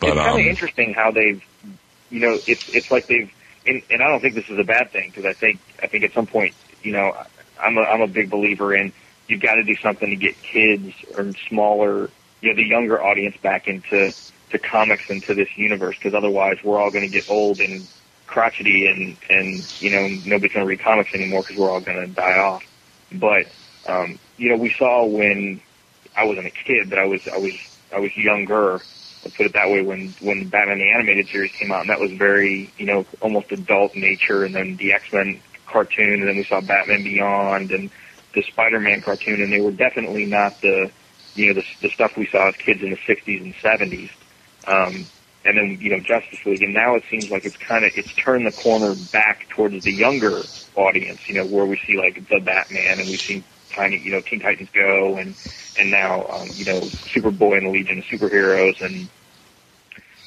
[0.00, 1.42] But it's kind um, of interesting how they've,
[2.10, 3.32] you know, it's it's like they've,
[3.66, 6.04] and, and I don't think this is a bad thing because I think I think
[6.04, 7.16] at some point, you know,
[7.60, 8.92] I'm a I'm a big believer in
[9.28, 12.10] you've got to do something to get kids or smaller,
[12.40, 14.12] you know, the younger audience back into
[14.50, 17.86] to comics and to this universe because otherwise we're all going to get old and
[18.26, 22.00] crotchety and and you know nobody's going to read comics anymore because we're all going
[22.00, 22.62] to die off.
[23.12, 23.46] But
[23.86, 25.60] um, you know, we saw when
[26.16, 27.54] I wasn't a kid, but I was I was
[27.94, 28.82] I was younger.
[29.24, 29.82] Let's put it that way.
[29.82, 33.50] When when Batman the animated series came out, and that was very you know almost
[33.50, 35.40] adult nature, and then the X Men
[35.70, 37.90] cartoon, and then we saw Batman Beyond and
[38.34, 40.90] the Spider Man cartoon, and they were definitely not the
[41.34, 44.10] you know the, the stuff we saw as kids in the '60s and '70s.
[44.66, 45.08] Um,
[45.44, 48.10] and then you know Justice League, and now it seems like it's kind of it's
[48.24, 51.20] turned the corner back towards the younger audience.
[51.28, 54.40] You know where we see like the Batman, and we've seen Tiny, you know Teen
[54.40, 55.36] Titans Go, and
[55.76, 59.08] and now um, you know Superboy and the Legion of Superheroes, and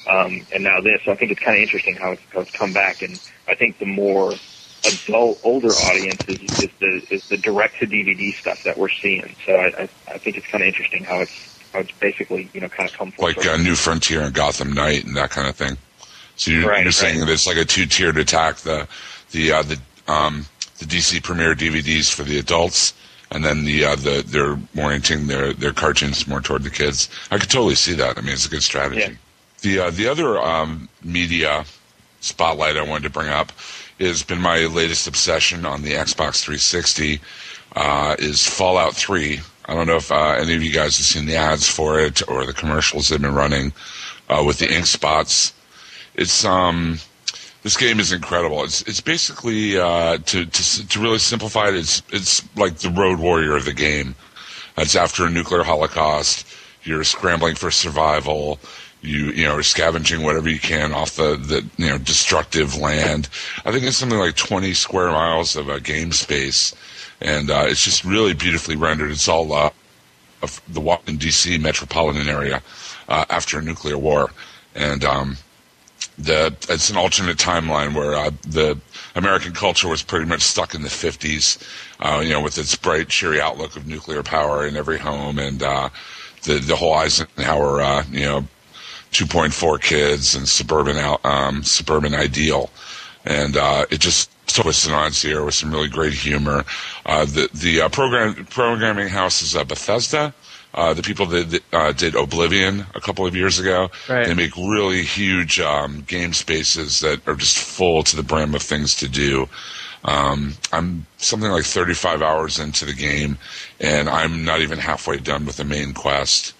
[0.08, 1.00] um, and now this.
[1.04, 3.54] So I think it's kind of interesting how it's, how it's come back, and I
[3.54, 4.40] think the more
[4.84, 9.34] adult, older audience is, is the is the direct to DVD stuff that we're seeing.
[9.46, 11.32] So I I, I think it's kind of interesting how it's
[11.72, 13.52] how it's basically you know kind of come full like circle.
[13.60, 15.76] uh, New Frontier and Gotham Knight and that kind of thing.
[16.36, 17.26] So you're, Right, you're saying right.
[17.26, 18.88] that it's like a two-tiered attack: the
[19.30, 19.78] the uh, the
[20.08, 20.46] um,
[20.78, 22.94] the DC Premiere DVDs for the adults,
[23.30, 27.08] and then the uh, the they're orienting their their cartoons more toward the kids.
[27.30, 28.18] I could totally see that.
[28.18, 29.00] I mean, it's a good strategy.
[29.00, 29.10] Yeah.
[29.60, 31.64] The uh, the other um, media
[32.20, 33.52] spotlight I wanted to bring up
[34.02, 37.20] has been my latest obsession on the Xbox 360
[37.76, 39.40] uh, is Fallout 3.
[39.66, 42.26] I don't know if uh, any of you guys have seen the ads for it
[42.28, 43.72] or the commercials they've been running
[44.28, 45.52] uh, with the ink spots.
[46.14, 46.98] It's um,
[47.62, 48.64] this game is incredible.
[48.64, 51.74] It's it's basically uh, to to to really simplify it.
[51.76, 54.14] It's it's like the road warrior of the game.
[54.76, 56.46] It's after a nuclear holocaust.
[56.82, 58.58] You're scrambling for survival.
[59.02, 63.28] You you know are scavenging whatever you can off the, the you know destructive land.
[63.64, 66.74] I think it's something like 20 square miles of uh, game space,
[67.20, 69.10] and uh, it's just really beautifully rendered.
[69.10, 69.70] It's all uh,
[70.42, 71.58] of the Washington D.C.
[71.58, 72.62] metropolitan area
[73.08, 74.30] uh, after a nuclear war,
[74.74, 75.36] and um,
[76.18, 78.78] the it's an alternate timeline where uh, the
[79.14, 81.62] American culture was pretty much stuck in the 50s,
[82.00, 85.62] uh, you know, with its bright, cheery outlook of nuclear power in every home and
[85.62, 85.88] uh,
[86.44, 88.44] the the whole Eisenhower, uh, you know,
[89.12, 92.70] 2.4 kids and suburban um, suburban ideal,
[93.24, 96.64] and uh, it just twisted on its ear with some really great humor.
[97.06, 100.34] Uh, the the uh, program programming house is uh, Bethesda.
[100.74, 104.26] Uh, the people that uh, did Oblivion a couple of years ago, Right.
[104.26, 108.62] they make really huge um, game spaces that are just full to the brim of
[108.62, 109.46] things to do.
[110.04, 113.36] Um, I'm something like 35 hours into the game,
[113.80, 116.54] and I'm not even halfway done with the main quest.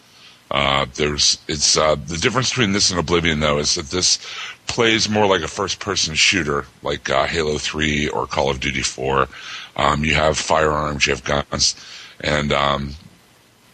[0.53, 4.19] Uh, there's it's uh, the difference between this and Oblivion though is that this
[4.67, 9.27] plays more like a first-person shooter, like uh, Halo 3 or Call of Duty 4.
[9.77, 11.75] Um, you have firearms, you have guns,
[12.21, 12.91] and um,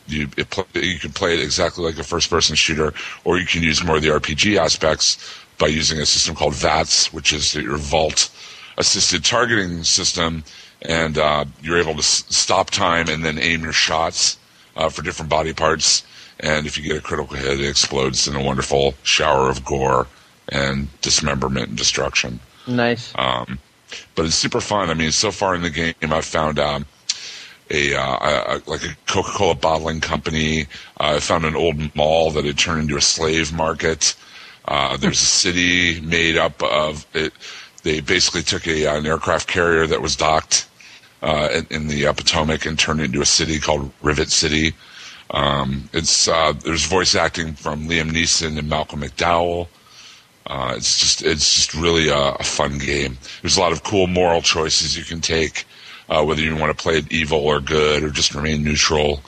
[0.07, 2.95] you pl- you can play it exactly like a first-person shooter,
[3.25, 5.19] or you can use more of the RPG aspects
[5.59, 8.31] by using a system called VATS, which is your Vault
[8.77, 10.45] assisted targeting system,
[10.83, 14.39] and uh, you're able to s- stop time and then aim your shots
[14.77, 16.05] uh, for different body parts.
[16.41, 20.07] And if you get a critical hit, it explodes in a wonderful shower of gore
[20.49, 22.41] and dismemberment and destruction.
[22.67, 23.13] Nice.
[23.17, 23.59] Um,
[24.15, 24.91] but it's super fun.
[24.91, 26.87] I mean, so far in the game, I've found um,
[27.71, 28.01] a, uh,
[28.59, 30.63] a, like a Coca-Cola bottling company.
[31.01, 34.15] Uh, I found an old mall that had turned into a slave market.
[34.67, 37.33] Uh, there's a city made up of it.
[37.83, 40.69] They basically took a, an aircraft carrier that was docked
[41.23, 44.75] uh, in, in the uh, Potomac and turned it into a city called Rivet City.
[45.31, 49.69] Um, it's uh, there's voice acting from Liam Neeson and Malcolm McDowell.
[50.47, 53.19] Uh, it's just it's just really a, a fun game.
[53.43, 55.67] There's a lot of cool moral choices you can take,
[56.09, 59.21] uh, whether you want to play it evil or good or just remain neutral.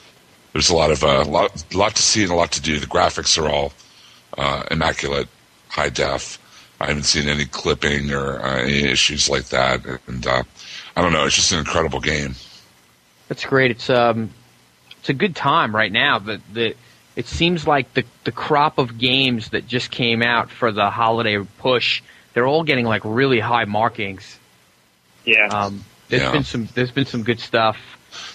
[0.53, 2.79] There's a lot of uh, lot lot to see and a lot to do.
[2.79, 3.71] The graphics are all
[4.37, 5.27] uh, immaculate,
[5.69, 6.39] high def.
[6.79, 10.41] I haven't seen any clipping or uh, any issues like that, and uh,
[10.95, 11.25] I don't know.
[11.25, 12.33] It's just an incredible game.
[13.27, 13.69] That's great.
[13.69, 14.31] It's um,
[15.01, 16.19] it's a good time right now.
[16.19, 16.75] The the
[17.15, 21.37] it seems like the the crop of games that just came out for the holiday
[21.57, 22.01] push,
[22.33, 24.37] they're all getting like really high markings.
[25.25, 25.47] Yeah.
[25.49, 26.31] Um, there's Yeah.
[26.31, 27.77] been some there's been some good stuff.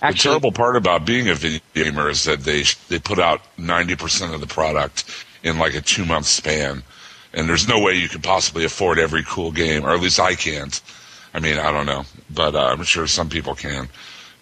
[0.03, 3.95] the terrible part about being a video gamer is that they they put out ninety
[3.97, 5.05] percent of the product
[5.43, 6.83] in like a two month span,
[7.33, 10.35] and there's no way you could possibly afford every cool game, or at least I
[10.35, 10.81] can't.
[11.33, 13.89] I mean, I don't know, but uh, I'm sure some people can.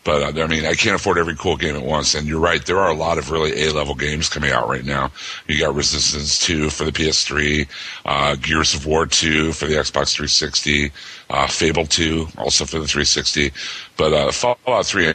[0.04, 2.14] But uh, I mean, I can't afford every cool game at once.
[2.14, 4.84] And you're right, there are a lot of really A level games coming out right
[4.84, 5.10] now.
[5.48, 7.66] You got Resistance 2 for the PS3,
[8.04, 10.92] uh, Gears of War 2 for the Xbox 360,
[11.30, 13.50] uh, Fable 2 also for the 360.
[13.96, 15.14] But uh, Fallout 3,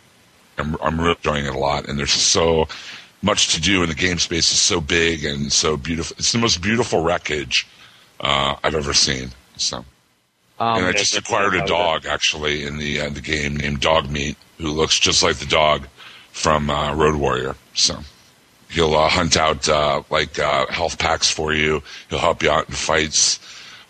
[0.58, 1.88] I'm, I'm really enjoying it a lot.
[1.88, 2.68] And there's so
[3.22, 6.16] much to do, and the game space is so big and so beautiful.
[6.18, 7.68] It's the most beautiful wreckage
[8.20, 9.30] uh, I've ever seen.
[9.58, 9.86] So.
[10.60, 14.10] Um, and I just acquired a dog actually in the uh, the game named Dog
[14.10, 15.88] Meat, who looks just like the dog
[16.32, 17.56] from uh, Road Warrior.
[17.74, 18.00] So
[18.70, 21.82] he'll uh, hunt out uh, like uh, health packs for you.
[22.10, 23.40] He'll help you out in fights.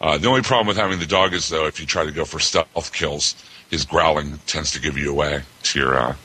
[0.02, 2.24] Uh, the only problem with having the dog is though, if you try to go
[2.24, 3.36] for stealth kills,
[3.70, 5.96] his growling tends to give you away to your.
[5.96, 6.16] Uh,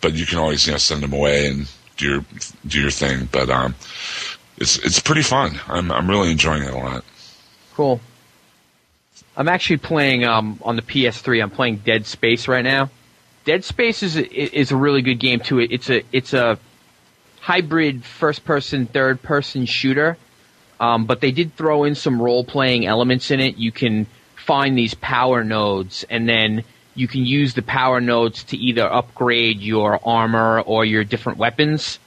[0.00, 2.24] but you can always you know send him away and do your
[2.66, 3.28] do your thing.
[3.30, 3.74] But um,
[4.56, 5.60] it's it's pretty fun.
[5.68, 7.04] I'm I'm really enjoying it a lot.
[7.74, 8.00] Cool.
[9.36, 11.42] I'm actually playing um, on the PS3.
[11.42, 12.90] I'm playing Dead Space right now.
[13.44, 15.58] Dead Space is a, is a really good game too.
[15.58, 16.58] It's a it's a
[17.40, 20.16] hybrid first person third person shooter,
[20.78, 23.56] um, but they did throw in some role playing elements in it.
[23.56, 24.06] You can
[24.36, 26.64] find these power nodes, and then
[26.94, 31.98] you can use the power nodes to either upgrade your armor or your different weapons.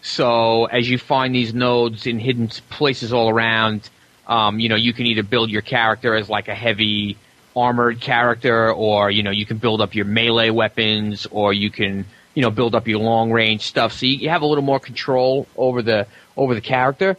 [0.00, 3.90] So as you find these nodes in hidden places all around,
[4.26, 7.18] um, you know, you can either build your character as like a heavy
[7.58, 12.04] armored character, or you know, you can build up your melee weapons, or you can,
[12.34, 13.92] you know, build up your long range stuff.
[13.92, 16.06] So you, have a little more control over the
[16.36, 17.16] over the character,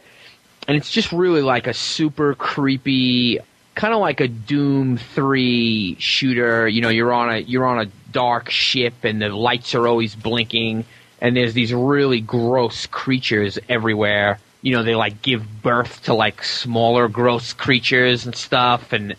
[0.66, 3.38] and it's just really like a super creepy,
[3.74, 6.68] kind of like a Doom three shooter.
[6.68, 10.14] You know, you're on a you're on a dark ship, and the lights are always
[10.14, 10.84] blinking,
[11.20, 16.44] and there's these really gross creatures everywhere you know, they like give birth to like
[16.44, 18.92] smaller, gross creatures and stuff.
[18.92, 19.14] And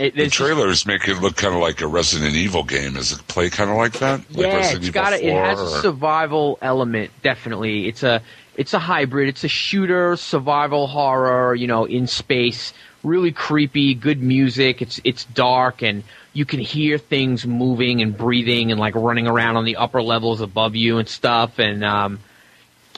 [0.00, 2.94] it, The trailers make it look kind of like a Resident Evil game.
[2.94, 4.20] Does it play kind of like that?
[4.30, 7.10] Like yeah, Resident it's got a, it 4 has a survival element.
[7.22, 8.22] Definitely, it's a
[8.56, 9.28] it's a hybrid.
[9.28, 11.54] It's a shooter, survival horror.
[11.54, 12.72] You know, in space,
[13.02, 13.94] really creepy.
[13.94, 14.82] Good music.
[14.82, 16.02] It's it's dark and
[16.32, 20.40] you can hear things moving and breathing and like running around on the upper levels
[20.40, 21.58] above you and stuff.
[21.58, 22.20] And um,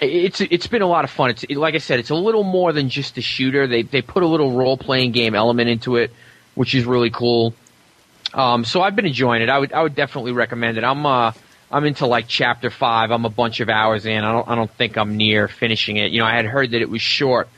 [0.01, 1.31] it's it's been a lot of fun.
[1.31, 3.67] It's it, like I said, it's a little more than just a shooter.
[3.67, 6.13] They they put a little role playing game element into it,
[6.55, 7.55] which is really cool.
[8.35, 9.49] Um, so I've been enjoying it.
[9.49, 10.85] I would I would definitely recommend it.
[10.85, 11.33] I'm uh
[11.71, 13.11] I'm into like chapter five.
[13.11, 14.25] I'm a bunch of hours in.
[14.25, 16.13] I don't I don't think I'm near finishing it.
[16.13, 17.49] You know, I had heard that it was short,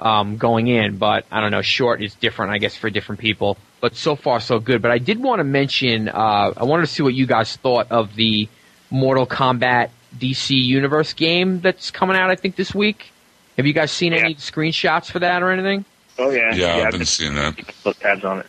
[0.00, 1.62] um, going in, but I don't know.
[1.62, 3.56] Short is different, I guess, for different people.
[3.80, 4.82] But so far, so good.
[4.82, 6.08] But I did want to mention.
[6.08, 8.48] Uh, I wanted to see what you guys thought of the
[8.90, 12.30] Mortal Kombat DC Universe game that's coming out.
[12.30, 13.12] I think this week.
[13.56, 15.86] Have you guys seen any screenshots for that or anything?
[16.18, 17.56] Oh yeah, Yeah, I've I've been seeing that.
[17.82, 18.46] Put tabs on it.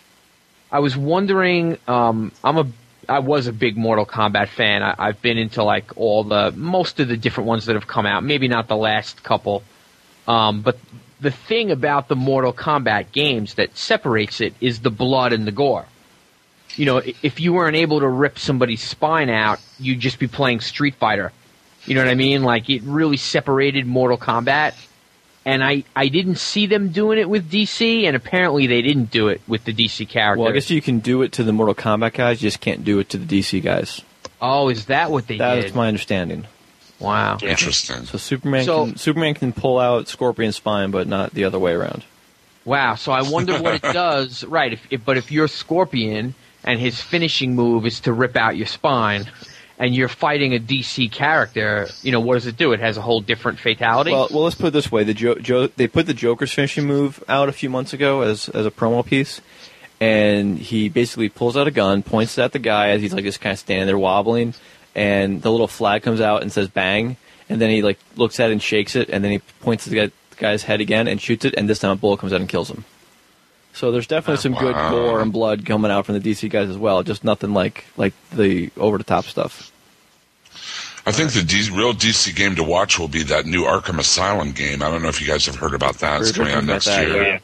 [0.71, 1.77] I was wondering.
[1.87, 2.67] Um, I'm a.
[3.09, 4.83] I was a big Mortal Kombat fan.
[4.83, 8.05] I, I've been into like all the most of the different ones that have come
[8.05, 8.23] out.
[8.23, 9.63] Maybe not the last couple,
[10.27, 10.77] um, but
[11.19, 15.51] the thing about the Mortal Kombat games that separates it is the blood and the
[15.51, 15.85] gore.
[16.75, 20.59] You know, if you weren't able to rip somebody's spine out, you'd just be playing
[20.59, 21.31] Street Fighter.
[21.85, 22.43] You know what I mean?
[22.43, 24.75] Like it really separated Mortal Kombat.
[25.47, 29.29] And I, I didn't see them doing it with DC, and apparently they didn't do
[29.29, 30.41] it with the DC characters.
[30.41, 32.83] Well, I guess you can do it to the Mortal Kombat guys, you just can't
[32.83, 34.01] do it to the DC guys.
[34.41, 35.65] Oh, is that what they That did?
[35.65, 36.45] is my understanding.
[36.99, 37.37] Wow.
[37.41, 38.03] Interesting.
[38.03, 41.71] So Superman So- can Superman can pull out Scorpion's spine, but not the other way
[41.71, 42.03] around.
[42.65, 42.95] Wow.
[42.95, 44.43] So I wonder what it does.
[44.43, 44.73] Right.
[44.73, 48.67] If, if, but if you're Scorpion and his finishing move is to rip out your
[48.67, 49.29] spine,
[49.79, 52.71] and you're fighting a DC character, you know what does it do?
[52.73, 54.11] It has a whole different fatality.
[54.11, 56.85] Well, well, let's put it this way: the jo- jo- they put the Joker's finishing
[56.85, 59.41] move out a few months ago as as a promo piece,
[59.99, 63.23] and he basically pulls out a gun, points it at the guy as he's like
[63.23, 64.53] just kind of standing there wobbling,
[64.95, 67.17] and the little flag comes out and says "bang,"
[67.49, 69.91] and then he like looks at it and shakes it, and then he points at
[69.91, 72.33] the, guy, the guy's head again and shoots it, and this time a bullet comes
[72.33, 72.83] out and kills him.
[73.77, 76.77] So there's definitely some good gore and blood coming out from the DC guys as
[76.77, 79.71] well, just nothing like like the over the top stuff.
[81.05, 84.51] I think the D- real DC game to watch will be that new Arkham Asylum
[84.51, 84.81] game.
[84.81, 86.21] I don't know if you guys have heard about that.
[86.21, 87.23] It's Heard coming out next that, year.
[87.23, 87.39] yeah.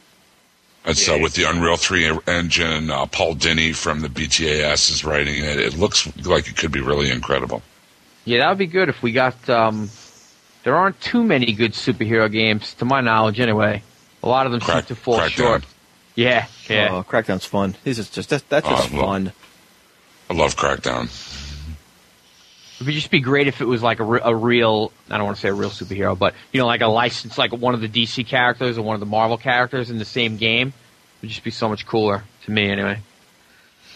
[0.86, 2.90] It's uh, with the Unreal 3 engine.
[2.90, 5.58] Uh, Paul Dini from the BTAS is writing it.
[5.58, 7.62] It looks like it could be really incredible.
[8.26, 9.48] yeah, that would be good if we got.
[9.48, 9.88] Um,
[10.64, 13.82] there aren't too many good superhero games, to my knowledge, anyway.
[14.22, 15.30] A lot of them Crack- seem to fall Crackdown.
[15.30, 15.64] short.
[16.14, 16.88] Yeah, yeah.
[16.92, 17.76] Oh, Crackdown's fun.
[17.84, 19.32] This is just that's, that's Oh, just I love- fun.
[20.30, 21.10] I love Crackdown.
[22.80, 25.26] It would just be great if it was like a, re- a real, I don't
[25.26, 27.80] want to say a real superhero, but, you know, like a license, like one of
[27.80, 30.68] the DC characters or one of the Marvel characters in the same game.
[30.68, 30.74] It
[31.22, 32.98] would just be so much cooler, to me anyway.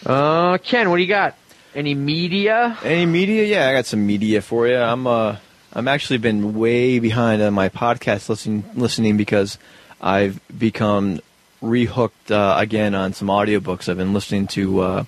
[0.05, 1.35] Uh, Ken, what do you got?
[1.75, 2.77] Any media?
[2.83, 3.43] Any media?
[3.43, 4.77] Yeah, I got some media for you.
[4.77, 5.35] I'm uh,
[5.73, 9.57] I'm actually been way behind on my podcast listening listening because
[10.01, 11.19] I've become
[11.61, 13.89] rehooked uh, again on some audiobooks.
[13.89, 14.79] I've been listening to.
[14.81, 15.03] Uh,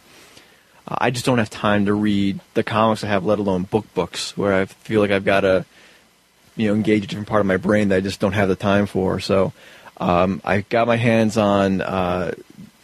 [0.87, 4.35] I just don't have time to read the comics I have, let alone book books,
[4.35, 5.65] where I feel like I've got to,
[6.57, 8.55] you know, engage a different part of my brain that I just don't have the
[8.55, 9.19] time for.
[9.19, 9.53] So,
[9.97, 11.81] um, I got my hands on.
[11.81, 12.33] Uh,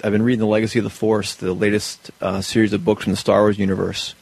[0.04, 3.12] I've been reading the Legacy of the Force, the latest uh, series of books from
[3.12, 4.14] the Star Wars universe,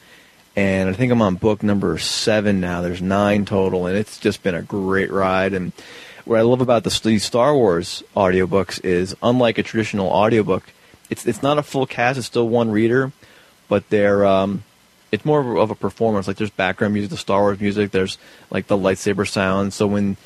[0.56, 2.80] and I think I'm on book number seven now.
[2.80, 5.52] There's nine total, and it's just been a great ride.
[5.52, 5.72] And
[6.26, 10.64] what I love about the Star Wars audiobooks is, unlike a traditional audiobook,
[11.08, 12.18] it's it's not a full cast.
[12.18, 13.12] It's still one reader,
[13.68, 14.64] but they're um,
[15.12, 16.26] it's more of a performance.
[16.26, 17.92] Like there's background music, the Star Wars music.
[17.92, 18.18] There's
[18.50, 19.72] like the lightsaber sound.
[19.72, 20.16] So when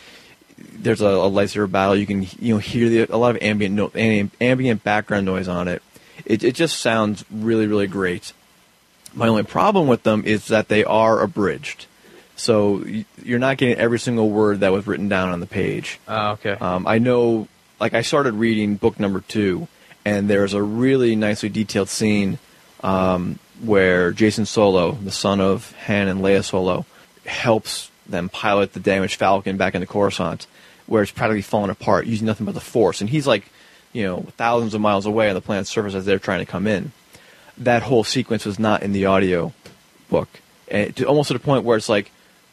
[0.58, 3.74] there's a, a lightsaber battle, you can you know hear the, a lot of ambient
[3.74, 5.82] no, ambient background noise on it.
[6.24, 8.32] It it just sounds really really great.
[9.12, 11.86] My only problem with them is that they are abridged,
[12.40, 12.82] so
[13.22, 16.00] you're not getting every single word that was written down on the page.
[16.08, 16.52] Oh, okay.
[16.52, 17.48] Um, I know,
[17.78, 19.68] like I started reading book number two,
[20.06, 22.38] and there's a really nicely detailed scene
[22.82, 26.86] um, where Jacen Solo, the son of Han and Leia Solo,
[27.26, 30.46] helps them pilot the damaged Falcon back into Coruscant,
[30.86, 33.44] where it's practically falling apart using nothing but the Force, and he's like,
[33.92, 36.66] you know, thousands of miles away on the planet's surface as they're trying to come
[36.66, 36.92] in.
[37.58, 39.52] That whole sequence was not in the audio
[40.08, 40.28] book,
[40.68, 42.10] and to, almost to the point where it's like,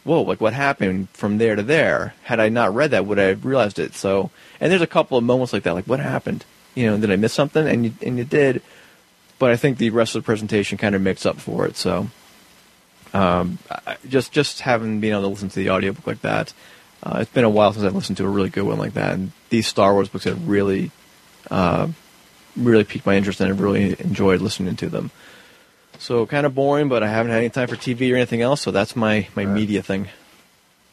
[0.08, 2.14] whoa, like what happened from there to there?
[2.24, 3.94] Had I not read that, would I have realized it?
[3.94, 6.46] So, and there's a couple of moments like that, like what happened?
[6.76, 7.68] You know, did I miss something?
[7.68, 8.62] And you and you did,
[9.38, 11.76] but I think the rest of the presentation kind of makes up for it.
[11.76, 12.08] So,
[13.14, 13.60] um,
[14.08, 16.54] just just having been able to listen to the audiobook like that,
[17.04, 19.14] uh, it's been a while since I've listened to a really good one like that.
[19.14, 20.92] And these Star Wars books have really,
[21.52, 21.88] uh,
[22.56, 25.12] really piqued my interest, and I've really enjoyed listening to them.
[26.00, 28.62] So kind of boring, but I haven't had any time for TV or anything else.
[28.62, 30.08] So that's my my media thing.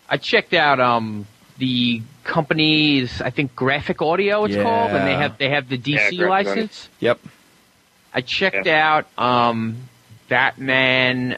[0.09, 1.26] I checked out um
[1.59, 6.18] the company's I think Graphic Audio it's called, and they have they have the DC
[6.18, 6.89] Graphic license.
[7.01, 7.20] Yep.
[8.12, 9.76] I checked out um
[10.28, 11.36] Batman,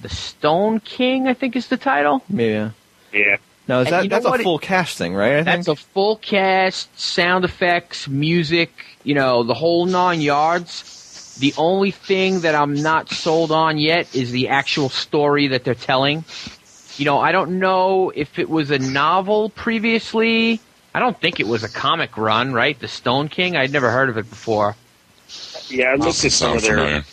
[0.00, 2.22] the Stone King I think is the title.
[2.28, 2.70] Yeah.
[3.12, 3.36] Yeah.
[3.68, 4.40] Now is And that that's a what?
[4.40, 5.36] full cast thing, right?
[5.38, 8.72] I That's a full cast, sound effects, music,
[9.04, 10.99] you know, the whole nine yards.
[11.40, 15.74] The only thing that I'm not sold on yet is the actual story that they're
[15.74, 16.24] telling.
[16.96, 20.60] You know, I don't know if it was a novel previously
[20.94, 22.78] I don't think it was a comic run, right?
[22.78, 23.56] The Stone King.
[23.56, 24.74] I'd never heard of it before.
[25.68, 27.04] Yeah, I looked at some of their.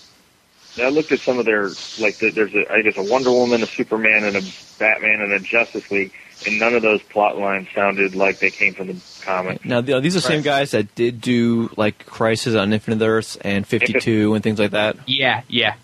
[0.80, 3.62] I looked at some of their like the, there's a I guess a Wonder Woman,
[3.62, 4.42] a Superman, and a
[4.80, 6.12] Batman, and a Justice League,
[6.46, 8.94] and none of those plot lines sounded like they came from the
[9.28, 9.66] comic.
[9.66, 13.36] Now, the, these are the same guys that did do like Crisis on Infinite Earths
[13.36, 14.98] and 52 and things like that.
[15.06, 15.76] Yeah, yeah.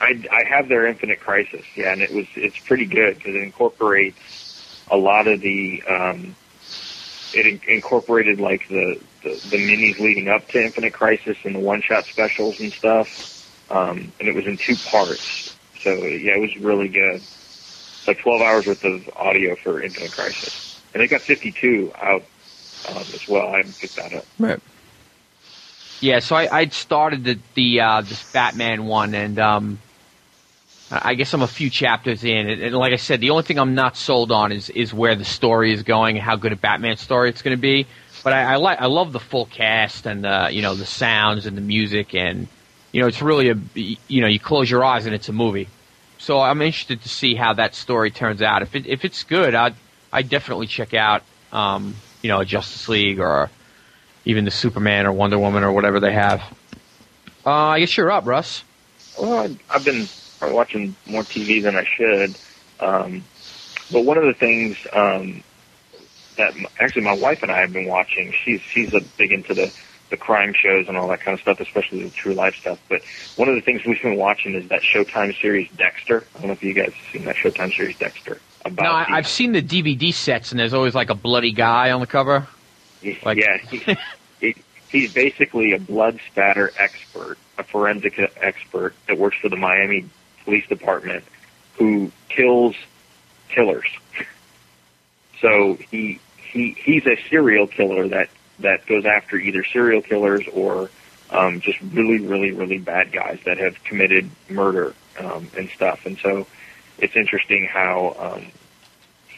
[0.00, 3.42] I, I have their Infinite Crisis, yeah, and it was it's pretty good because it
[3.42, 6.34] incorporates a lot of the um,
[7.34, 11.58] it in- incorporated like the, the the minis leading up to Infinite Crisis and the
[11.58, 15.54] one shot specials and stuff, um, and it was in two parts.
[15.82, 17.16] So yeah, it was really good.
[17.16, 22.22] It's like 12 hours worth of audio for Infinite Crisis, and they got 52 out
[22.88, 23.48] um, as well.
[23.48, 24.26] I haven't picked that up.
[24.38, 24.60] Right.
[26.00, 29.78] Yeah, so I, I'd started the the uh, this Batman one, and um,
[30.90, 33.58] I guess I'm a few chapters in, and, and like I said, the only thing
[33.58, 36.56] I'm not sold on is is where the story is going and how good a
[36.56, 37.86] Batman story it's going to be.
[38.24, 41.44] But I, I like I love the full cast and uh, you know the sounds
[41.44, 42.48] and the music, and
[42.92, 45.68] you know it's really a you know you close your eyes and it's a movie.
[46.16, 48.62] So I'm interested to see how that story turns out.
[48.62, 49.74] If it if it's good, I'd
[50.12, 53.50] I definitely check out um, you know Justice League or
[54.24, 56.42] even the Superman or Wonder Woman or whatever they have.
[57.44, 58.64] Uh, I guess you're up, Russ.
[59.18, 60.08] Well, I've been
[60.42, 62.36] watching more TV than I should.
[62.80, 63.24] Um,
[63.90, 65.42] but one of the things um,
[66.36, 69.72] that actually my wife and I have been watching, she's she's a big into the
[70.10, 72.78] the crime shows and all that kind of stuff, especially the true life stuff.
[72.88, 73.02] But
[73.36, 76.24] one of the things we've been watching is that Showtime series Dexter.
[76.34, 78.40] I don't know if you guys have seen that Showtime series Dexter.
[78.64, 81.90] About No, i i've seen the DVD sets, and there's always like a bloody guy
[81.90, 82.46] on the cover.
[83.24, 83.96] Like- yeah, he,
[84.40, 84.54] he,
[84.90, 90.04] he's basically a blood spatter expert, a forensic expert that works for the Miami
[90.44, 91.24] Police Department,
[91.78, 92.76] who kills
[93.48, 93.88] killers.
[95.40, 98.28] So he he he's a serial killer that
[98.58, 100.90] that goes after either serial killers or
[101.30, 106.04] um, just really really really bad guys that have committed murder um, and stuff.
[106.04, 106.46] And so
[107.00, 108.52] it's interesting how um,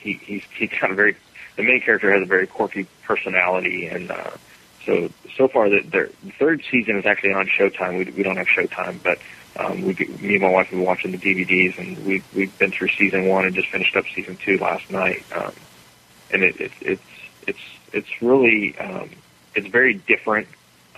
[0.03, 1.17] he he's he's kind of very
[1.57, 4.37] the main character has a very quirky personality and uh
[4.87, 5.09] so
[5.39, 7.99] so far the, the third season is actually on Showtime.
[7.99, 9.19] We we don't have Showtime, but
[9.61, 12.73] um we me and my wife have been watching the DVDs and we we've been
[12.77, 15.27] through season 1 and just finished up season 2 last night.
[15.35, 15.55] Um
[16.31, 17.11] and it, it it's
[17.49, 19.11] it's it's really um
[19.55, 20.49] it's very different.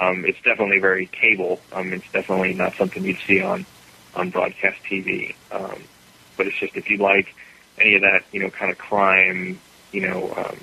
[0.00, 1.62] Um it's definitely very cable.
[1.72, 3.66] Um it's definitely not something you'd see on
[4.14, 5.36] on broadcast TV.
[5.52, 5.88] Um
[6.36, 7.34] but it's just if you like
[7.78, 9.58] any of that, you know, kind of crime,
[9.92, 10.58] you know, um,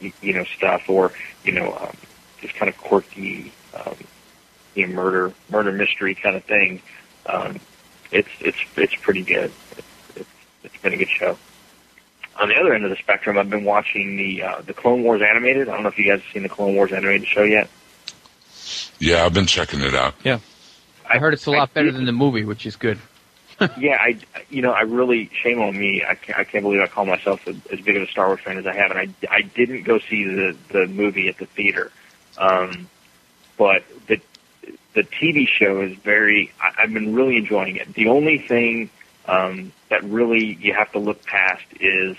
[0.00, 1.12] you, you know, stuff, or
[1.44, 1.96] you know, um,
[2.40, 3.96] just kind of quirky, um,
[4.74, 6.82] you know, murder, murder mystery kind of thing.
[7.26, 7.60] Um,
[8.10, 9.52] it's it's it's pretty good.
[9.76, 10.30] It's, it's
[10.64, 11.38] it's been a good show.
[12.40, 15.22] On the other end of the spectrum, I've been watching the uh, the Clone Wars
[15.22, 15.68] animated.
[15.68, 17.68] I don't know if you guys have seen the Clone Wars animated show yet.
[18.98, 20.14] Yeah, I've been checking it out.
[20.24, 20.38] Yeah.
[21.08, 22.98] I heard it's a lot better than the movie, which is good.
[23.78, 24.18] Yeah, I,
[24.50, 26.02] you know, I really shame on me.
[26.08, 28.40] I can't, I can't believe I call myself a, as big of a Star Wars
[28.44, 31.46] fan as I have, and I, I didn't go see the the movie at the
[31.46, 31.90] theater.
[32.38, 32.88] Um,
[33.56, 34.20] but the
[34.94, 36.52] the TV show is very.
[36.60, 37.92] I, I've been really enjoying it.
[37.94, 38.90] The only thing
[39.26, 42.16] um, that really you have to look past is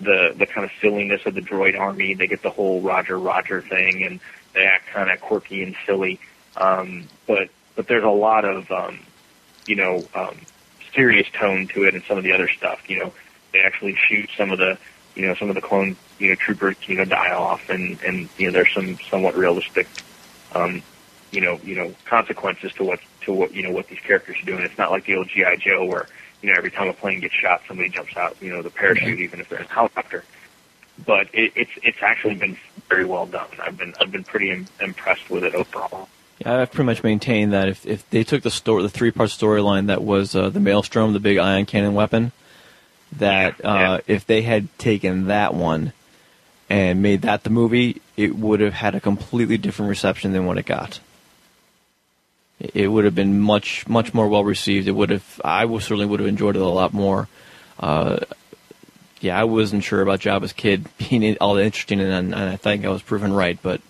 [0.00, 2.14] the the kind of silliness of the droid army.
[2.14, 4.20] They get the whole Roger Roger thing, and
[4.54, 6.20] they act kind of quirky and silly.
[6.56, 9.00] Um, but but there's a lot of um,
[9.66, 10.36] you know um,
[10.96, 12.78] serious tone to it, and some of the other stuff.
[12.88, 13.14] You know,
[13.52, 14.78] they actually shoot some of the
[15.14, 18.28] you know some of the clone you know troopers you know die off, and and
[18.38, 19.86] you know there's some somewhat realistic.
[20.52, 20.82] Um,
[21.32, 24.46] you know, you know, consequences to what to what you know what these characters are
[24.46, 24.62] doing.
[24.62, 26.08] It's not like the old GI Joe where
[26.40, 29.18] you know every time a plane gets shot, somebody jumps out, you know, the parachute,
[29.20, 30.24] even if they're in a helicopter.
[31.04, 32.56] But it, it's it's actually been
[32.88, 33.48] very well done.
[33.62, 36.08] I've been I've been pretty Im- impressed with it overall.
[36.46, 39.30] Yeah, I've pretty much maintained that if, if they took the story, the three part
[39.30, 42.30] storyline that was uh, the Maelstrom, the big ion cannon weapon,
[43.18, 45.92] that uh, if they had taken that one
[46.70, 50.56] and made that the movie, it would have had a completely different reception than what
[50.58, 51.00] it got.
[52.60, 54.86] It- It would have been much much more well received.
[54.88, 55.40] It would have.
[55.44, 57.28] I would, certainly would have enjoyed it a lot more.
[57.78, 58.20] Uh,
[59.20, 62.84] yeah, I wasn't sure about Jabba's kid being all that interesting, and, and I think
[62.84, 63.58] I was proven right.
[63.62, 63.80] But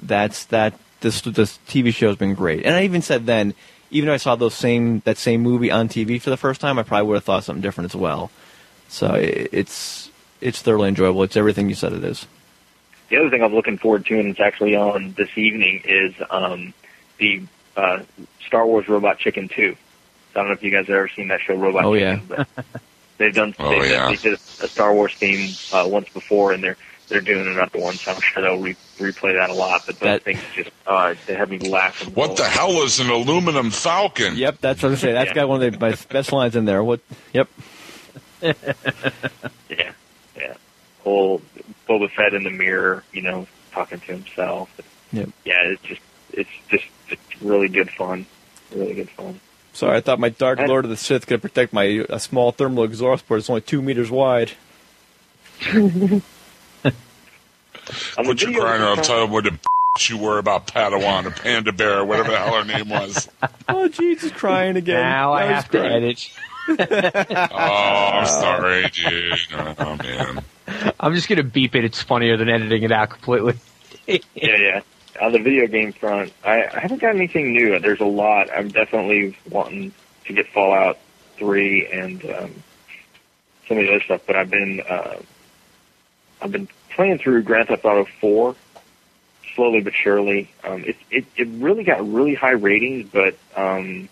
[0.00, 0.78] that's that.
[1.04, 3.52] This this TV show has been great, and I even said then,
[3.90, 6.78] even though I saw those same that same movie on TV for the first time,
[6.78, 8.30] I probably would have thought something different as well.
[8.88, 10.10] So it, it's
[10.40, 11.22] it's thoroughly enjoyable.
[11.22, 12.26] It's everything you said it is.
[13.10, 16.72] The other thing I'm looking forward to, and it's actually on this evening, is um,
[17.18, 17.42] the
[17.76, 18.00] uh,
[18.46, 19.74] Star Wars Robot Chicken 2.
[19.74, 22.18] So I don't know if you guys have ever seen that show, Robot Oh, yeah.
[22.20, 22.46] Chicken.
[22.56, 22.64] But
[23.18, 24.08] they've done Oh, they've, yeah.
[24.08, 26.78] they did a Star Wars theme uh, once before, and they're
[27.08, 29.82] they're doing another one, so I'm sure they'll re- replay that a lot.
[29.86, 32.14] But those things just uh, they have me laughing.
[32.14, 34.36] What the hell is an aluminum falcon?
[34.36, 35.14] Yep, that's what I was saying.
[35.14, 35.34] That's Yeah.
[35.34, 36.82] got one of the, my best lines in there.
[36.82, 37.00] What?
[37.32, 37.48] Yep.
[39.70, 39.92] Yeah,
[40.36, 40.54] yeah.
[41.02, 41.40] Whole
[41.88, 44.68] Boba Fett in the mirror, you know, talking to himself.
[45.12, 45.30] Yep.
[45.44, 46.00] Yeah, it's just
[46.32, 48.26] it's just it's really good fun.
[48.74, 49.40] Really good fun.
[49.72, 52.84] Sorry, I thought my Dark Lord of the Sith could protect my a small thermal
[52.84, 53.40] exhaust port.
[53.40, 54.52] It's only two meters wide.
[58.16, 59.58] Put your crying out, tell them what the b-
[60.08, 63.28] you were about Padawan or Panda Bear or whatever the hell her name was.
[63.68, 65.00] oh, Jesus, crying again.
[65.00, 66.04] Now I Now he's have to crying.
[66.04, 66.30] edit.
[67.52, 69.38] Oh, I'm sorry, dude.
[69.78, 70.42] Oh, man.
[70.98, 71.84] I'm just gonna beep it.
[71.84, 73.54] It's funnier than editing it out completely.
[74.06, 74.80] yeah, yeah.
[75.20, 77.78] On the video game front, I, I haven't got anything new.
[77.78, 78.48] There's a lot.
[78.50, 79.92] I'm definitely wanting
[80.24, 80.98] to get Fallout
[81.36, 82.54] Three and um,
[83.68, 85.16] some of the other stuff, but I've been uh,
[86.40, 88.56] I've been playing through Grand Theft Auto Four
[89.54, 90.50] slowly but surely.
[90.64, 94.08] Um, it, it it really got really high ratings, but um,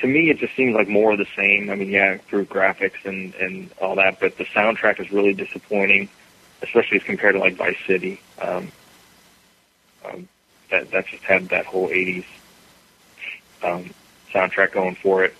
[0.00, 1.70] to me, it just seems like more of the same.
[1.70, 6.08] I mean, yeah, improved graphics and and all that, but the soundtrack is really disappointing,
[6.62, 8.20] especially as compared to like Vice City.
[8.40, 8.72] Um,
[10.04, 10.28] um,
[10.70, 12.24] that that just had that whole '80s
[13.62, 13.90] um,
[14.34, 15.34] soundtrack going for it.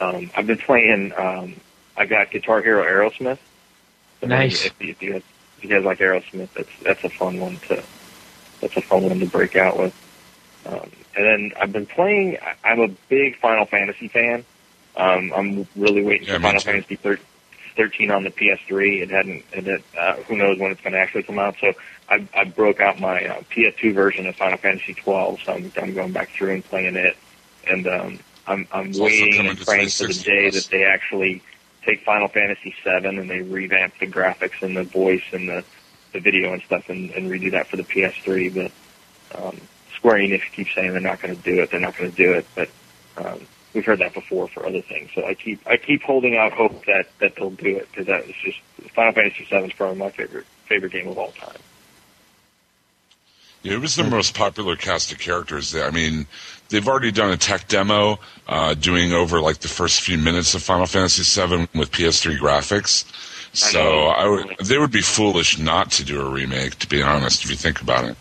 [0.00, 1.12] Um, I've been playing.
[1.16, 1.56] Um,
[1.96, 3.38] I got Guitar Hero Aerosmith.
[4.28, 4.66] Nice.
[4.66, 5.22] If, if you guys,
[5.58, 7.82] if you guys like Aerosmith, that's that's a fun one to
[8.60, 9.94] that's a fun one to break out with.
[10.66, 12.38] Um, and then I've been playing.
[12.64, 14.44] I'm a big Final Fantasy fan.
[14.96, 16.70] Um, I'm really waiting Yeah, for Final too.
[16.72, 17.18] Fantasy thir-
[17.76, 19.02] 13 on the PS3.
[19.02, 19.44] It hadn't.
[19.52, 21.56] It had, uh, who knows when it's going to actually come out?
[21.60, 21.72] So
[22.08, 25.40] I, I broke out my uh, PS2 version of Final Fantasy 12.
[25.44, 27.16] So I'm, I'm going back through and playing it.
[27.66, 30.64] And um, I'm, I'm It's waiting and praying for the day plus.
[30.64, 31.42] that they actually
[31.84, 35.64] take Final Fantasy 7 and they revamp the graphics and the voice and the
[36.12, 38.54] the video and stuff and, and redo that for the PS3.
[38.54, 39.58] But um,
[39.96, 41.70] Square Enix keeps saying they're not going to do it.
[41.70, 42.46] They're not going to do it.
[42.54, 42.68] But
[43.16, 45.10] um, we've heard that before for other things.
[45.14, 48.24] So I keep I keep holding out hope that that they'll do it because that
[48.24, 48.60] is just
[48.94, 51.58] Final Fantasy VII is probably my favorite favorite game of all time.
[53.62, 55.74] Yeah, it was the most popular cast of characters.
[55.76, 56.26] I mean,
[56.68, 58.18] they've already done a tech demo,
[58.48, 63.04] uh, doing over like the first few minutes of Final Fantasy VII with PS3 graphics.
[63.54, 66.78] So I would, they would be foolish not to do a remake.
[66.80, 68.16] To be honest, if you think about it.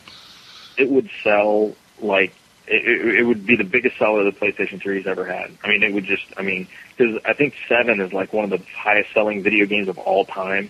[0.78, 2.34] It would sell like
[2.68, 5.52] it, it, it would be the biggest seller the PlayStation 3 has ever had.
[5.64, 8.50] I mean, it would just I mean because I think Seven is like one of
[8.52, 10.70] the highest selling video games of all time.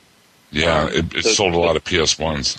[0.52, 2.58] Yeah, Um, it, it so- sold a lot of PS ones.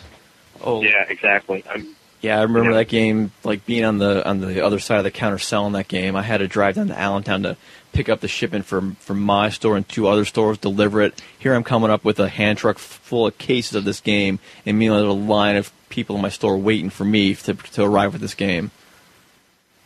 [0.64, 1.64] Oh, Yeah, exactly.
[1.68, 2.76] I'm, Yeah, I remember Yeah.
[2.78, 5.88] that game, like being on the on the other side of the counter selling that
[5.88, 6.14] game.
[6.16, 7.56] I had to drive down to Allentown to
[7.92, 11.20] pick up the shipment from from my store and two other stores, deliver it.
[11.38, 14.78] Here I'm coming up with a hand truck full of cases of this game, and
[14.78, 18.12] meanwhile there's a line of people in my store waiting for me to to arrive
[18.12, 18.70] with this game.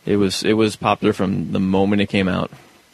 [0.05, 2.51] It was it was popular from the moment it came out.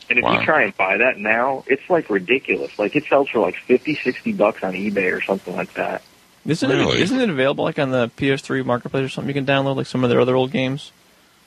[0.10, 0.40] And if Wow.
[0.40, 2.78] you try and buy that now, it's like ridiculous.
[2.80, 6.02] Like it sells for like fifty, sixty bucks on eBay or something like that.
[6.46, 6.98] Isn't Really?
[6.98, 9.34] it isn't it available like on the PS3 marketplace or something?
[9.34, 10.92] You can download like some of their other old games,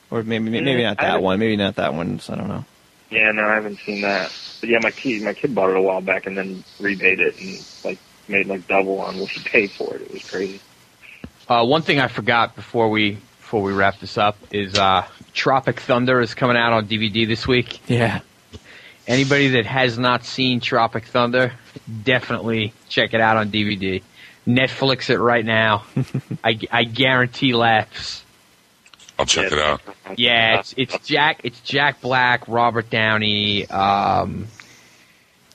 [0.09, 1.39] or maybe maybe Mm, not that one.
[1.39, 2.19] Maybe not that one.
[2.19, 2.65] So I don't know.
[3.11, 4.33] Yeah, no, I haven't seen that.
[4.59, 7.39] But yeah, my kid, my kid bought it a while back and then repaid it
[7.39, 10.01] and like made like double on what he paid for it.
[10.01, 10.59] It was crazy.
[11.47, 15.79] Uh, one thing I forgot before we before we wrap this up is uh, Tropic
[15.79, 17.79] Thunder is coming out on DVD this week.
[17.87, 18.21] Yeah.
[19.07, 21.53] Anybody that has not seen Tropic Thunder,
[22.03, 24.01] definitely check it out on DVD.
[24.47, 25.83] Netflix it right now.
[26.43, 28.23] I, I guarantee laughs.
[29.19, 29.81] I'll check it out.
[30.15, 34.47] Yeah, it's it's Jack it's Jack Black, Robert Downey, um,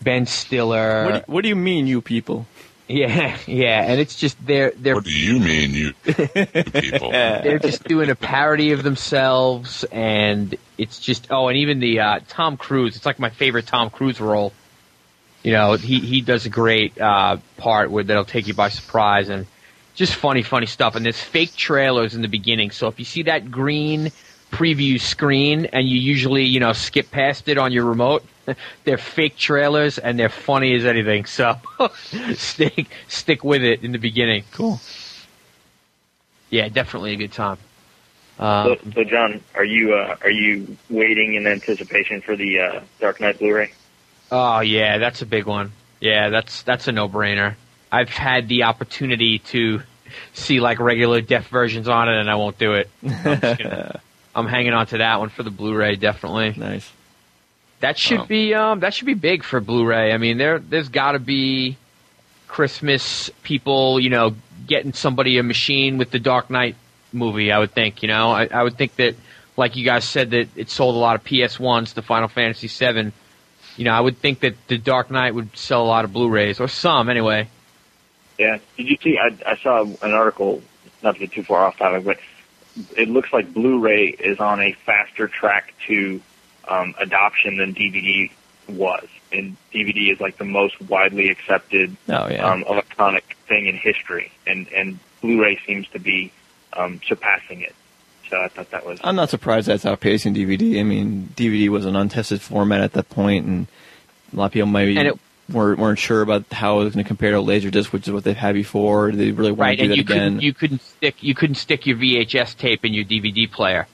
[0.03, 1.05] Ben Stiller.
[1.05, 2.47] What do, what do you mean, you people?
[2.89, 7.11] yeah, yeah, and it's just they're they're What do you mean, you, you people?
[7.13, 12.21] they're just doing a parody of themselves, and it's just oh, and even the uh,
[12.29, 12.97] Tom Cruise.
[12.97, 14.53] It's like my favorite Tom Cruise role.
[15.43, 19.29] You know, he he does a great uh, part where that'll take you by surprise,
[19.29, 19.47] and
[19.95, 20.95] just funny, funny stuff.
[20.95, 24.13] And there's fake trailers in the beginning, so if you see that green
[24.53, 28.25] preview screen and you usually you know skip past it on your remote.
[28.85, 31.25] They're fake trailers and they're funny as anything.
[31.25, 31.57] So
[32.35, 34.45] stick stick with it in the beginning.
[34.53, 34.81] Cool.
[36.51, 37.59] Yeah, definitely a good time.
[38.39, 42.81] Um, So, so John, are you uh, are you waiting in anticipation for the uh,
[43.01, 43.73] Dark Knight Blu-ray?
[44.33, 45.73] Oh yeah, that's a big one.
[46.01, 47.55] Yeah, that's that's a no-brainer.
[47.93, 49.83] I've had the opportunity to
[50.33, 52.89] see like regular def versions on it, and I won't do it.
[53.05, 54.01] I'm, gonna-
[54.35, 56.55] I'm hanging on to that one for the Blu-ray, definitely.
[56.57, 56.91] Nice.
[57.81, 58.27] That should Wow.
[58.27, 60.13] be um that should be big for Blu-ray.
[60.13, 61.77] I mean, there there's got to be
[62.49, 64.35] Christmas people, you know,
[64.67, 66.77] getting somebody a machine with the Dark Knight
[67.13, 67.53] movie.
[67.53, 69.15] I would think, you know, I, I would think that,
[69.57, 72.69] like you guys said, that it sold a lot of PS ones, the Final Fantasy
[72.69, 73.13] VII.
[73.77, 76.61] You know, I would think that the Dark Knight would sell a lot of Blu-rays
[76.61, 77.49] or some anyway.
[78.39, 78.59] Yeah.
[78.77, 79.19] Did you see?
[79.19, 80.63] I, I saw an article,
[81.03, 82.19] not to get too far off topic, but
[82.97, 86.21] it looks like Blu-ray is on a faster track to
[86.69, 88.31] um, adoption than DVD
[88.69, 92.47] was, and DVD is like the most widely accepted Oh, yeah.
[92.51, 96.33] um, electronic thing in history, and and Blu-ray seems to be
[96.73, 97.75] um, surpassing it.
[98.33, 100.81] So I thought that was I'm not surprised that's outpacing DVD.
[100.81, 103.67] I mean, DVD was an untested format at that point, and
[104.33, 105.19] a lot of people maybe And it-
[105.53, 108.25] weren't, weren't sure about how it was going to compare to Laserdisc, which is what
[108.25, 109.13] they've had before.
[109.13, 110.17] They really wanted right, to do and that you again.
[110.17, 113.87] couldn't you couldn't stick you couldn't stick your VHS tape in your DVD player.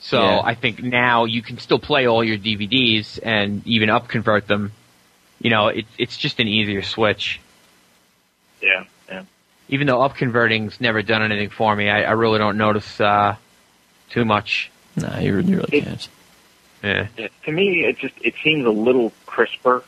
[0.00, 0.40] So Yeah.
[0.42, 4.72] I think now you can still play all your DVDs and even up convert them.
[5.42, 7.38] You know, it's it's just an easier switch.
[8.62, 8.84] yeah, yeah.
[9.72, 13.36] Even though up converting's never done anything for me, I, I really don't notice uh,
[14.10, 14.70] too much.
[14.96, 16.08] Nah, you, you really It- can't.
[16.84, 17.06] Yeah.
[17.16, 19.82] Yeah, to me, it just it seems a little crisper.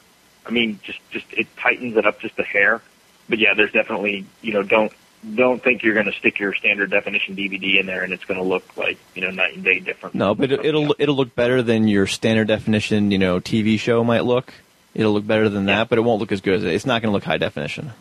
[0.47, 2.81] I mean, just just it tightens it up just a hair.
[3.29, 4.93] But yeah, there's definitely you know don't
[5.35, 8.39] don't think you're going to stick your standard definition DVD in there and it's going
[8.39, 10.15] to look like you know night and day different.
[10.15, 14.05] No, but it, it'll it'll look better than your standard definition, you know, TV show
[14.05, 14.55] might look.
[14.95, 16.73] It'll look better than that, but it won't look as good as it.
[16.73, 17.93] It's not going to look high definition.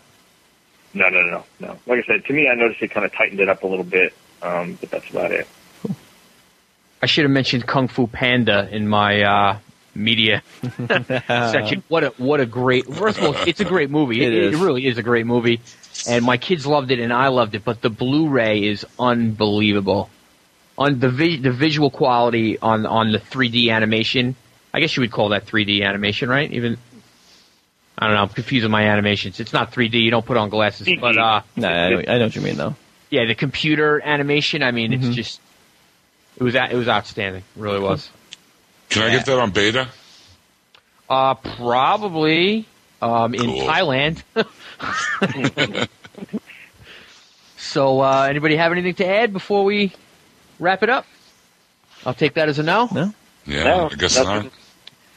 [0.94, 1.80] No, no, no, no.
[1.88, 3.84] Like I said, to me, I noticed it kind of tightened it up a little
[3.86, 5.48] bit, um, but that's about it.
[7.02, 9.60] I should have mentioned Kung Fu Panda in my uh,
[9.96, 10.42] media
[11.28, 11.84] section.
[11.90, 12.86] What a what a great!
[12.94, 14.24] First of all, it's a great movie.
[14.24, 14.60] It It, is.
[14.60, 15.60] it really is a great movie,
[16.08, 17.66] and my kids loved it, and I loved it.
[17.66, 20.10] But the Blu-ray is unbelievable.
[20.78, 24.36] On the vi- the visual quality on on the 3D animation,
[24.74, 26.50] I guess you would call that 3D animation, right?
[26.52, 26.78] Even
[27.98, 28.22] I don't know.
[28.24, 29.40] I'm confusing my animations.
[29.40, 30.02] It's not 3D.
[30.02, 32.58] You don't put on glasses, but uh, Nah, I know, I know what you mean
[32.58, 32.76] though.
[33.10, 34.64] yeah, the computer animation.
[34.64, 35.06] I mean, Mhm.
[35.08, 35.42] it's just
[36.38, 37.44] it was it was outstanding.
[37.56, 38.10] It really was.
[38.90, 39.88] Can I get that on beta?
[41.10, 42.66] Uh, probably
[43.02, 43.68] um, in Cool.
[43.68, 44.24] Thailand.
[47.58, 49.92] so, uh, anybody have anything to add before we
[50.60, 51.06] wrap it up?
[52.06, 52.88] I'll take that as a no.
[52.92, 53.14] No.
[53.46, 54.46] Yeah, No, I guess not.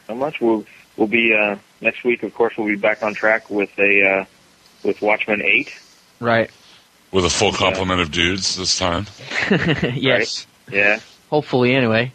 [0.09, 0.39] Not much.
[0.41, 2.23] We'll we'll be uh, next week.
[2.23, 4.25] Of course, we'll be back on track with a uh,
[4.83, 5.73] with Watchmen Eight.
[6.19, 6.49] Right.
[7.11, 9.05] With a full complement of dudes this time.
[9.93, 10.45] yes.
[10.69, 10.99] Yeah.
[11.29, 12.11] Hopefully, anyway.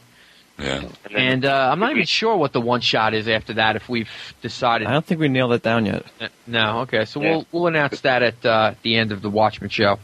[0.58, 0.82] Yeah.
[1.10, 3.74] And uh, I'm not even sure what the one shot is after that.
[3.76, 4.10] If we've
[4.42, 4.86] decided.
[4.86, 6.04] I don't think we nailed that down yet.
[6.20, 7.04] Uh, No, okay.
[7.06, 7.30] So Yeah.
[7.30, 9.98] we'll we'll announce that at uh, the end of the Watchmen show.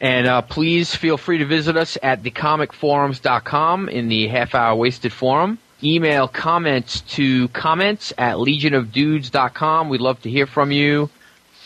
[0.00, 5.12] And uh, please feel free to visit us at thecomicforums.com in the half hour wasted
[5.12, 5.58] forum.
[5.84, 9.88] Email comments to comments at legionofdudes.com.
[9.88, 11.10] We'd love to hear from you.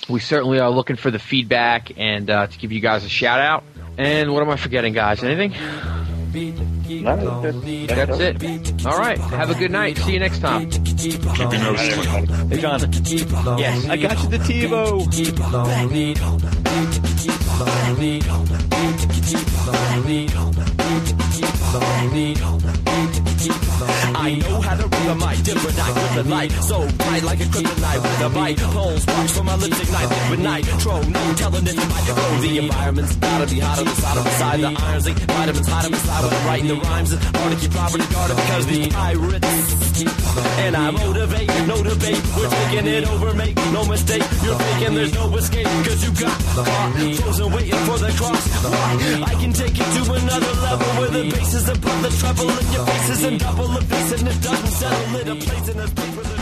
[0.09, 3.40] We certainly are looking for the feedback and uh, to give you guys a shout
[3.40, 3.65] out.
[3.97, 5.23] And what am I forgetting, guys?
[5.23, 5.55] Anything?
[7.07, 8.86] That's it.
[8.86, 9.19] All right.
[9.19, 9.99] Have a good night.
[9.99, 10.70] See you next time.
[10.70, 12.27] Keep your nose clean.
[12.49, 12.81] Hey, John.
[13.59, 13.86] Yes.
[13.89, 15.09] I got you the TiVo.
[23.40, 26.51] I know how to read a mic, different I with the light.
[26.51, 28.59] So bright like a kryptonite with a bite.
[28.59, 31.02] Pole sparks from my lips ignite with nitro.
[31.02, 32.15] No telling if you might go.
[32.43, 34.60] The environment's gotta be hot on the side of the side.
[34.60, 37.12] The irons ain't vitamins hot on the side when I'm writing the rhymes.
[37.12, 39.78] It's hard to keep property guarded because these pirates.
[40.59, 42.23] And I motivate, no debate.
[42.36, 44.23] We're taking it over, make no mistake.
[44.43, 45.66] You're faking, there's no escape.
[45.86, 48.44] Cause you got caught, frozen waiting for the cross.
[49.31, 52.73] I can take it to another level where the bass is above the treble and
[52.74, 55.79] your face is in double the bass and it doesn't settle in a place in
[55.79, 55.87] a
[56.17, 56.38] where